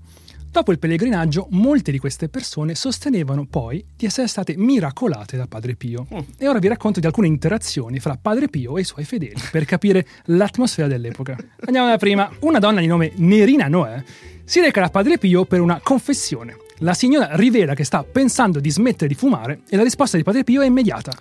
Dopo 0.51 0.71
il 0.71 0.79
pellegrinaggio, 0.79 1.47
molte 1.51 1.91
di 1.91 1.99
queste 1.99 2.27
persone 2.27 2.73
sostenevano 2.73 3.45
poi 3.45 3.85
di 3.95 4.07
essere 4.07 4.27
state 4.27 4.55
miracolate 4.57 5.37
da 5.37 5.45
Padre 5.45 5.75
Pio. 5.75 6.07
E 6.39 6.47
ora 6.47 6.57
vi 6.57 6.67
racconto 6.67 6.99
di 6.99 7.05
alcune 7.05 7.27
interazioni 7.27 7.99
fra 7.99 8.17
Padre 8.19 8.47
Pio 8.47 8.77
e 8.77 8.81
i 8.81 8.83
suoi 8.83 9.05
fedeli 9.05 9.39
per 9.51 9.65
capire 9.65 10.07
l'atmosfera 10.25 10.87
dell'epoca. 10.87 11.37
Andiamo 11.65 11.85
dalla 11.85 11.99
prima. 11.99 12.31
Una 12.39 12.57
donna 12.57 12.79
di 12.79 12.87
nome 12.87 13.11
Nerina 13.17 13.67
Noè 13.67 14.03
si 14.43 14.59
reca 14.59 14.81
da 14.81 14.89
Padre 14.89 15.19
Pio 15.19 15.45
per 15.45 15.61
una 15.61 15.79
confessione. 15.83 16.57
La 16.79 16.95
signora 16.95 17.35
rivela 17.35 17.75
che 17.75 17.83
sta 17.83 18.03
pensando 18.03 18.59
di 18.59 18.71
smettere 18.71 19.07
di 19.07 19.13
fumare 19.13 19.61
e 19.69 19.77
la 19.77 19.83
risposta 19.83 20.17
di 20.17 20.23
Padre 20.23 20.43
Pio 20.43 20.61
è 20.61 20.65
immediata. 20.65 21.13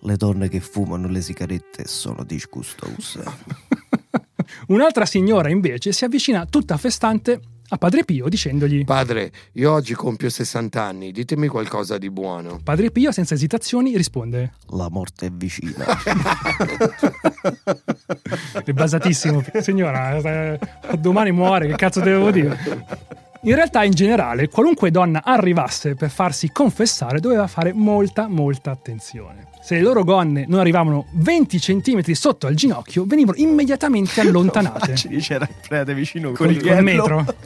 Le 0.00 0.16
donne 0.16 0.50
che 0.50 0.60
fumano 0.60 1.08
le 1.08 1.22
sigarette 1.22 1.86
sono 1.86 2.22
disgustose. 2.22 3.22
Un'altra 4.68 5.06
signora 5.06 5.48
invece 5.48 5.92
si 5.92 6.04
avvicina 6.04 6.44
tutta 6.44 6.76
festante 6.76 7.40
a 7.70 7.76
Padre 7.76 8.04
Pio 8.04 8.28
dicendogli 8.28 8.84
Padre, 8.84 9.30
io 9.52 9.72
oggi 9.72 9.94
compio 9.94 10.30
60 10.30 10.82
anni, 10.82 11.12
ditemi 11.12 11.48
qualcosa 11.48 11.98
di 11.98 12.10
buono. 12.10 12.60
Padre 12.62 12.90
Pio 12.90 13.12
senza 13.12 13.34
esitazioni 13.34 13.96
risponde 13.96 14.52
La 14.70 14.88
morte 14.88 15.26
è 15.26 15.30
vicina. 15.30 15.84
è 18.64 18.72
basatissimo 18.72 19.44
signora 19.60 20.16
eh, 20.16 20.58
domani 20.98 21.32
muore 21.32 21.66
che 21.66 21.76
cazzo 21.76 22.00
devo 22.00 22.30
dire 22.30 22.58
in 23.42 23.54
realtà 23.54 23.84
in 23.84 23.92
generale 23.92 24.48
qualunque 24.48 24.90
donna 24.90 25.22
arrivasse 25.24 25.94
per 25.94 26.10
farsi 26.10 26.50
confessare 26.50 27.20
doveva 27.20 27.46
fare 27.46 27.72
molta 27.72 28.28
molta 28.28 28.70
attenzione 28.70 29.47
se 29.68 29.74
le 29.74 29.82
loro 29.82 30.02
gonne 30.02 30.46
non 30.48 30.60
arrivavano 30.60 31.08
20 31.10 31.58
cm 31.58 32.00
sotto 32.12 32.46
al 32.46 32.54
ginocchio 32.54 33.04
venivano 33.06 33.36
immediatamente 33.36 34.18
allontanate 34.22 34.94
Ci 34.96 35.08
c'era 35.18 35.46
il 35.46 35.54
prete 35.68 35.92
vicino 35.92 36.32
con 36.32 36.50
il, 36.50 36.62
metro 36.80 37.22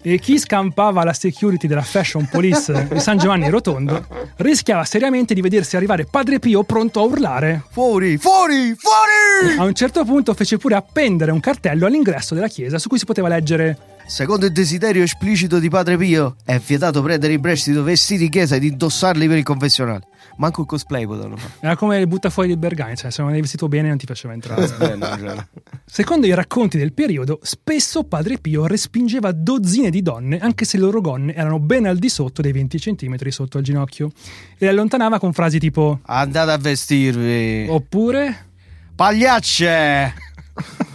e 0.00 0.18
chi 0.18 0.38
scampava 0.38 1.04
la 1.04 1.12
security 1.12 1.66
della 1.66 1.82
Fashion 1.82 2.26
Police 2.30 2.88
di 2.90 3.00
San 3.00 3.18
Giovanni 3.18 3.50
Rotondo 3.50 4.06
rischiava 4.36 4.84
seriamente 4.84 5.34
di 5.34 5.42
vedersi 5.42 5.76
arrivare 5.76 6.06
Padre 6.06 6.38
Pio 6.38 6.62
pronto 6.62 7.00
a 7.00 7.02
urlare. 7.02 7.62
Fuori, 7.70 8.16
fuori, 8.16 8.74
fuori! 8.74 9.58
A 9.58 9.64
un 9.64 9.74
certo 9.74 10.04
punto 10.04 10.32
fece 10.32 10.56
pure 10.56 10.74
appendere 10.74 11.32
un 11.32 11.40
cartello 11.40 11.84
all'ingresso 11.84 12.34
della 12.34 12.48
chiesa 12.48 12.78
su 12.78 12.88
cui 12.88 12.98
si 12.98 13.04
poteva 13.04 13.28
leggere 13.28 13.94
Secondo 14.06 14.46
il 14.46 14.52
desiderio 14.52 15.02
esplicito 15.02 15.58
di 15.58 15.68
Padre 15.68 15.96
Pio, 15.96 16.36
è 16.44 16.60
vietato 16.64 17.02
prendere 17.02 17.32
in 17.32 17.40
prestito 17.40 17.82
vestiti 17.82 18.22
di 18.22 18.28
chiesa 18.28 18.54
ed 18.54 18.62
indossarli 18.62 19.26
per 19.26 19.38
il 19.38 19.42
confessionale. 19.42 20.06
Manco 20.36 20.60
il 20.62 20.66
cosplay 20.66 21.06
potevano 21.06 21.36
fare. 21.36 21.52
Era 21.60 21.76
come 21.76 21.98
il 21.98 22.06
butta 22.06 22.30
fuori 22.30 22.48
del 22.48 22.58
Bergani, 22.58 22.96
cioè 22.96 23.10
se 23.10 23.22
non 23.22 23.30
eri 23.30 23.40
vestito 23.40 23.68
bene 23.68 23.88
non 23.88 23.96
ti 23.96 24.06
faceva 24.06 24.34
entrare. 24.34 24.66
cioè. 24.68 25.46
Secondo 25.84 26.26
i 26.26 26.34
racconti 26.34 26.78
del 26.78 26.92
periodo, 26.92 27.38
spesso 27.42 28.04
Padre 28.04 28.38
Pio 28.38 28.66
respingeva 28.66 29.32
dozzine 29.32 29.90
di 29.90 30.02
donne, 30.02 30.38
anche 30.38 30.64
se 30.64 30.76
le 30.76 30.84
loro 30.84 31.00
gonne 31.00 31.34
erano 31.34 31.58
ben 31.58 31.86
al 31.86 31.96
di 31.96 32.08
sotto 32.08 32.42
dei 32.42 32.52
20 32.52 32.78
cm 32.78 33.28
sotto 33.28 33.58
al 33.58 33.64
ginocchio, 33.64 34.10
e 34.58 34.64
le 34.64 34.68
allontanava 34.68 35.18
con 35.18 35.32
frasi 35.32 35.58
tipo 35.58 36.00
Andate 36.04 36.50
a 36.50 36.58
vestirvi. 36.58 37.66
oppure 37.68 38.46
Pagliacce! 38.94 40.14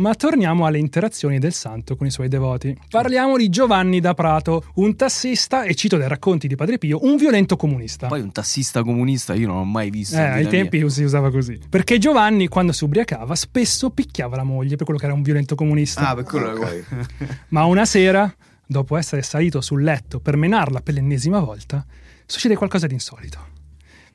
Ma 0.00 0.14
torniamo 0.14 0.64
alle 0.64 0.78
interazioni 0.78 1.38
del 1.38 1.52
santo 1.52 1.94
con 1.94 2.06
i 2.06 2.10
suoi 2.10 2.28
devoti. 2.28 2.74
Parliamo 2.88 3.36
di 3.36 3.50
Giovanni 3.50 4.00
da 4.00 4.14
Prato, 4.14 4.64
un 4.76 4.96
tassista, 4.96 5.64
e 5.64 5.74
cito 5.74 5.98
dai 5.98 6.08
racconti 6.08 6.48
di 6.48 6.56
Padre 6.56 6.78
Pio, 6.78 7.04
un 7.04 7.16
violento 7.16 7.56
comunista. 7.56 8.06
Poi 8.06 8.22
un 8.22 8.32
tassista 8.32 8.82
comunista 8.82 9.34
io 9.34 9.48
non 9.48 9.58
ho 9.58 9.64
mai 9.64 9.90
visto. 9.90 10.16
Eh, 10.16 10.20
ai 10.22 10.48
tempi 10.48 10.88
si 10.88 11.02
usava 11.02 11.30
così. 11.30 11.60
Perché 11.68 11.98
Giovanni, 11.98 12.48
quando 12.48 12.72
si 12.72 12.82
ubriacava, 12.84 13.34
spesso 13.34 13.90
picchiava 13.90 14.36
la 14.36 14.42
moglie 14.42 14.76
per 14.76 14.86
quello 14.86 14.98
che 14.98 15.04
era 15.04 15.12
un 15.12 15.20
violento 15.20 15.54
comunista. 15.54 16.00
mia. 16.00 16.10
Ah, 16.10 16.14
per 16.14 16.24
quello 16.24 16.48
Ok. 16.52 16.84
Ma 17.48 17.64
una 17.64 17.84
sera, 17.84 18.34
dopo 18.64 18.96
essere 18.96 19.20
salito 19.20 19.60
sul 19.60 19.82
letto 19.82 20.18
per 20.18 20.36
menarla 20.36 20.80
per 20.80 20.94
l'ennesima 20.94 21.40
volta, 21.40 21.84
succede 22.24 22.56
qualcosa 22.56 22.86
di 22.86 22.94
insolito. 22.94 23.48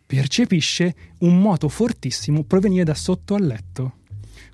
Percepisce 0.03 0.95
un 1.19 1.39
moto 1.39 1.69
fortissimo 1.69 2.43
provenire 2.43 2.85
da 2.85 2.95
sotto 2.95 3.35
al 3.35 3.45
letto. 3.45 3.97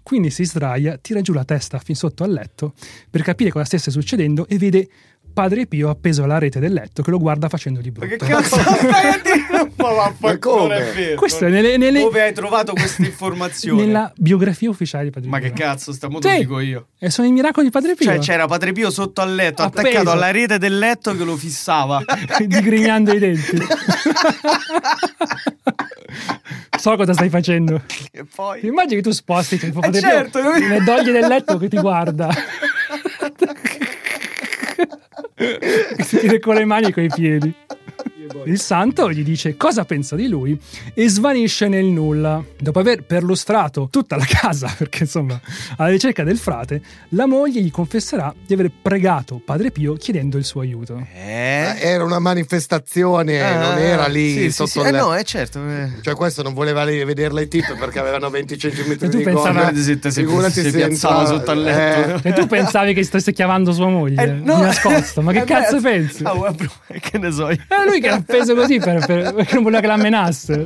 Quindi 0.03 0.29
si 0.29 0.45
sdraia, 0.45 0.97
tira 0.97 1.21
giù 1.21 1.33
la 1.33 1.45
testa 1.45 1.79
fin 1.79 1.95
sotto 1.95 2.23
al 2.23 2.31
letto 2.31 2.73
per 3.09 3.21
capire 3.21 3.51
cosa 3.51 3.65
stesse 3.65 3.91
succedendo 3.91 4.47
e 4.47 4.57
vede 4.57 4.89
Padre 5.33 5.65
Pio 5.67 5.89
appeso 5.89 6.23
alla 6.23 6.37
rete 6.37 6.59
del 6.59 6.73
letto 6.73 7.01
che 7.01 7.09
lo 7.11 7.17
guarda 7.19 7.47
facendogli 7.49 7.91
brutto. 7.91 8.07
Che 8.07 8.17
cazzo 8.17 8.57
stai 8.59 9.07
a 9.09 9.21
dire? 9.23 9.71
Ma 9.77 9.89
vaffanculo, 9.93 10.55
come? 10.57 10.79
non 10.79 10.87
è 10.87 10.91
vero. 10.93 11.15
Questo 11.15 11.45
è 11.45 11.49
nelle, 11.49 11.77
nelle- 11.77 12.01
Dove 12.01 12.21
hai 12.21 12.33
trovato 12.33 12.73
questa 12.73 13.03
informazione? 13.03 13.85
nella 13.85 14.11
biografia 14.17 14.69
ufficiale 14.69 15.05
di 15.05 15.09
Padre 15.11 15.29
Ma 15.29 15.39
Pio. 15.39 15.47
che 15.47 15.53
cazzo, 15.61 15.91
sta 15.93 16.09
mo 16.09 16.19
te 16.19 16.27
Sì. 16.29 16.33
lo 16.35 16.39
dico 16.41 16.59
io. 16.59 16.87
E 16.99 17.09
sono 17.09 17.27
i 17.27 17.31
miracoli 17.31 17.65
di 17.67 17.71
Padre 17.71 17.95
Pio. 17.95 18.05
Cioè 18.05 18.19
c'era 18.19 18.45
Padre 18.47 18.71
Pio 18.73 18.91
sotto 18.91 19.21
al 19.21 19.33
letto, 19.33 19.61
Appeso. 19.63 19.87
attaccato 19.87 20.11
alla 20.11 20.31
rete 20.31 20.57
del 20.57 20.77
letto 20.77 21.15
che 21.15 21.23
lo 21.23 21.35
fissava. 21.37 22.03
digrignando 22.45 23.13
i 23.13 23.19
denti. 23.19 23.57
so 26.77 26.95
cosa 26.95 27.13
stai 27.13 27.29
facendo. 27.29 27.81
e 28.11 28.25
poi... 28.33 28.59
Ti 28.61 28.67
immagini 28.67 28.95
che 29.01 29.01
tu 29.01 29.11
sposti 29.11 29.57
tipo, 29.57 29.79
Eh, 29.79 29.81
Padre 29.81 29.99
Pio, 29.99 30.09
certo, 30.09 30.39
io- 30.39 30.67
le 30.67 30.83
doglie 30.83 31.11
del 31.11 31.27
letto 31.27 31.57
che 31.57 31.67
ti 31.69 31.77
guarda. 31.77 32.29
Si 35.99 36.17
tira 36.17 36.39
con 36.39 36.55
le 36.55 36.65
mani 36.65 36.87
e 36.87 36.93
con 36.93 37.03
i 37.03 37.09
piedi. 37.09 37.53
Il 38.45 38.59
santo 38.59 39.11
gli 39.11 39.23
dice 39.23 39.57
cosa 39.57 39.83
pensa 39.85 40.15
di 40.15 40.27
lui 40.27 40.57
e 40.93 41.09
svanisce 41.09 41.67
nel 41.67 41.85
nulla. 41.85 42.43
Dopo 42.59 42.79
aver 42.79 43.03
perlustrato 43.03 43.87
tutta 43.89 44.15
la 44.15 44.25
casa, 44.29 44.73
perché 44.77 45.03
insomma, 45.03 45.39
alla 45.77 45.89
ricerca 45.89 46.23
del 46.23 46.37
frate, 46.37 46.81
la 47.09 47.25
moglie 47.25 47.61
gli 47.61 47.71
confesserà 47.71 48.33
di 48.45 48.53
aver 48.53 48.71
pregato 48.81 49.41
Padre 49.43 49.71
Pio 49.71 49.93
chiedendo 49.93 50.37
il 50.37 50.45
suo 50.45 50.61
aiuto. 50.61 51.03
Eh? 51.13 51.75
Era 51.79 52.03
una 52.03 52.19
manifestazione, 52.19 53.41
Ah, 53.41 53.69
non 53.69 53.77
era 53.79 54.07
lì 54.07 54.31
sì, 54.33 54.39
sì, 54.43 54.51
sotto 54.51 54.69
sì. 54.69 54.79
il 54.79 54.85
Eh 54.85 54.91
letto. 54.91 55.05
no, 55.05 55.15
è 55.15 55.23
certo. 55.23 55.59
eh. 55.67 55.89
Cioè 56.01 56.15
questo 56.15 56.43
non 56.43 56.53
voleva 56.53 56.83
lì 56.83 57.03
vedere 57.03 57.33
le 57.33 57.47
tip 57.47 57.75
perché 57.77 57.99
avevano 57.99 58.29
20 58.29 58.55
cm 58.55 58.91
E 58.91 58.97
tu 58.97 59.07
di 59.07 59.23
se- 59.81 59.99
se- 60.01 60.11
Figurati 60.11 60.53
si 60.53 60.61
se 60.61 60.71
piazzava 60.71 61.25
sotto 61.25 61.51
al 61.51 61.61
letto. 61.61 62.27
eh, 62.27 62.29
E 62.29 62.33
tu 62.33 62.45
pensavi 62.45 62.93
che 62.93 63.03
stesse 63.03 63.33
chiamando 63.33 63.71
sua 63.71 63.87
moglie? 63.87 64.23
Eh, 64.23 64.27
no. 64.27 64.55
Di 64.57 64.61
nascosto, 64.61 65.21
ma 65.21 65.31
che 65.31 65.39
Eh, 65.39 65.43
cazzo 65.45 65.79
beh, 65.79 65.89
pensi? 65.89 66.23
ah, 66.23 66.33
che 66.99 67.17
ne 67.17 67.31
so 67.31 67.49
io. 67.49 67.57
Era 67.67 67.85
lui 67.85 67.99
che 68.01 68.09
l'ha 68.11 68.23
preso 68.25 68.55
così 68.55 68.79
per, 68.79 69.05
per- 69.05 69.33
perché 69.33 69.53
non 69.55 69.63
voleva 69.63 69.81
che 69.81 69.87
la 69.87 69.97
menasse. 69.97 70.65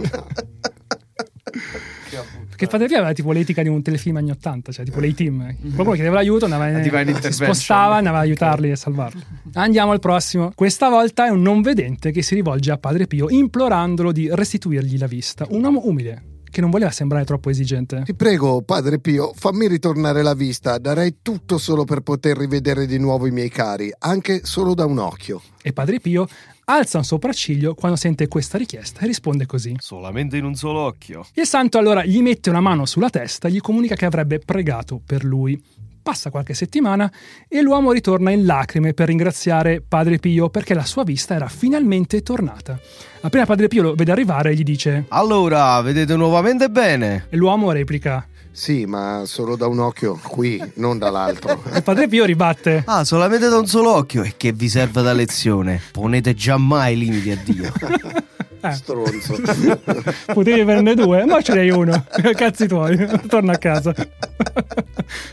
Perché 2.55 2.67
Padre 2.67 2.87
Pio 2.87 2.97
aveva 2.97 3.11
tipo 3.11 3.33
l'etica 3.33 3.61
di 3.61 3.67
un 3.67 3.81
telefilm 3.81 4.15
anni 4.15 4.31
80, 4.31 4.71
cioè 4.71 4.85
tipo 4.85 5.01
lei 5.01 5.13
team. 5.13 5.55
Qualcuno 5.73 5.91
chiedeva 5.91 6.15
l'aiuto, 6.15 6.45
andava 6.45 6.69
in, 6.69 6.81
Divine 6.81 7.21
si 7.21 7.31
spostava, 7.33 7.97
andava 7.97 8.19
ad 8.19 8.23
aiutarli 8.23 8.71
e 8.71 8.75
salvarli. 8.77 9.21
Andiamo 9.53 9.91
al 9.91 9.99
prossimo. 9.99 10.51
Questa 10.55 10.87
volta 10.87 11.25
è 11.25 11.29
un 11.29 11.41
non 11.41 11.61
vedente 11.61 12.11
che 12.11 12.21
si 12.21 12.33
rivolge 12.33 12.71
a 12.71 12.77
Padre 12.77 13.07
Pio 13.07 13.29
implorandolo 13.29 14.13
di 14.13 14.29
restituirgli 14.31 14.97
la 14.97 15.07
vista. 15.07 15.45
Un 15.49 15.63
uomo 15.63 15.81
umile 15.83 16.23
che 16.49 16.61
non 16.61 16.69
voleva 16.69 16.91
sembrare 16.91 17.25
troppo 17.25 17.49
esigente. 17.49 18.03
Ti 18.05 18.15
prego, 18.15 18.61
Padre 18.61 18.99
Pio, 18.99 19.33
fammi 19.35 19.67
ritornare 19.67 20.21
la 20.21 20.33
vista. 20.33 20.77
Darei 20.77 21.17
tutto 21.21 21.57
solo 21.57 21.83
per 21.83 21.99
poter 21.99 22.37
rivedere 22.37 22.85
di 22.85 22.97
nuovo 22.97 23.27
i 23.27 23.31
miei 23.31 23.49
cari, 23.49 23.91
anche 23.99 24.45
solo 24.45 24.73
da 24.73 24.85
un 24.85 24.99
occhio. 24.99 25.41
E 25.61 25.73
Padre 25.73 25.99
Pio, 25.99 26.25
alza 26.66 26.97
un 26.97 27.03
sopracciglio 27.03 27.74
quando 27.76 27.97
sente 27.97 28.28
questa 28.28 28.57
richiesta 28.57 29.01
e 29.01 29.07
risponde 29.07 29.45
così. 29.45 29.76
Solamente 29.80 30.38
in 30.38 30.45
un 30.45 30.55
solo 30.55 30.80
occhio. 30.80 31.26
Il 31.34 31.45
santo 31.45 31.78
allora 31.78 32.05
gli 32.05 32.22
mette 32.22 32.49
una 32.49 32.59
mano 32.61 32.86
sulla 32.86 33.09
testa 33.09 33.47
e 33.47 33.51
gli 33.51 33.61
comunica 33.61 33.95
che 33.95 34.05
avrebbe 34.05 34.39
pregato 34.39 35.01
per 35.03 35.24
lui. 35.24 35.61
Passa 36.01 36.30
qualche 36.30 36.53
settimana 36.53 37.11
e 37.47 37.61
l'uomo 37.63 37.91
ritorna 37.91 38.30
in 38.30 38.45
lacrime 38.45 38.93
per 38.93 39.07
ringraziare 39.07 39.82
Padre 39.82 40.20
Pio 40.20 40.49
perché 40.49 40.76
la 40.76 40.86
sua 40.86 41.03
vista 41.03 41.34
era 41.34 41.47
finalmente 41.47 42.22
tornata. 42.22 42.80
Appena 43.22 43.45
Padre 43.47 43.68
Pio 43.68 43.82
lo 43.82 43.95
vede 43.95 44.11
arrivare 44.11 44.55
gli 44.55 44.61
dice 44.61 45.05
Allora, 45.09 45.82
vedete 45.82 46.16
nuovamente 46.16 46.70
bene? 46.70 47.26
e 47.30 47.38
l'uomo 47.38 47.72
replica 47.72 48.28
Sì, 48.56 48.86
ma 48.86 49.24
solo 49.26 49.58
da 49.58 49.68
un 49.68 49.80
occhio, 49.80 50.18
qui, 50.24 50.64
non 50.76 50.97
dall'altro. 50.97 51.62
e 51.76 51.82
Padre 51.82 52.08
Pio 52.08 52.24
ribatte 52.24 52.84
Ah, 52.86 53.03
solamente 53.03 53.49
da 53.49 53.58
un 53.58 53.68
solo 53.68 53.93
occhio 53.93 54.24
e 54.24 54.36
che 54.38 54.53
vi 54.53 54.70
serve 54.70 55.01
da 55.01 55.12
lezione. 55.12 55.82
Ponete 55.91 56.34
giammai 56.34 56.97
limiti 56.97 57.32
a 57.32 57.38
Dio. 57.43 57.72
Eh, 58.66 58.72
Stronzo. 58.72 59.38
potevi 60.34 60.60
averne 60.60 60.95
due, 60.95 61.24
ma 61.26 61.39
ce 61.39 61.53
n'hai 61.53 61.70
uno. 61.70 62.03
Cazzi 62.34 62.68
tuoi, 62.68 62.97
torna 63.28 63.51
a 63.53 63.58
casa. 63.60 63.93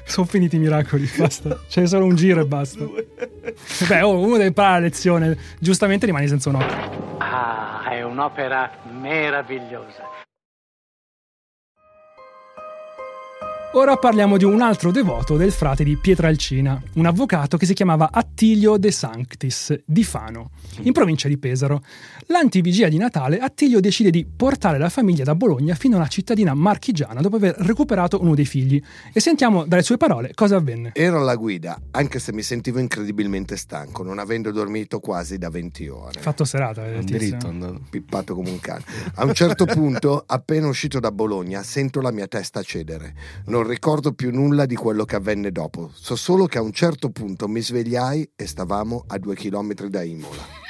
Sono 0.05 0.27
finiti 0.27 0.57
i 0.57 0.59
miracoli, 0.59 1.11
basta. 1.17 1.59
C'è 1.67 1.87
solo 1.87 2.05
un 2.05 2.15
giro 2.15 2.43
e 2.43 2.45
basta. 2.45 2.85
Beh, 3.89 4.03
oh, 4.03 4.19
uno 4.19 4.33
deve 4.33 4.49
imparare 4.49 4.81
la 4.81 4.81
lezione. 4.81 5.39
Giustamente 5.59 6.05
rimani 6.05 6.29
senza 6.29 6.51
un 6.51 6.57
occhio. 6.57 7.17
Ah, 7.21 7.89
è 7.91 8.03
un'opera 8.03 8.71
meravigliosa. 9.01 10.11
Ora 13.75 13.97
parliamo 13.97 14.37
di 14.37 14.45
un 14.45 14.61
altro 14.61 14.91
devoto 14.91 15.39
del 15.39 15.51
frate 15.51 15.83
di 15.83 15.97
Pietralcina, 15.97 16.81
un 16.97 17.07
avvocato 17.07 17.57
che 17.57 17.65
si 17.65 17.73
chiamava 17.73 18.11
Attilio 18.13 18.77
De 18.77 18.91
Sanctis 18.91 19.83
di 19.87 20.05
Fano, 20.05 20.51
in 20.83 20.93
provincia 20.93 21.27
di 21.27 21.39
Pesaro. 21.39 21.83
L'antivigia 22.27 22.89
di 22.89 22.99
Natale, 22.99 23.39
Attilio 23.39 23.81
decide 23.81 24.11
di 24.11 24.25
portare 24.25 24.79
la 24.79 24.89
famiglia 24.89 25.25
da 25.25 25.35
Bologna 25.35 25.75
fino 25.75 25.97
a 25.97 25.99
una 25.99 26.09
cittadina 26.09 26.55
marchigiana 26.55 27.21
dopo 27.21 27.37
aver 27.37 27.55
recuperato 27.59 28.21
uno 28.21 28.35
dei 28.35 28.45
figli. 28.45 28.81
E 29.13 29.21
sentiamo 29.21 29.65
dalle 29.65 29.83
sue 29.83 29.97
parole 29.97 30.33
cosa 30.35 30.57
avvenne. 30.57 30.93
Ero 30.95 31.21
alla 31.21 31.35
guida, 31.35 31.81
anche 31.91 32.19
se 32.19 32.33
mi 32.33 32.43
sentivo 32.43 32.79
incredibilmente 32.79 33.57
stanco, 33.57 34.03
non 34.03 34.19
avendo 34.19 34.51
dormito 34.53 35.01
quasi 35.01 35.37
da 35.37 35.51
20 35.51 35.89
ore. 35.89 36.21
Fatto 36.21 36.45
serata, 36.45 36.87
eh, 36.87 37.03
diritto. 37.03 37.81
Pippato 37.91 38.35
come 38.35 38.51
un 38.51 38.61
cane. 38.61 38.85
A 39.15 39.25
un 39.25 39.35
certo 39.35 39.65
punto, 39.65 40.23
appena 40.25 40.69
uscito 40.69 41.01
da 41.01 41.11
Bologna, 41.11 41.63
sento 41.63 42.01
la 42.01 42.13
mia 42.13 42.29
testa 42.29 42.63
cedere. 42.63 43.15
Non 43.47 43.67
ricordo 43.67 44.13
più 44.13 44.31
nulla 44.33 44.67
di 44.67 44.77
quello 44.77 45.05
che 45.05 45.17
avvenne 45.17 45.51
dopo. 45.51 45.91
So 45.93 46.17
solo 46.17 46.47
che 46.47 46.59
a 46.59 46.63
un 46.63 46.73
certo 46.73 47.11
punto 47.11 47.49
mi 47.49 47.61
svegliai 47.61 48.31
e 48.37 48.47
stavamo 48.47 49.05
a 49.09 49.19
due 49.19 49.35
chilometri 49.35 49.91
da 49.91 50.03
Imola. 50.03 50.61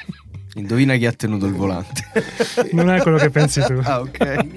Indovina 0.55 0.95
chi 0.95 1.05
ha 1.05 1.11
tenuto 1.13 1.45
il 1.45 1.53
volante. 1.53 2.01
Non 2.73 2.89
è 2.89 3.01
quello 3.01 3.17
che 3.17 3.29
pensi 3.29 3.61
tu. 3.61 3.79
ah, 3.83 4.01
ok. 4.01 4.51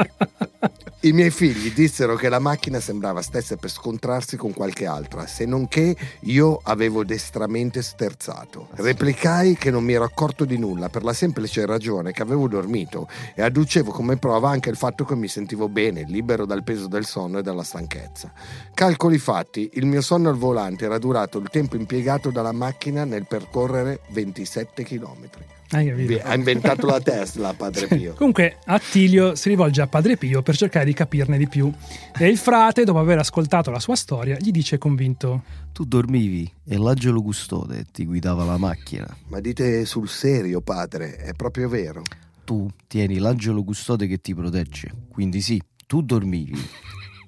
I 1.01 1.13
miei 1.13 1.31
figli 1.31 1.73
dissero 1.73 2.17
che 2.17 2.29
la 2.29 2.39
macchina 2.39 2.81
sembrava 2.81 3.23
stesse 3.23 3.57
per 3.57 3.71
scontrarsi 3.71 4.37
con 4.37 4.53
qualche 4.53 4.87
altra, 4.87 5.27
se 5.27 5.45
non 5.45 5.69
che 5.69 5.97
io 6.23 6.61
avevo 6.65 7.05
destramente 7.05 7.81
sterzato. 7.81 8.69
Replicai 8.73 9.57
che 9.57 9.71
non 9.71 9.85
mi 9.85 9.93
ero 9.93 10.05
accorto 10.05 10.45
di 10.45 10.59
nulla 10.59 10.89
per 10.89 11.05
la 11.05 11.13
semplice 11.13 11.65
ragione 11.65 12.13
che 12.13 12.23
avevo 12.23 12.49
dormito 12.49 13.09
e 13.35 13.43
adducevo 13.43 13.93
come 13.93 14.17
prova 14.17 14.51
anche 14.51 14.69
il 14.69 14.77
fatto 14.77 15.05
che 15.05 15.15
mi 15.15 15.29
sentivo 15.29 15.69
bene, 15.69 16.05
libero 16.09 16.45
dal 16.45 16.65
peso 16.65 16.89
del 16.89 17.05
sonno 17.05 17.39
e 17.39 17.43
dalla 17.43 17.63
stanchezza. 17.63 18.33
Calcoli 18.75 19.19
fatti, 19.19 19.71
il 19.75 19.87
mio 19.87 20.01
sonno 20.01 20.29
al 20.29 20.37
volante 20.37 20.87
era 20.87 20.99
durato 20.99 21.39
il 21.39 21.49
tempo 21.51 21.77
impiegato 21.77 22.31
dalla 22.31 22.53
macchina 22.53 23.05
nel 23.05 23.27
percorrere 23.27 24.01
27 24.09 24.83
km. 24.83 25.29
Ha 25.71 26.35
inventato 26.35 26.87
la 26.87 27.01
Tesla, 27.01 27.53
padre 27.55 27.87
Pio. 27.89 28.14
Comunque 28.14 28.59
Attilio 28.64 29.35
si 29.35 29.49
rivolge 29.49 29.83
a 29.83 29.87
Padre 29.87 30.17
Pio 30.17 30.43
per 30.43 30.57
cercare 30.57 30.85
di 30.85 30.93
capirne 30.93 31.39
di 31.39 31.49
più 31.49 31.73
e 32.17 32.29
il 32.29 32.39
frate, 32.39 32.85
dopo 32.85 32.99
aver 32.99 33.19
ascoltato 33.19 33.71
la 33.71 33.81
sua 33.81 33.97
storia, 33.97 34.37
gli 34.39 34.51
dice 34.51 34.79
convinto 34.79 35.43
Tu 35.73 35.85
dormivi 35.85 36.51
e 36.64 36.77
l'angelo 36.77 37.21
custode 37.23 37.87
ti 37.91 38.05
guidava 38.05 38.45
la 38.45 38.59
macchina. 38.59 39.07
Ma 39.29 39.41
dite 39.41 39.85
sul 39.85 40.09
serio, 40.09 40.61
padre, 40.61 41.17
è 41.17 41.33
proprio 41.33 41.69
vero. 41.69 42.03
Tu 42.45 42.69
tieni 42.87 43.19
l'angelo 43.19 43.64
custode 43.64 44.07
che 44.07 44.21
ti 44.21 44.35
protegge. 44.35 44.93
Quindi 45.09 45.41
sì, 45.41 45.61
tu 45.87 46.03
dormivi 46.03 46.59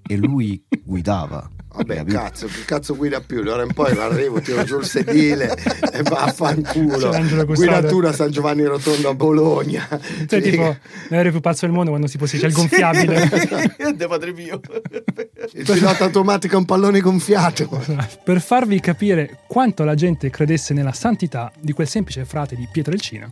e 0.09 0.17
lui 0.17 0.61
guidava. 0.83 1.49
Vabbè, 1.71 1.97
Capito? 1.97 2.19
cazzo, 2.19 2.47
che 2.47 2.65
cazzo 2.65 2.97
guida 2.97 3.21
più? 3.21 3.43
D'ora 3.43 3.63
in 3.63 3.73
poi 3.73 3.97
arrivo, 3.97 4.41
tiro 4.41 4.65
giù 4.65 4.79
il 4.79 4.85
sedile 4.85 5.55
e 5.93 6.03
vaffanculo. 6.03 7.45
Guida 7.47 7.85
tu 7.85 8.01
da 8.01 8.13
San 8.13 8.31
Giovanni 8.31 8.65
Rotondo 8.65 9.11
a 9.11 9.15
Bologna. 9.15 9.87
Cioè, 10.27 10.41
tipo, 10.41 10.77
l'aereo 11.09 11.31
più 11.31 11.41
pazzo 11.41 11.67
del 11.67 11.75
mondo 11.75 11.91
quando 11.91 12.09
si 12.09 12.17
possiede, 12.19 12.45
c'è 12.45 12.51
il 12.51 12.57
gonfiabile. 12.57 13.29
De 13.95 14.07
padre 14.09 14.33
mio. 14.33 14.61
Il 15.53 15.65
pilota 15.65 16.05
automatico 16.05 16.55
è 16.55 16.59
un 16.59 16.65
pallone 16.65 17.01
gonfiato. 17.01 17.69
per 18.25 18.41
farvi 18.41 18.81
capire 18.81 19.41
quanto 19.47 19.85
la 19.85 19.95
gente 19.95 20.31
credesse 20.31 20.75
nella 20.75 20.93
santità 20.93 21.53
di 21.61 21.73
quel 21.73 21.87
semplice 21.87 22.25
frate 22.25 22.57
di 22.57 22.67
Pietrelcina, 22.73 23.31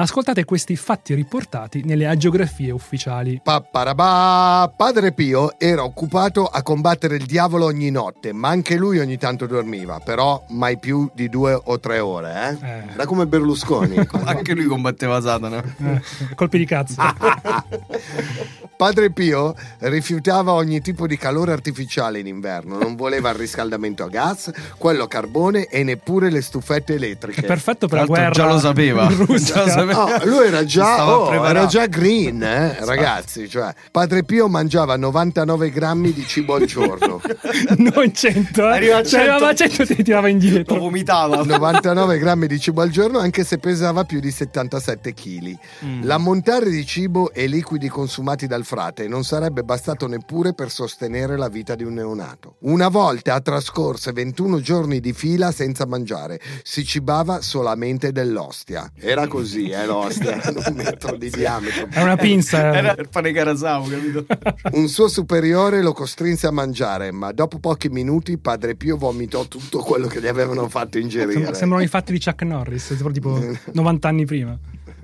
ascoltate 0.00 0.44
questi 0.44 0.76
fatti 0.76 1.14
riportati 1.14 1.82
nelle 1.84 2.06
agiografie 2.06 2.70
ufficiali. 2.70 3.40
Papparabà. 3.42 4.72
Padre 4.76 5.12
Pio 5.12 5.58
era 5.58 5.82
occupato 5.84 6.46
a 6.46 6.62
combattere 6.62 7.16
il 7.16 7.26
diavolo 7.26 7.64
ogni 7.66 7.90
notte, 7.90 8.32
ma 8.32 8.48
anche 8.48 8.76
lui 8.76 8.98
ogni 8.98 9.16
tanto 9.18 9.46
dormiva, 9.46 10.00
però 10.04 10.44
mai 10.48 10.78
più 10.78 11.10
di 11.14 11.28
due 11.28 11.58
o 11.62 11.78
tre 11.80 11.98
ore, 11.98 12.56
eh? 12.60 12.66
Eh. 12.66 12.82
Era 12.94 13.06
come 13.06 13.26
Berlusconi. 13.26 13.96
Anche 14.24 14.54
lui 14.54 14.66
combatteva 14.66 15.20
Satana. 15.20 15.62
Eh, 15.62 16.02
colpi 16.34 16.58
di 16.58 16.66
cazzo. 16.66 16.96
Padre 18.76 19.10
Pio 19.10 19.54
rifiutava 19.80 20.52
ogni 20.52 20.80
tipo 20.80 21.06
di 21.08 21.16
calore 21.16 21.52
artificiale 21.52 22.20
in 22.20 22.26
inverno, 22.28 22.78
non 22.78 22.94
voleva 22.94 23.30
il 23.30 23.36
riscaldamento 23.36 24.04
a 24.04 24.08
gas, 24.08 24.50
quello 24.76 25.04
a 25.04 25.08
carbone 25.08 25.66
e 25.66 25.82
neppure 25.82 26.30
le 26.30 26.40
stufette 26.42 26.94
elettriche. 26.94 27.40
È 27.40 27.44
perfetto 27.44 27.88
per 27.88 27.98
Tra 27.98 28.00
la 28.00 28.06
guerra. 28.06 28.30
già 28.30 28.46
lo 28.46 28.58
sapeva. 28.58 29.06
Già 29.38 29.64
lo 29.64 29.68
sapeva. 29.70 29.87
Oh, 29.94 30.24
lui 30.24 30.46
era 30.46 30.64
già, 30.64 31.08
oh, 31.08 31.32
era 31.44 31.66
già 31.66 31.86
green, 31.86 32.42
eh, 32.42 32.84
ragazzi. 32.84 33.48
Cioè, 33.48 33.72
Padre 33.90 34.24
Pio 34.24 34.48
mangiava 34.48 34.96
99 34.96 35.70
grammi 35.70 36.12
di 36.12 36.26
cibo 36.26 36.54
al 36.54 36.64
giorno. 36.64 37.20
non 37.78 38.12
100, 38.12 38.62
eh. 38.62 38.72
Arriva 38.72 38.98
a 38.98 39.04
Se 39.04 39.18
arrivava 39.18 39.48
a 39.48 39.54
100. 39.54 39.84
100 39.84 39.94
ti 39.94 40.02
tirava 40.02 40.28
indietro. 40.28 40.74
Lo 40.74 40.82
vomitava. 40.82 41.42
99 41.44 42.18
grammi 42.18 42.46
di 42.46 42.58
cibo 42.58 42.82
al 42.82 42.90
giorno, 42.90 43.18
anche 43.18 43.44
se 43.44 43.58
pesava 43.58 44.04
più 44.04 44.20
di 44.20 44.30
77 44.30 45.14
kg. 45.14 45.58
L'ammontare 46.02 46.70
di 46.70 46.84
cibo 46.84 47.32
e 47.32 47.46
liquidi 47.46 47.88
consumati 47.88 48.46
dal 48.46 48.64
frate 48.64 49.08
non 49.08 49.24
sarebbe 49.24 49.62
bastato 49.62 50.06
neppure 50.06 50.54
per 50.54 50.70
sostenere 50.70 51.36
la 51.36 51.48
vita 51.48 51.74
di 51.74 51.84
un 51.84 51.94
neonato. 51.94 52.56
Una 52.60 52.88
volta 52.88 53.40
trascorse 53.40 54.12
21 54.12 54.60
giorni 54.60 55.00
di 55.00 55.12
fila 55.12 55.52
senza 55.52 55.86
mangiare, 55.86 56.40
si 56.62 56.84
cibava 56.84 57.40
solamente 57.40 58.12
dell'ostia. 58.12 58.90
Era 58.98 59.26
così, 59.26 59.68
eh, 59.70 59.77
l'ostia, 59.86 60.42
era 60.42 60.52
un 60.68 60.74
metro 60.76 61.16
di 61.16 61.30
diametro. 61.30 61.88
È 61.90 62.02
una 62.02 62.16
pinza. 62.16 62.74
Era 62.74 62.94
il 62.98 63.08
pane 63.10 63.32
Carasau, 63.32 63.84
capito? 63.88 64.26
Un 64.72 64.88
suo 64.88 65.08
superiore 65.08 65.82
lo 65.82 65.92
costrinse 65.92 66.46
a 66.46 66.50
mangiare, 66.50 67.10
ma 67.12 67.32
dopo 67.32 67.58
pochi 67.58 67.88
minuti 67.88 68.38
Padre 68.38 68.74
Pio 68.74 68.96
vomitò 68.96 69.46
tutto 69.46 69.78
quello 69.80 70.06
che 70.06 70.20
gli 70.20 70.26
avevano 70.26 70.68
fatto 70.68 70.98
ingerire. 70.98 71.32
Sembra- 71.32 71.54
Sembrano 71.54 71.84
i 71.84 71.88
fatti 71.88 72.12
di 72.12 72.20
Chuck 72.20 72.42
Norris, 72.42 72.96
tipo 73.12 73.38
90 73.72 74.08
anni 74.08 74.24
prima. 74.24 74.58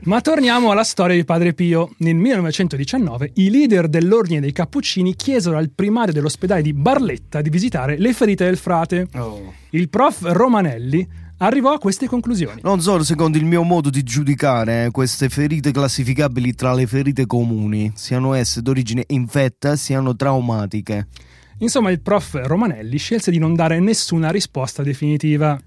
Ma 0.07 0.21
torniamo 0.21 0.71
alla 0.71 0.85
storia 0.85 1.17
di 1.17 1.25
Padre 1.25 1.55
Pio. 1.55 1.95
Nel 1.99 2.15
1919 2.17 3.31
i 3.37 3.49
leader 3.51 3.89
dell'ordine 3.89 4.41
dei 4.41 4.53
Cappuccini 4.53 5.15
chiesero 5.17 5.57
al 5.57 5.71
primario 5.75 6.13
dell'ospedale 6.13 6.61
di 6.61 6.75
Barletta 6.75 7.41
di 7.41 7.49
visitare 7.49 7.97
le 7.97 8.13
ferite 8.13 8.45
del 8.45 8.59
frate. 8.59 9.09
Il 9.71 9.89
prof 9.89 10.19
Romanelli 10.23 11.09
arrivò 11.47 11.73
a 11.73 11.79
queste 11.79 12.07
conclusioni. 12.07 12.61
Non 12.63 12.81
solo 12.81 13.05
secondo 13.05 13.39
il 13.39 13.45
mio 13.45 13.63
modo 13.63 13.91
di 13.91 14.03
giudicare 14.03 14.87
eh, 14.87 14.91
queste 14.91 15.29
ferite 15.29 15.71
classificabili 15.71 16.55
tra 16.55 16.75
le 16.75 16.87
ferite 16.87 17.27
comuni, 17.27 17.93
siano 17.95 18.35
esse 18.35 18.63
d'origine 18.63 19.05
infetta, 19.09 19.77
siano 19.77 20.17
traumatiche. 20.17 21.07
Insomma, 21.59 21.91
il 21.91 22.01
prof 22.01 22.41
Romanelli 22.43 22.99
scelse 22.99 23.31
di 23.31 23.39
non 23.39 23.55
dare 23.55 23.79
nessuna 23.79 24.31
risposta 24.31 24.83
definitiva. 24.83 25.59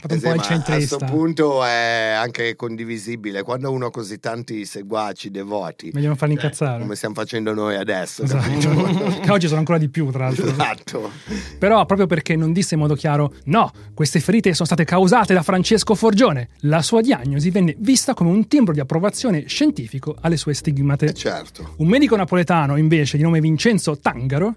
Fatto 0.00 0.14
un 0.14 0.20
Eh 0.20 0.22
po' 0.22 0.28
il 0.30 0.36
ma 0.36 0.42
a 0.42 0.46
questo 0.46 0.64
centrista. 0.98 1.06
punto 1.06 1.64
è 1.64 2.14
anche 2.16 2.56
condivisibile. 2.56 3.42
Quando 3.42 3.70
uno 3.70 3.86
ha 3.86 3.90
così 3.90 4.18
tanti 4.18 4.64
seguaci, 4.64 5.30
devoti, 5.30 5.90
Meglio 5.92 6.08
non 6.08 6.16
farli 6.16 6.34
cioè, 6.36 6.44
incazzare. 6.44 6.80
come 6.80 6.94
stiamo 6.96 7.14
facendo 7.14 7.52
noi 7.52 7.76
adesso, 7.76 8.22
Esatto. 8.22 9.28
oggi 9.32 9.46
sono 9.46 9.58
ancora 9.58 9.78
di 9.78 9.88
più, 9.88 10.10
tra 10.10 10.24
l'altro. 10.24 10.46
Esatto. 10.48 11.10
Però 11.58 11.84
proprio 11.84 12.06
perché 12.06 12.34
non 12.36 12.52
disse 12.52 12.74
in 12.74 12.80
modo 12.80 12.94
chiaro 12.94 13.34
no, 13.44 13.70
queste 13.94 14.20
ferite 14.20 14.54
sono 14.54 14.66
state 14.66 14.84
causate 14.84 15.34
da 15.34 15.42
Francesco 15.42 15.94
Forgione, 15.94 16.48
la 16.60 16.80
sua 16.82 17.00
diagnosi 17.02 17.50
venne 17.50 17.74
vista 17.78 18.14
come 18.14 18.30
un 18.30 18.48
timbro 18.48 18.72
di 18.72 18.80
approvazione 18.80 19.44
scientifico 19.46 20.16
alle 20.20 20.36
sue 20.38 20.54
stigmate. 20.54 21.12
Certo. 21.12 21.74
Un 21.78 21.88
medico 21.88 22.16
napoletano, 22.16 22.76
invece, 22.76 23.16
di 23.18 23.22
nome 23.22 23.40
Vincenzo 23.40 23.98
Tangaro, 23.98 24.54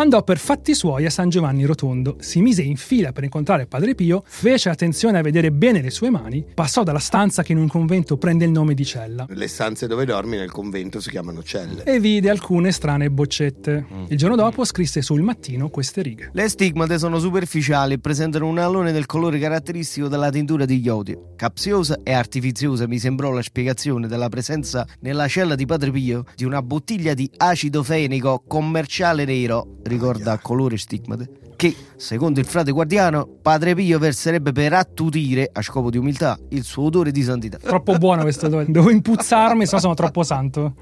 andò 0.00 0.22
per 0.22 0.38
fatti 0.38 0.74
suoi 0.74 1.04
a 1.04 1.10
San 1.10 1.28
Giovanni 1.28 1.64
Rotondo, 1.64 2.16
si 2.20 2.40
mise 2.40 2.62
in 2.62 2.76
fila 2.76 3.12
per 3.12 3.24
incontrare 3.24 3.66
Padre 3.66 3.94
Pio, 3.94 4.22
fece 4.26 4.68
attenzione 4.70 5.18
a 5.18 5.22
vedere 5.22 5.52
bene 5.52 5.82
le 5.82 5.90
sue 5.90 6.10
mani, 6.10 6.44
passò 6.54 6.82
dalla 6.82 6.98
stanza 6.98 7.42
che 7.42 7.52
in 7.52 7.58
un 7.58 7.68
convento 7.68 8.16
prende 8.16 8.44
il 8.44 8.50
nome 8.50 8.74
di 8.74 8.84
cella 8.84 9.26
Le 9.28 9.48
stanze 9.48 9.86
dove 9.86 10.04
dormi 10.04 10.36
nel 10.36 10.50
convento 10.50 11.00
si 11.00 11.10
chiamano 11.10 11.42
celle. 11.42 11.84
e 11.84 12.00
vide 12.00 12.30
alcune 12.30 12.72
strane 12.72 13.10
boccette. 13.10 13.86
Il 14.08 14.16
giorno 14.16 14.36
dopo 14.36 14.64
scrisse 14.64 15.02
sul 15.02 15.22
mattino 15.22 15.68
queste 15.68 16.02
righe. 16.02 16.30
Le 16.32 16.48
stigmate 16.48 16.98
sono 16.98 17.18
superficiali 17.18 17.94
e 17.94 17.98
presentano 17.98 18.46
un 18.46 18.58
alone 18.58 18.92
del 18.92 19.06
colore 19.06 19.38
caratteristico 19.38 20.08
della 20.08 20.30
tintura 20.30 20.64
di 20.64 20.80
iodio. 20.80 21.34
Capziosa 21.36 21.98
e 22.02 22.12
artifiziosa 22.12 22.86
mi 22.86 22.98
sembrò 22.98 23.30
la 23.30 23.42
spiegazione 23.42 24.08
della 24.08 24.28
presenza 24.28 24.86
nella 25.00 25.28
cella 25.28 25.54
di 25.54 25.66
Padre 25.66 25.90
Pio 25.90 26.24
di 26.34 26.44
una 26.44 26.62
bottiglia 26.62 27.14
di 27.14 27.30
acido 27.36 27.82
fenico 27.82 28.42
commerciale 28.46 29.24
nero, 29.24 29.78
ricorda 29.90 30.38
colore 30.38 30.78
stigmate, 30.78 31.28
che, 31.60 31.76
secondo 31.96 32.40
il 32.40 32.46
frate 32.46 32.70
guardiano, 32.70 33.28
Padre 33.42 33.74
Pio 33.74 33.98
verserebbe 33.98 34.50
per 34.50 34.72
attutire, 34.72 35.50
a 35.52 35.60
scopo 35.60 35.90
di 35.90 35.98
umiltà, 35.98 36.38
il 36.48 36.64
suo 36.64 36.84
odore 36.84 37.10
di 37.10 37.22
santità. 37.22 37.58
Troppo 37.58 37.98
buono 37.98 38.22
questo 38.22 38.46
odore. 38.46 38.64
Devo 38.72 38.90
impuzzarmi, 38.90 39.66
se 39.66 39.74
no 39.74 39.80
sono 39.80 39.94
troppo 39.94 40.22
santo. 40.22 40.74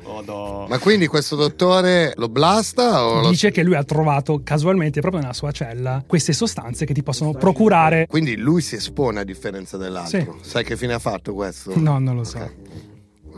Ma 0.68 0.78
quindi 0.78 1.08
questo 1.08 1.34
dottore 1.34 2.12
lo 2.14 2.28
blasta 2.28 3.04
o 3.04 3.22
lo... 3.22 3.28
Dice 3.28 3.50
che 3.50 3.64
lui 3.64 3.74
ha 3.74 3.82
trovato 3.82 4.42
casualmente 4.44 5.00
proprio 5.00 5.20
nella 5.20 5.34
sua 5.34 5.50
cella 5.50 6.04
queste 6.06 6.32
sostanze 6.32 6.84
che 6.84 6.94
ti 6.94 7.02
possono 7.02 7.32
procurare. 7.32 8.06
Quindi 8.06 8.36
lui 8.36 8.62
si 8.62 8.76
espone 8.76 9.18
a 9.18 9.24
differenza 9.24 9.76
dell'altro. 9.76 10.38
Sai 10.42 10.62
che 10.62 10.76
fine 10.76 10.92
ha 10.92 11.00
fatto 11.00 11.34
questo? 11.34 11.72
No, 11.74 11.98
non 11.98 12.14
lo 12.14 12.22
so. 12.22 12.38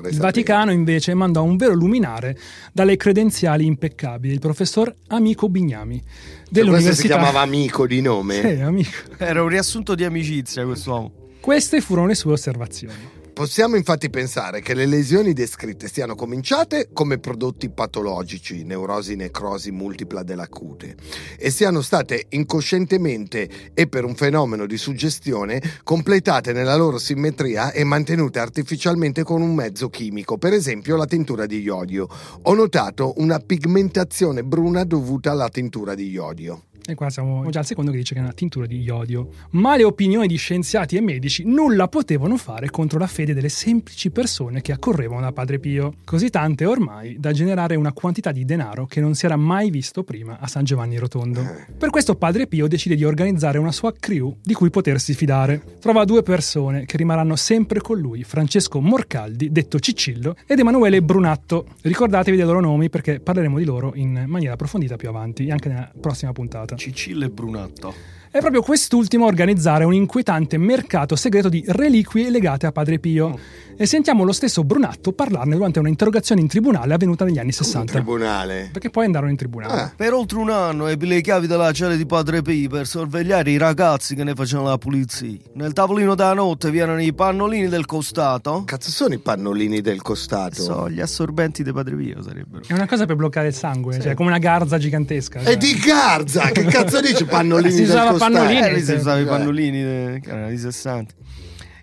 Il. 0.09 0.17
Vaticano 0.17 0.73
invece 0.73 1.15
mandò 1.15 1.43
un 1.43 1.57
vero 1.57 1.75
luminare 1.75 2.37
dalle 2.73 2.97
credenziali 2.97 3.67
impeccabili, 3.67 4.33
il 4.33 4.41
professor 4.41 4.95
Amico 5.09 5.49
Bignami 5.49 5.99
Cioè, 5.99 6.11
questo 6.13 6.45
si 6.45 6.51
dell'università. 6.51 7.15
chiamava 7.17 7.41
amico 7.41 7.87
di 7.87 8.01
nome? 8.01 8.41
Sì, 8.41 8.61
amico. 8.61 8.97
Era 9.19 9.43
un 9.43 9.49
riassunto 9.49 9.95
di 9.95 10.05
amicizia 10.05 10.65
quest'uomo. 10.65 11.13
Queste 11.41 11.81
furono 11.81 12.09
le 12.09 12.15
sue 12.15 12.33
osservazioni. 12.33 13.19
Possiamo 13.33 13.77
infatti 13.77 14.11
pensare 14.11 14.61
che 14.61 14.75
le 14.75 14.87
lesioni 14.87 15.33
descritte 15.33 15.89
siano 15.89 16.15
cominciate 16.15 16.91
come 16.93 17.19
prodotti 17.19 17.71
patologici, 17.71 18.65
neurosi 18.65 19.15
necrosi 19.15 19.71
multipla 19.71 20.23
della 20.23 20.47
cute, 20.49 20.97
e 21.39 21.51
siano 21.51 21.81
state 21.81 22.27
incoscientemente 22.31 23.73
e 23.73 23.89
per 23.89 24.05
un 24.05 24.15
fenomeno 24.15 24.67
di 24.67 24.77
suggestione 24.77 25.63
completate 25.85 26.53
nella 26.53 26.77
loro 26.77 26.99
simmetria 26.99 27.73
e 27.73 27.83
mantenute 27.85 28.39
artificialmente 28.39 29.23
con 29.23 29.41
un 29.41 29.55
mezzo 29.55 29.89
chimico, 29.89 30.37
per 30.37 30.53
esempio 30.53 30.97
la 30.97 31.07
tintura 31.07 31.47
di 31.47 31.61
iodio. 31.61 32.09
Ho 32.43 32.55
notato 32.55 33.15
una 33.17 33.39
pigmentazione 33.39 34.45
bruna 34.45 34.85
dovuta 34.85 35.31
alla 35.31 35.49
tintura 35.49 35.95
di 35.95 36.09
iodio. 36.11 36.65
E 36.91 36.97
qua 36.97 37.09
siamo 37.09 37.49
già 37.51 37.61
al 37.61 37.67
secondo 37.67 37.93
che 37.93 37.99
dice 37.99 38.15
che 38.15 38.21
è 38.21 38.23
una 38.23 38.33
tintura 38.33 38.67
di 38.67 38.81
iodio. 38.81 39.29
Ma 39.51 39.77
le 39.77 39.85
opinioni 39.85 40.27
di 40.27 40.35
scienziati 40.35 40.97
e 40.97 41.01
medici 41.01 41.45
nulla 41.45 41.87
potevano 41.87 42.37
fare 42.37 42.69
contro 42.69 42.99
la 42.99 43.07
fede 43.07 43.33
delle 43.33 43.49
semplici 43.49 44.11
persone 44.11 44.61
che 44.61 44.73
accorrevano 44.73 45.21
da 45.21 45.31
Padre 45.31 45.61
Pio, 45.61 45.95
così 46.05 46.31
tante 46.31 46.65
ormai 46.65 47.17
da 47.21 47.31
generare 47.31 47.77
una 47.77 47.93
quantità 47.93 48.33
di 48.33 48.45
denaro 48.45 48.87
che 48.87 49.01
non 49.01 49.15
si 49.15 49.25
era 49.25 49.37
mai 49.37 49.71
visto 49.71 50.03
prima 50.03 50.39
a 50.41 50.49
San 50.49 50.65
Giovanni 50.65 50.99
Rotondo. 50.99 51.45
Per 51.79 51.91
questo 51.91 52.17
Padre 52.17 52.49
Pio 52.49 52.67
decide 52.67 52.97
di 52.97 53.05
organizzare 53.05 53.59
una 53.59 53.71
sua 53.71 53.93
crew 53.93 54.39
di 54.43 54.55
cui 54.55 54.71
potersi 54.71 55.15
fidare. 55.15 55.63
Trova 55.79 56.05
due 56.05 56.25
persone 56.25 56.87
che 56.87 56.97
rimarranno 56.97 57.37
sempre 57.37 57.81
con 57.81 58.01
lui, 58.01 58.25
Francesco 58.25 58.81
Morcaldi, 58.81 59.53
detto 59.53 59.79
Cicillo, 59.79 60.35
ed 60.45 60.59
Emanuele 60.59 61.03
Brunatto. 61.03 61.67
Ricordatevi 61.83 62.37
dei 62.37 62.47
loro 62.47 62.61
nomi 62.61 62.91
perché 62.91 63.21
parleremo 63.21 63.59
di 63.59 63.65
loro 63.65 63.93
in 63.95 64.25
maniera 64.27 64.55
approfondita 64.55 64.97
più 64.97 65.09
avanti, 65.09 65.51
anche 65.51 65.69
nella 65.69 65.89
prossima 66.01 66.33
puntata. 66.33 66.77
Cicillo 66.81 67.27
e 67.27 67.29
Brunatto. 67.29 67.95
È 68.33 68.39
proprio 68.39 68.63
quest'ultimo 68.63 69.25
a 69.25 69.27
organizzare 69.27 69.83
un 69.83 69.93
inquietante 69.93 70.57
mercato 70.57 71.17
segreto 71.17 71.49
di 71.49 71.65
reliquie 71.67 72.31
legate 72.31 72.65
a 72.67 72.71
Padre 72.71 73.01
Pio. 73.01 73.37
E 73.77 73.87
sentiamo 73.87 74.25
lo 74.25 74.33
stesso 74.33 74.63
Brunatto 74.63 75.13
parlarne 75.13 75.57
durante 75.57 75.79
una 75.81 75.89
interrogazione 75.89 76.41
in 76.43 76.47
tribunale 76.47 76.93
avvenuta 76.95 77.25
negli 77.25 77.39
anni 77.39 77.47
Un 77.47 77.53
60. 77.55 77.93
tribunale. 77.93 78.69
Perché 78.71 78.91
poi 78.91 79.07
andarono 79.07 79.31
in 79.31 79.37
tribunale. 79.39 79.81
Ah. 79.81 79.93
Per 79.97 80.13
oltre 80.13 80.39
un 80.39 80.51
anno 80.51 80.87
ebbi 80.87 81.07
le 81.07 81.23
chiavi 81.23 81.47
della 81.49 81.73
cella 81.73 81.97
di 81.97 82.05
Padre 82.07 82.43
P 82.43 82.69
per 82.69 82.87
sorvegliare 82.87 83.51
i 83.51 83.57
ragazzi 83.57 84.15
che 84.15 84.23
ne 84.23 84.35
facevano 84.35 84.69
la 84.69 84.79
pulizia. 84.79 85.37
Nel 85.55 85.73
tavolino 85.73 86.15
della 86.15 86.35
notte 86.35 86.71
vi 86.71 86.79
erano 86.79 87.01
i 87.03 87.13
pannolini 87.15 87.69
del 87.69 87.87
costato. 87.87 88.63
Cazzo 88.65 88.91
sono 88.91 89.15
i 89.15 89.19
pannolini 89.19 89.81
del 89.81 90.03
costato? 90.03 90.63
So, 90.63 90.89
gli 90.91 91.01
assorbenti 91.01 91.65
di 91.65 91.73
Padre 91.73 91.97
Pio 91.97 92.23
sarebbero. 92.23 92.63
È 92.67 92.75
una 92.75 92.87
cosa 92.87 93.07
per 93.07 93.17
bloccare 93.17 93.49
il 93.49 93.55
sangue, 93.55 93.99
cioè 93.99 94.15
come 94.15 94.29
una 94.29 94.39
garza 94.39 94.77
gigantesca. 94.79 95.43
cioè. 95.43 95.53
E 95.53 95.57
di 95.57 95.73
Garza! 95.83 96.51
Che 96.51 96.65
cazzo 96.65 97.01
dice 97.01 97.25
pannolini 97.27 97.75
del 97.75 97.87
costato? 97.87 98.19
Pannolini. 98.21 98.61
Eh, 98.61 98.93
usava 98.95 99.19
i 99.19 99.23
Eh. 99.23 99.27
pannolini 99.27 99.83
de- 99.83 100.21
che 100.23 100.29
erano 100.31 100.47
anni 100.47 100.59
60. 100.59 101.15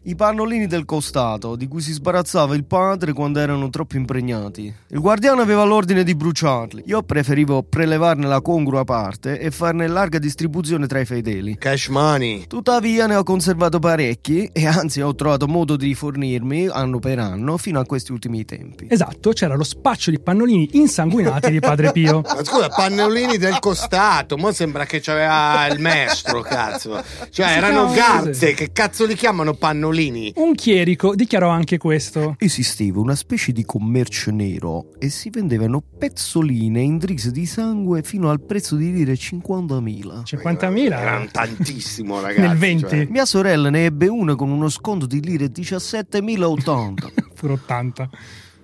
I 0.08 0.16
pannolini 0.16 0.68
del 0.68 0.86
costato, 0.86 1.58
di 1.58 1.68
cui 1.68 1.82
si 1.82 1.92
sbarazzava 1.92 2.56
il 2.56 2.64
padre 2.64 3.12
quando 3.12 3.40
erano 3.40 3.70
troppo 3.70 3.98
impregnati. 3.98 4.74
Il 4.88 5.02
guardiano 5.02 5.42
aveva 5.42 5.66
l'ordine 5.66 6.06
di 6.06 6.16
bruciarli. 6.16 6.84
Io 6.86 7.04
preferivo 7.04 7.62
prelevarne 7.62 8.26
la 8.26 8.40
congrua 8.40 8.86
parte 8.86 9.38
e 9.38 9.52
farne 9.52 9.86
larga 9.86 10.18
distribuzione 10.18 10.88
tra 10.88 11.02
i 11.02 11.06
fedeli. 11.06 11.58
Cash 11.58 11.90
money. 11.90 12.48
Tuttavia 12.48 13.06
ne 13.06 13.16
ho 13.16 13.24
conservato 13.24 13.80
parecchi 13.80 14.50
e 14.54 14.66
anzi 14.66 15.02
ho 15.02 15.14
trovato 15.14 15.46
modo 15.46 15.76
di 15.76 15.94
fornirmi 15.94 16.68
anno 16.68 17.00
per 17.00 17.20
anno 17.20 17.58
fino 17.58 17.82
a 17.82 17.86
questi 17.86 18.14
ultimi 18.14 18.46
tempi. 18.46 18.88
Esatto, 18.90 19.32
c'era 19.34 19.56
lo 19.56 19.66
spaccio 19.66 20.10
di 20.10 20.22
pannolini 20.22 20.70
insanguinati 20.78 21.52
di 21.52 21.60
Padre 21.60 21.92
Pio. 21.92 22.22
Ma 22.34 22.46
scusa, 22.46 22.70
pannolini 22.70 23.38
del 23.38 23.60
costato, 23.60 24.38
mo 24.38 24.54
sembra 24.54 24.86
che 24.86 25.02
c'aveva 25.02 25.68
il 25.68 25.82
maestro, 25.82 26.40
cazzo. 26.40 27.04
Cioè, 27.30 27.30
Si 27.30 27.42
erano 27.42 27.92
chiamano 27.92 28.24
garze, 28.24 28.54
che 28.54 28.72
cazzo 28.72 29.06
li 29.06 29.14
chiamano 29.14 29.54
pannolini? 29.54 29.96
Un 30.36 30.54
chierico 30.54 31.16
dichiarò 31.16 31.50
anche 31.50 31.80
questo. 31.80 32.36
Esisteva 32.38 33.00
una 33.00 33.16
specie 33.16 33.52
di 33.52 33.66
commercio 33.66 34.30
nero 34.30 34.92
e 35.00 35.10
si 35.10 35.32
vendevano 35.32 35.82
pezzoline 35.82 36.82
indrise 36.82 37.32
di 37.32 37.48
sangue 37.48 38.04
fino 38.04 38.30
al 38.30 38.42
prezzo 38.42 38.76
di 38.76 38.92
lire 38.92 39.14
50.000. 39.14 40.22
50.000 40.24 40.78
Erano 40.92 41.28
tantissimo, 41.32 42.22
ragazzi. 42.22 42.42
nel 42.42 42.58
20, 42.58 42.88
cioè. 42.88 43.08
Mia 43.10 43.26
sorella 43.26 43.72
ne 43.72 43.86
ebbe 43.86 44.08
una 44.08 44.36
con 44.36 44.52
uno 44.52 44.70
sconto 44.70 45.08
di 45.08 45.20
lire 45.20 45.48
17.080. 45.48 46.94
pure 47.34 47.54
80. 47.54 48.10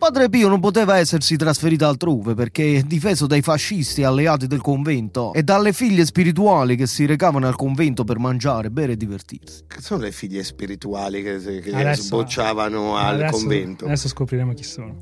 Padre 0.03 0.27
Pio 0.27 0.49
non 0.49 0.59
poteva 0.59 0.97
essersi 0.97 1.37
trasferito 1.37 1.87
altrove 1.87 2.33
perché, 2.33 2.83
difeso 2.85 3.25
dai 3.25 3.41
fascisti 3.41 4.03
alleati 4.03 4.47
del 4.47 4.59
convento 4.59 5.31
e 5.31 5.43
dalle 5.43 5.71
figlie 5.71 6.03
spirituali 6.05 6.75
che 6.75 6.87
si 6.87 7.05
recavano 7.05 7.47
al 7.47 7.55
convento 7.55 8.03
per 8.03 8.19
mangiare, 8.19 8.69
bere 8.69 8.91
e 8.91 8.97
divertirsi. 8.97 9.63
Che 9.65 9.79
sono 9.79 10.01
le 10.01 10.11
figlie 10.11 10.43
spirituali 10.43 11.23
che, 11.23 11.39
che 11.61 11.71
Adesso- 11.73 12.01
sbocciavano 12.01 12.97
al 12.97 13.13
adesso- 13.15 13.37
convento? 13.37 13.85
Adesso 13.85 14.09
scopriremo 14.09 14.53
chi 14.53 14.63
sono. 14.63 14.97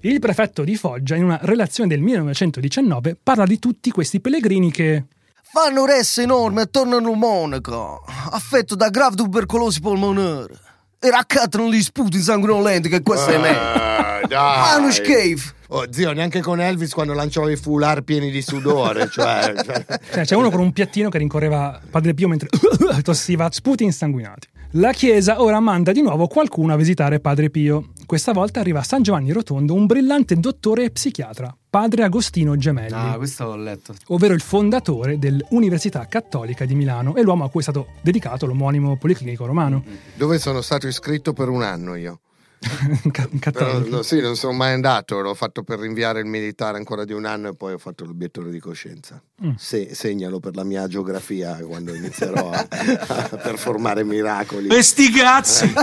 Il 0.00 0.18
prefetto 0.18 0.64
di 0.64 0.76
Foggia, 0.76 1.16
in 1.16 1.24
una 1.24 1.38
relazione 1.40 1.88
del 1.88 2.00
1919, 2.02 3.16
parla 3.22 3.46
di 3.46 3.58
tutti 3.58 3.90
questi 3.90 4.20
pellegrini 4.20 4.70
che 4.70 5.04
Fanno 5.50 5.86
resse 5.86 6.24
enorme 6.24 6.60
attorno 6.60 6.96
al 6.96 7.04
Monaco, 7.16 8.04
affetto 8.30 8.74
da 8.74 8.90
grave 8.90 9.16
tubercolosi 9.16 9.80
polmonare. 9.80 10.58
E 10.98 11.10
raccattano 11.10 11.72
gli 11.72 11.82
sputi 11.82 12.20
sanguinolenti 12.20 12.90
che 12.90 13.02
questo 13.02 13.30
è 13.30 13.38
me. 13.38 13.91
Dai. 14.32 14.78
Uno 14.80 14.90
schifo. 14.90 15.52
Oh, 15.68 15.86
zio, 15.90 16.12
neanche 16.12 16.40
con 16.40 16.60
Elvis 16.60 16.92
quando 16.92 17.14
lanciava 17.14 17.50
i 17.50 17.56
foulard 17.56 18.02
pieni 18.04 18.30
di 18.30 18.42
sudore, 18.42 19.08
cioè, 19.10 19.54
cioè- 19.64 19.84
Cioè, 20.12 20.24
c'è 20.24 20.34
uno 20.36 20.50
con 20.50 20.60
un 20.60 20.72
piattino 20.72 21.08
che 21.08 21.16
rincorreva 21.18 21.80
Padre 21.90 22.12
Pio 22.12 22.28
mentre 22.28 22.48
tossiva 23.02 23.48
sputi 23.50 23.84
insanguinati. 23.84 24.48
La 24.76 24.92
Chiesa 24.92 25.42
ora 25.42 25.60
manda 25.60 25.92
di 25.92 26.00
nuovo 26.02 26.26
qualcuno 26.28 26.72
a 26.72 26.76
visitare 26.76 27.20
Padre 27.20 27.50
Pio. 27.50 27.90
Questa 28.06 28.32
volta 28.32 28.60
arriva 28.60 28.80
a 28.80 28.82
San 28.82 29.02
Giovanni 29.02 29.30
Rotondo 29.32 29.72
un 29.74 29.86
brillante 29.86 30.36
dottore 30.36 30.84
e 30.84 30.90
psichiatra, 30.90 31.54
Padre 31.70 32.04
Agostino 32.04 32.56
Gemelli, 32.56 32.92
Ah, 32.94 33.14
questo 33.16 33.44
l'ho 33.44 33.56
letto. 33.56 33.94
ovvero 34.08 34.34
il 34.34 34.40
fondatore 34.42 35.18
dell'Università 35.18 36.06
Cattolica 36.06 36.64
di 36.66 36.74
Milano 36.74 37.16
e 37.16 37.22
l'uomo 37.22 37.44
a 37.44 37.50
cui 37.50 37.60
è 37.60 37.62
stato 37.62 37.88
dedicato 38.02 38.44
l'omonimo 38.46 38.96
Policlinico 38.96 39.46
Romano. 39.46 39.82
Dove 40.14 40.38
sono 40.38 40.60
stato 40.62 40.86
iscritto 40.86 41.32
per 41.32 41.48
un 41.48 41.62
anno 41.62 41.94
io. 41.94 42.20
Però, 43.52 43.78
no, 43.80 44.02
sì, 44.02 44.20
non 44.20 44.36
sono 44.36 44.52
mai 44.52 44.72
andato, 44.72 45.20
l'ho 45.20 45.34
fatto 45.34 45.62
per 45.62 45.80
rinviare 45.80 46.20
il 46.20 46.26
militare 46.26 46.78
ancora 46.78 47.04
di 47.04 47.12
un 47.12 47.24
anno 47.24 47.48
e 47.48 47.54
poi 47.54 47.72
ho 47.72 47.78
fatto 47.78 48.04
l'obiettore 48.04 48.50
di 48.50 48.60
coscienza. 48.60 49.20
Mm. 49.44 49.52
Se- 49.56 49.94
segnalo 49.94 50.38
per 50.38 50.54
la 50.54 50.64
mia 50.64 50.86
geografia 50.86 51.56
quando 51.56 51.94
inizierò 51.94 52.50
a, 52.50 52.66
a 52.68 53.36
performare 53.36 54.04
miracoli. 54.04 54.68
Questi 54.68 55.10
cazzi! 55.10 55.72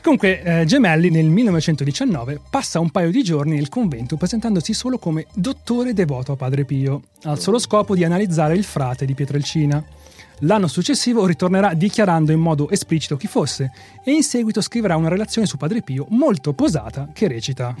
Comunque, 0.00 0.42
eh, 0.42 0.64
Gemelli 0.64 1.10
nel 1.10 1.26
1919 1.26 2.40
passa 2.48 2.80
un 2.80 2.90
paio 2.90 3.10
di 3.10 3.22
giorni 3.22 3.56
nel 3.56 3.68
convento 3.68 4.16
presentandosi 4.16 4.72
solo 4.72 4.96
come 4.96 5.26
dottore 5.34 5.92
devoto 5.92 6.32
a 6.32 6.36
Padre 6.36 6.64
Pio, 6.64 7.02
al 7.24 7.38
solo 7.38 7.58
scopo 7.58 7.94
di 7.94 8.04
analizzare 8.04 8.54
il 8.54 8.64
frate 8.64 9.04
di 9.04 9.14
Pietrelcina. 9.14 9.84
L'anno 10.42 10.68
successivo 10.68 11.26
ritornerà 11.26 11.74
dichiarando 11.74 12.30
in 12.32 12.38
modo 12.40 12.70
esplicito 12.70 13.16
chi 13.16 13.26
fosse 13.26 13.72
e 14.04 14.12
in 14.12 14.22
seguito 14.22 14.60
scriverà 14.60 14.96
una 14.96 15.08
relazione 15.08 15.46
su 15.46 15.56
Padre 15.56 15.82
Pio 15.82 16.06
molto 16.10 16.52
posata 16.52 17.08
che 17.12 17.26
recita. 17.28 17.74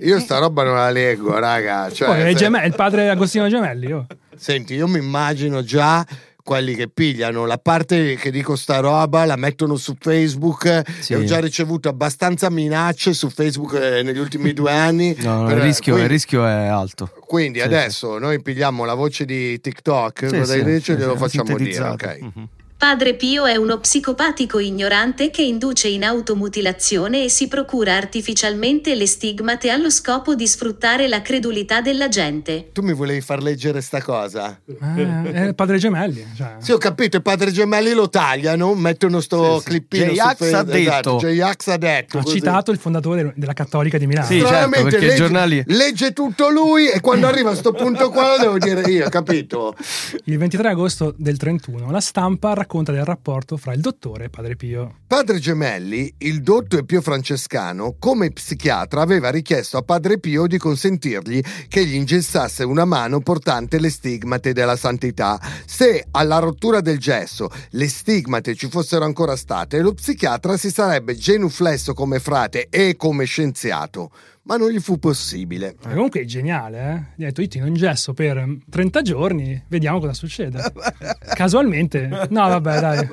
Io 0.00 0.18
sta 0.18 0.38
roba 0.38 0.64
non 0.64 0.74
la 0.74 0.90
leggo, 0.90 1.38
raga. 1.38 1.90
Cioè, 1.90 2.08
Poi 2.08 2.20
è, 2.20 2.24
se- 2.32 2.34
Geme- 2.34 2.62
è 2.62 2.66
il 2.66 2.74
padre 2.74 3.08
Agostino 3.08 3.48
Gemelli. 3.48 3.92
oh. 3.92 4.06
Senti, 4.36 4.74
io 4.74 4.88
mi 4.88 4.98
immagino 4.98 5.62
già 5.62 6.04
quelli 6.50 6.74
che 6.74 6.88
pigliano 6.88 7.46
la 7.46 7.58
parte 7.58 8.16
che 8.16 8.32
dico 8.32 8.56
sta 8.56 8.80
roba, 8.80 9.24
la 9.24 9.36
mettono 9.36 9.76
su 9.76 9.94
Facebook. 9.96 10.82
Sì. 10.98 11.12
E 11.12 11.16
ho 11.16 11.22
già 11.22 11.38
ricevuto 11.38 11.88
abbastanza 11.88 12.50
minacce 12.50 13.12
su 13.12 13.30
Facebook 13.30 13.74
eh, 13.74 14.02
negli 14.02 14.18
ultimi 14.18 14.52
due 14.52 14.72
anni. 14.72 15.14
No, 15.30 15.42
no, 15.42 15.46
Per- 15.46 15.58
il, 15.58 15.62
rischio, 15.62 15.92
quindi, 15.92 16.10
il 16.10 16.18
rischio 16.18 16.44
è 16.44 16.66
alto. 16.66 17.08
quindi 17.24 17.60
Sì, 17.60 17.64
adesso 17.64 18.18
noi 18.18 18.42
pigliamo 18.42 18.84
la 18.84 18.94
voce 18.94 19.24
di 19.24 19.60
TikTok, 19.60 20.26
Sì, 20.28 20.36
cosa 20.38 20.54
sì, 20.54 20.64
dice, 20.64 20.94
sì, 20.94 20.98
glielo 20.98 21.12
sì, 21.12 21.18
facciamo 21.18 21.56
dire, 21.56 21.84
ok? 21.84 22.18
Mhm. 22.20 22.48
Padre 22.80 23.12
Pio 23.12 23.44
è 23.44 23.56
uno 23.56 23.78
psicopatico 23.78 24.58
ignorante 24.58 25.28
che 25.28 25.42
induce 25.42 25.86
in 25.88 26.02
automutilazione 26.02 27.24
e 27.24 27.28
si 27.28 27.46
procura 27.46 27.94
artificialmente 27.94 28.94
le 28.94 29.06
stigmate 29.06 29.68
allo 29.68 29.90
scopo 29.90 30.34
di 30.34 30.46
sfruttare 30.46 31.06
la 31.06 31.20
credulità 31.20 31.82
della 31.82 32.08
gente. 32.08 32.70
Tu 32.72 32.80
mi 32.80 32.94
volevi 32.94 33.20
far 33.20 33.42
leggere 33.42 33.82
sta 33.82 34.00
cosa? 34.00 34.58
Eh, 34.66 35.30
è 35.30 35.44
il 35.48 35.54
padre 35.54 35.76
Gemelli. 35.76 36.24
cioè. 36.34 36.54
Sì, 36.60 36.72
ho 36.72 36.78
capito, 36.78 37.18
i 37.18 37.20
padri 37.20 37.52
gemelli 37.52 37.92
lo 37.92 38.08
tagliano, 38.08 38.72
mettono 38.74 39.20
sto 39.20 39.56
Sì, 39.56 39.60
sì. 39.60 39.64
clippino 39.66 40.06
su 40.06 40.12
J-Ax 40.12 40.30
ha 40.30 40.34
Facebook, 40.36 40.64
detto. 40.64 40.80
esatto, 40.80 41.18
J-Ax 41.18 41.66
ha 41.66 41.76
detto 41.76 42.18
Ha 42.18 42.22
così. 42.22 42.34
citato 42.36 42.70
il 42.70 42.78
fondatore 42.78 43.32
della 43.36 43.52
Cattolica 43.52 43.98
di 43.98 44.06
Milano. 44.06 44.26
Sì, 44.26 44.40
certo, 44.40 44.70
perché 44.70 44.98
legge, 45.00 45.14
giornali- 45.16 45.62
legge 45.66 46.14
tutto 46.14 46.48
lui 46.48 46.88
e 46.88 47.00
quando 47.00 47.26
arriva 47.26 47.50
a 47.50 47.54
sto 47.54 47.72
punto 47.72 48.08
qua 48.08 48.36
lo 48.36 48.38
devo 48.38 48.56
dire 48.58 48.90
io, 48.90 49.06
capito? 49.10 49.76
Il 50.24 50.38
23 50.38 50.70
agosto 50.70 51.12
del 51.18 51.36
31 51.36 51.90
la 51.90 52.00
stampa 52.00 52.48
racconta 52.54 52.68
del 52.70 53.04
rapporto 53.04 53.56
fra 53.56 53.72
il 53.72 53.80
dottore 53.80 54.26
e 54.26 54.30
Padre 54.30 54.54
Pio. 54.54 54.98
Padre 55.08 55.40
Gemelli, 55.40 56.14
il 56.18 56.40
dotto 56.40 56.78
e 56.78 56.84
Pio 56.84 57.00
Francescano, 57.00 57.96
come 57.98 58.30
psichiatra 58.30 59.02
aveva 59.02 59.28
richiesto 59.28 59.76
a 59.76 59.82
Padre 59.82 60.20
Pio 60.20 60.46
di 60.46 60.56
consentirgli 60.56 61.42
che 61.66 61.84
gli 61.84 61.94
ingessasse 61.94 62.62
una 62.62 62.84
mano 62.84 63.18
portante 63.20 63.80
le 63.80 63.90
stigmate 63.90 64.52
della 64.52 64.76
santità. 64.76 65.40
Se 65.66 66.06
alla 66.12 66.38
rottura 66.38 66.80
del 66.80 66.98
gesso 66.98 67.50
le 67.70 67.88
stigmate 67.88 68.54
ci 68.54 68.68
fossero 68.68 69.04
ancora 69.04 69.34
state, 69.34 69.80
lo 69.80 69.92
psichiatra 69.92 70.56
si 70.56 70.70
sarebbe 70.70 71.16
genuflesso 71.16 71.92
come 71.92 72.20
frate 72.20 72.68
e 72.70 72.94
come 72.94 73.24
scienziato, 73.24 74.12
ma 74.50 74.56
non 74.56 74.70
gli 74.70 74.80
fu 74.80 74.98
possibile. 74.98 75.76
Ma 75.84 75.92
comunque 75.92 76.22
è 76.22 76.24
geniale, 76.24 76.80
eh? 76.80 77.02
Gli 77.14 77.22
ha 77.22 77.26
detto 77.26 77.40
io 77.40 77.46
ti 77.46 77.58
ingesso 77.58 78.14
per 78.14 78.56
30 78.68 79.02
giorni, 79.02 79.62
vediamo 79.68 80.00
cosa 80.00 80.12
succede. 80.12 80.72
Casualmente, 81.34 82.08
no 82.30 82.48
vabbè 82.48 82.80
dai, 82.80 83.08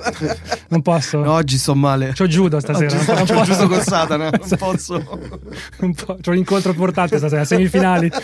non 0.70 0.82
posso. 0.82 1.20
No, 1.20 1.34
oggi 1.34 1.60
sto 1.60 1.76
male. 1.76 2.14
C'ho 2.14 2.26
judo 2.26 2.60
stasera. 2.60 2.98
Oggi 2.98 3.06
non 3.12 3.26
posso- 3.26 3.44
giusto 3.44 3.68
con 3.68 3.82
Satana, 3.82 4.32
non 4.32 4.58
posso. 4.58 5.20
Un 5.82 5.94
po', 5.94 6.18
c'ho 6.20 6.32
l'incontro 6.32 6.72
importante 6.72 7.20
stasera, 7.20 7.46
semifinali. 7.46 8.10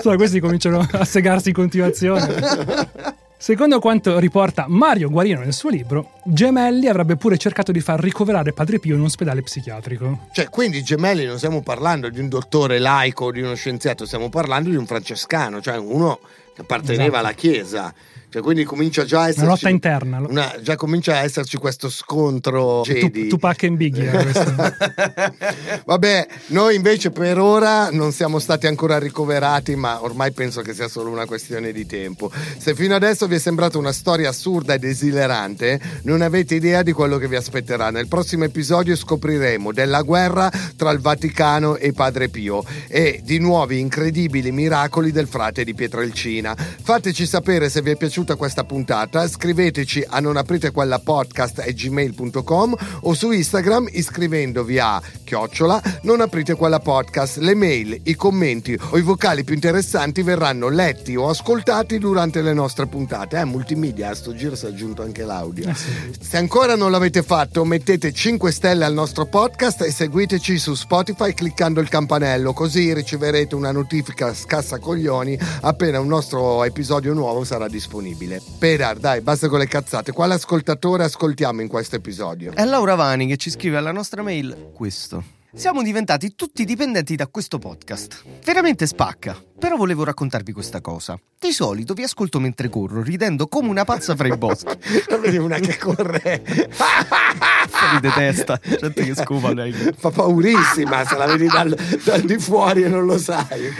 Solo 0.00 0.16
questi 0.16 0.40
cominciano 0.40 0.88
a 0.90 1.04
segarsi 1.04 1.48
in 1.48 1.54
continuazione. 1.54 3.20
Secondo 3.42 3.80
quanto 3.80 4.20
riporta 4.20 4.66
Mario 4.68 5.10
Guarino 5.10 5.40
nel 5.40 5.52
suo 5.52 5.68
libro, 5.68 6.12
Gemelli 6.22 6.86
avrebbe 6.86 7.16
pure 7.16 7.36
cercato 7.38 7.72
di 7.72 7.80
far 7.80 7.98
ricoverare 7.98 8.52
Padre 8.52 8.78
Pio 8.78 8.94
in 8.94 9.00
un 9.00 9.06
ospedale 9.06 9.42
psichiatrico. 9.42 10.28
Cioè, 10.30 10.48
quindi 10.48 10.84
gemelli 10.84 11.24
non 11.24 11.38
stiamo 11.38 11.60
parlando 11.60 12.08
di 12.08 12.20
un 12.20 12.28
dottore 12.28 12.78
laico 12.78 13.24
o 13.24 13.30
di 13.32 13.40
uno 13.40 13.56
scienziato, 13.56 14.06
stiamo 14.06 14.28
parlando 14.28 14.70
di 14.70 14.76
un 14.76 14.86
francescano, 14.86 15.60
cioè 15.60 15.76
uno 15.76 16.20
che 16.54 16.60
apparteneva 16.60 17.02
Esatto. 17.02 17.18
alla 17.18 17.32
Chiesa. 17.32 17.94
Cioè, 18.32 18.40
quindi 18.40 18.64
comincia 18.64 19.04
già 19.04 19.20
a 19.20 19.28
esserci. 19.28 19.40
Una 19.42 19.50
lotta 19.50 19.68
interna. 19.68 20.18
una- 20.26 20.54
già 20.62 20.74
comincia 20.74 21.16
a 21.18 21.22
esserci 21.22 21.58
questo 21.58 21.90
scontro. 21.90 22.80
Jedi. 22.80 23.28
Tupac 23.28 23.62
e 23.64 23.70
Biggie. 23.72 24.08
questo. 24.08 24.54
Vabbè, 25.84 26.26
noi 26.46 26.74
invece 26.74 27.10
per 27.10 27.38
ora 27.38 27.90
non 27.90 28.10
siamo 28.10 28.38
stati 28.38 28.66
ancora 28.66 28.98
ricoverati, 28.98 29.76
ma 29.76 30.02
ormai 30.02 30.32
penso 30.32 30.62
che 30.62 30.72
sia 30.72 30.88
solo 30.88 31.10
una 31.10 31.26
questione 31.26 31.72
di 31.72 31.84
tempo. 31.84 32.30
Se 32.56 32.74
fino 32.74 32.94
adesso 32.94 33.26
vi 33.26 33.34
è 33.34 33.38
sembrata 33.38 33.76
una 33.76 33.92
storia 33.92 34.30
assurda 34.30 34.72
ed 34.72 34.84
esilerante, 34.84 35.78
non 36.04 36.22
avete 36.22 36.54
idea 36.54 36.82
di 36.82 36.92
quello 36.92 37.18
che 37.18 37.28
vi 37.28 37.36
aspetterà. 37.36 37.90
Nel 37.90 38.08
prossimo 38.08 38.44
episodio 38.44 38.96
scopriremo 38.96 39.72
della 39.72 40.00
guerra 40.00 40.50
tra 40.74 40.90
il 40.90 41.00
Vaticano 41.00 41.76
e 41.76 41.92
Padre 41.92 42.30
Pio 42.30 42.64
e 42.88 43.20
di 43.22 43.38
nuovi 43.38 43.78
incredibili 43.78 44.52
miracoli 44.52 45.12
del 45.12 45.28
frate 45.28 45.64
di 45.64 45.74
Pietrelcina. 45.74 46.56
Fateci 46.56 47.26
sapere 47.26 47.68
se 47.68 47.82
vi 47.82 47.90
è 47.90 47.96
piaciuta 48.22 48.36
questa 48.36 48.64
puntata, 48.64 49.26
scriveteci 49.26 50.04
a 50.08 50.20
non 50.20 50.36
aprite 50.36 50.70
quella 50.70 50.98
podcast 50.98 51.64
gmail.com 51.72 52.76
o 53.02 53.14
su 53.14 53.30
Instagram 53.32 53.88
iscrivendovi 53.90 54.78
a 54.78 55.00
chiocciola 55.24 55.80
non 56.02 56.20
aprite 56.20 56.54
quella 56.54 56.78
podcast. 56.78 57.38
Le 57.38 57.54
mail, 57.54 58.00
i 58.04 58.14
commenti 58.14 58.78
o 58.90 58.98
i 58.98 59.02
vocali 59.02 59.44
più 59.44 59.54
interessanti 59.54 60.22
verranno 60.22 60.68
letti 60.68 61.16
o 61.16 61.28
ascoltati 61.28 61.98
durante 61.98 62.42
le 62.42 62.52
nostre 62.52 62.86
puntate. 62.86 63.38
Eh, 63.38 63.44
multimedia, 63.44 64.10
a 64.10 64.14
sto 64.14 64.34
giro 64.34 64.54
si 64.54 64.66
è 64.66 64.68
aggiunto 64.68 65.02
anche 65.02 65.24
l'audio. 65.24 65.68
Eh 65.68 65.74
sì. 65.74 65.90
Se 66.20 66.36
ancora 66.36 66.76
non 66.76 66.90
l'avete 66.90 67.22
fatto, 67.22 67.64
mettete 67.64 68.12
5 68.12 68.52
stelle 68.52 68.84
al 68.84 68.92
nostro 68.92 69.26
podcast 69.26 69.82
e 69.82 69.90
seguiteci 69.90 70.58
su 70.58 70.74
Spotify 70.74 71.34
cliccando 71.34 71.80
il 71.80 71.88
campanello, 71.88 72.52
così 72.52 72.92
riceverete 72.94 73.54
una 73.54 73.72
notifica 73.72 74.32
scassacoglioni 74.32 75.38
appena 75.62 75.98
un 75.98 76.08
nostro 76.08 76.62
episodio 76.64 77.14
nuovo 77.14 77.44
sarà 77.44 77.68
disponibile. 77.68 78.11
Pedar, 78.58 78.98
dai, 78.98 79.20
basta 79.20 79.48
con 79.48 79.58
le 79.58 79.66
cazzate. 79.66 80.12
Quale 80.12 80.34
ascoltatore 80.34 81.04
ascoltiamo 81.04 81.60
in 81.60 81.68
questo 81.68 81.96
episodio? 81.96 82.52
È 82.54 82.64
Laura 82.64 82.94
Vani 82.94 83.26
che 83.26 83.36
ci 83.36 83.50
scrive 83.50 83.76
alla 83.76 83.92
nostra 83.92 84.22
mail 84.22 84.70
questo. 84.72 85.41
Siamo 85.54 85.82
diventati 85.82 86.34
tutti 86.34 86.64
dipendenti 86.64 87.14
da 87.14 87.26
questo 87.26 87.58
podcast. 87.58 88.22
Veramente 88.44 88.86
spacca. 88.86 89.36
Però 89.62 89.76
volevo 89.76 90.02
raccontarvi 90.02 90.50
questa 90.50 90.80
cosa. 90.80 91.16
Di 91.38 91.52
solito 91.52 91.94
vi 91.94 92.02
ascolto 92.02 92.40
mentre 92.40 92.68
corro, 92.68 93.00
ridendo 93.00 93.46
come 93.46 93.68
una 93.68 93.84
pazza 93.84 94.16
fra 94.16 94.26
i 94.26 94.36
boschi. 94.36 94.66
Non 95.08 95.20
vedi 95.20 95.36
una 95.36 95.58
che 95.60 95.76
corre. 95.78 96.42
Fuori 96.72 98.00
di 98.00 98.08
testa, 98.12 98.58
gente 98.80 99.04
che 99.04 99.14
scopa 99.14 99.52
lei. 99.52 99.72
Fa 99.72 100.10
paurissima 100.10 101.04
se 101.04 101.16
la 101.16 101.26
vedi 101.26 101.46
dal, 101.46 101.76
dal 102.04 102.22
di 102.22 102.38
fuori 102.38 102.82
e 102.82 102.88
non 102.88 103.04
lo 103.04 103.18
sai. 103.18 103.70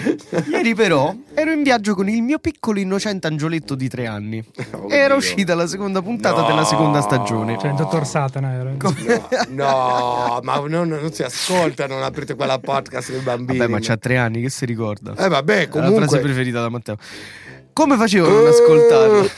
Ieri 0.50 0.74
però 0.74 1.12
ero 1.34 1.50
in 1.52 1.62
viaggio 1.64 1.94
con 1.96 2.08
il 2.08 2.22
mio 2.22 2.38
piccolo 2.38 2.78
innocente 2.78 3.26
angioletto 3.26 3.74
di 3.74 3.88
tre 3.88 4.06
anni. 4.06 4.44
Oh, 4.72 4.88
Era 4.88 5.08
Dio. 5.08 5.16
uscita 5.16 5.54
la 5.56 5.66
seconda 5.66 6.00
puntata 6.02 6.42
No. 6.42 6.46
della 6.46 6.64
seconda 6.64 7.00
stagione. 7.00 7.58
Cioè, 7.58 7.70
il 7.70 7.76
dottor 7.76 8.06
Satana 8.06 8.52
era. 8.52 8.70
No, 9.48 10.38
ma 10.42 10.56
non, 10.68 10.88
non 10.88 11.12
si 11.12 11.22
ascolta, 11.24 11.60
non 11.86 12.02
aprite 12.02 12.34
quella 12.34 12.58
podcast 12.58 13.10
con 13.10 13.20
i 13.20 13.22
bambini. 13.22 13.58
Vabbè, 13.58 13.70
ma 13.70 13.78
c'ha 13.80 13.96
tre 13.96 14.16
anni, 14.16 14.40
che 14.40 14.50
si 14.50 14.64
ricorda? 14.64 15.14
Eh 15.16 15.28
vabbè, 15.28 15.54
È 15.54 15.66
la 15.66 15.70
frase 15.70 15.90
comunque... 15.90 16.18
preferita 16.20 16.60
da 16.60 16.68
Matteo. 16.68 16.96
Come 17.72 17.96
facevo 17.96 18.26
a 18.26 18.30
non 18.30 18.46
ascoltarlo? 18.46 19.30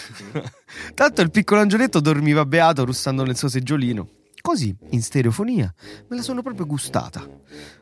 Tanto 0.94 1.20
il 1.20 1.30
piccolo 1.30 1.60
angioletto 1.60 2.00
dormiva 2.00 2.44
beato 2.44 2.84
russando 2.84 3.24
nel 3.24 3.36
suo 3.36 3.48
seggiolino. 3.48 4.08
Così, 4.40 4.76
in 4.90 5.00
stereofonia, 5.00 5.72
me 6.08 6.16
la 6.16 6.22
sono 6.22 6.42
proprio 6.42 6.66
gustata. 6.66 7.26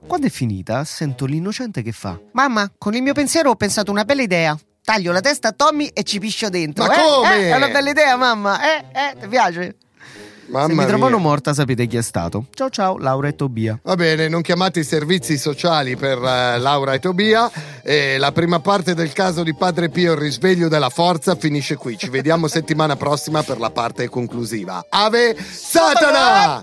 Quando 0.06 0.26
è 0.26 0.30
finita, 0.30 0.84
sento 0.84 1.24
l'innocente 1.24 1.82
che 1.82 1.90
fa. 1.90 2.20
Mamma, 2.32 2.70
con 2.78 2.94
il 2.94 3.02
mio 3.02 3.14
pensiero 3.14 3.50
ho 3.50 3.56
pensato 3.56 3.90
una 3.90 4.04
bella 4.04 4.22
idea. 4.22 4.56
Taglio 4.84 5.10
la 5.10 5.20
testa 5.20 5.48
a 5.48 5.52
Tommy 5.52 5.86
e 5.86 6.02
ci 6.02 6.20
piscio 6.20 6.48
dentro. 6.50 6.86
Ma 6.86 6.94
eh? 6.94 7.02
come? 7.02 7.36
Eh, 7.36 7.50
è 7.50 7.56
una 7.56 7.68
bella 7.68 7.90
idea, 7.90 8.16
mamma. 8.16 8.60
Eh, 8.62 8.84
eh, 8.92 9.20
ti 9.20 9.26
piace? 9.28 9.76
Mamma 10.52 10.66
Se 10.66 10.74
mi 10.74 10.86
trovano 10.86 11.16
mia. 11.16 11.26
morta 11.26 11.54
sapete 11.54 11.86
chi 11.86 11.96
è 11.96 12.02
stato. 12.02 12.44
Ciao 12.52 12.68
ciao, 12.68 12.98
Laura 12.98 13.28
e 13.28 13.34
Tobia. 13.34 13.78
Va 13.82 13.94
bene, 13.96 14.28
non 14.28 14.42
chiamate 14.42 14.80
i 14.80 14.84
servizi 14.84 15.38
sociali 15.38 15.96
per 15.96 16.18
eh, 16.18 16.58
Laura 16.58 16.92
e 16.92 16.98
Tobia. 16.98 17.50
E 17.82 18.18
la 18.18 18.32
prima 18.32 18.60
parte 18.60 18.94
del 18.94 19.12
caso 19.12 19.42
di 19.42 19.54
Padre 19.54 19.88
Pio, 19.88 20.12
il 20.12 20.18
risveglio 20.18 20.68
della 20.68 20.90
forza, 20.90 21.34
finisce 21.36 21.76
qui. 21.76 21.96
Ci 21.96 22.10
vediamo 22.10 22.48
settimana 22.48 22.96
prossima 22.96 23.42
per 23.42 23.58
la 23.58 23.70
parte 23.70 24.08
conclusiva. 24.08 24.84
Ave 24.90 25.36
Satana! 25.42 26.62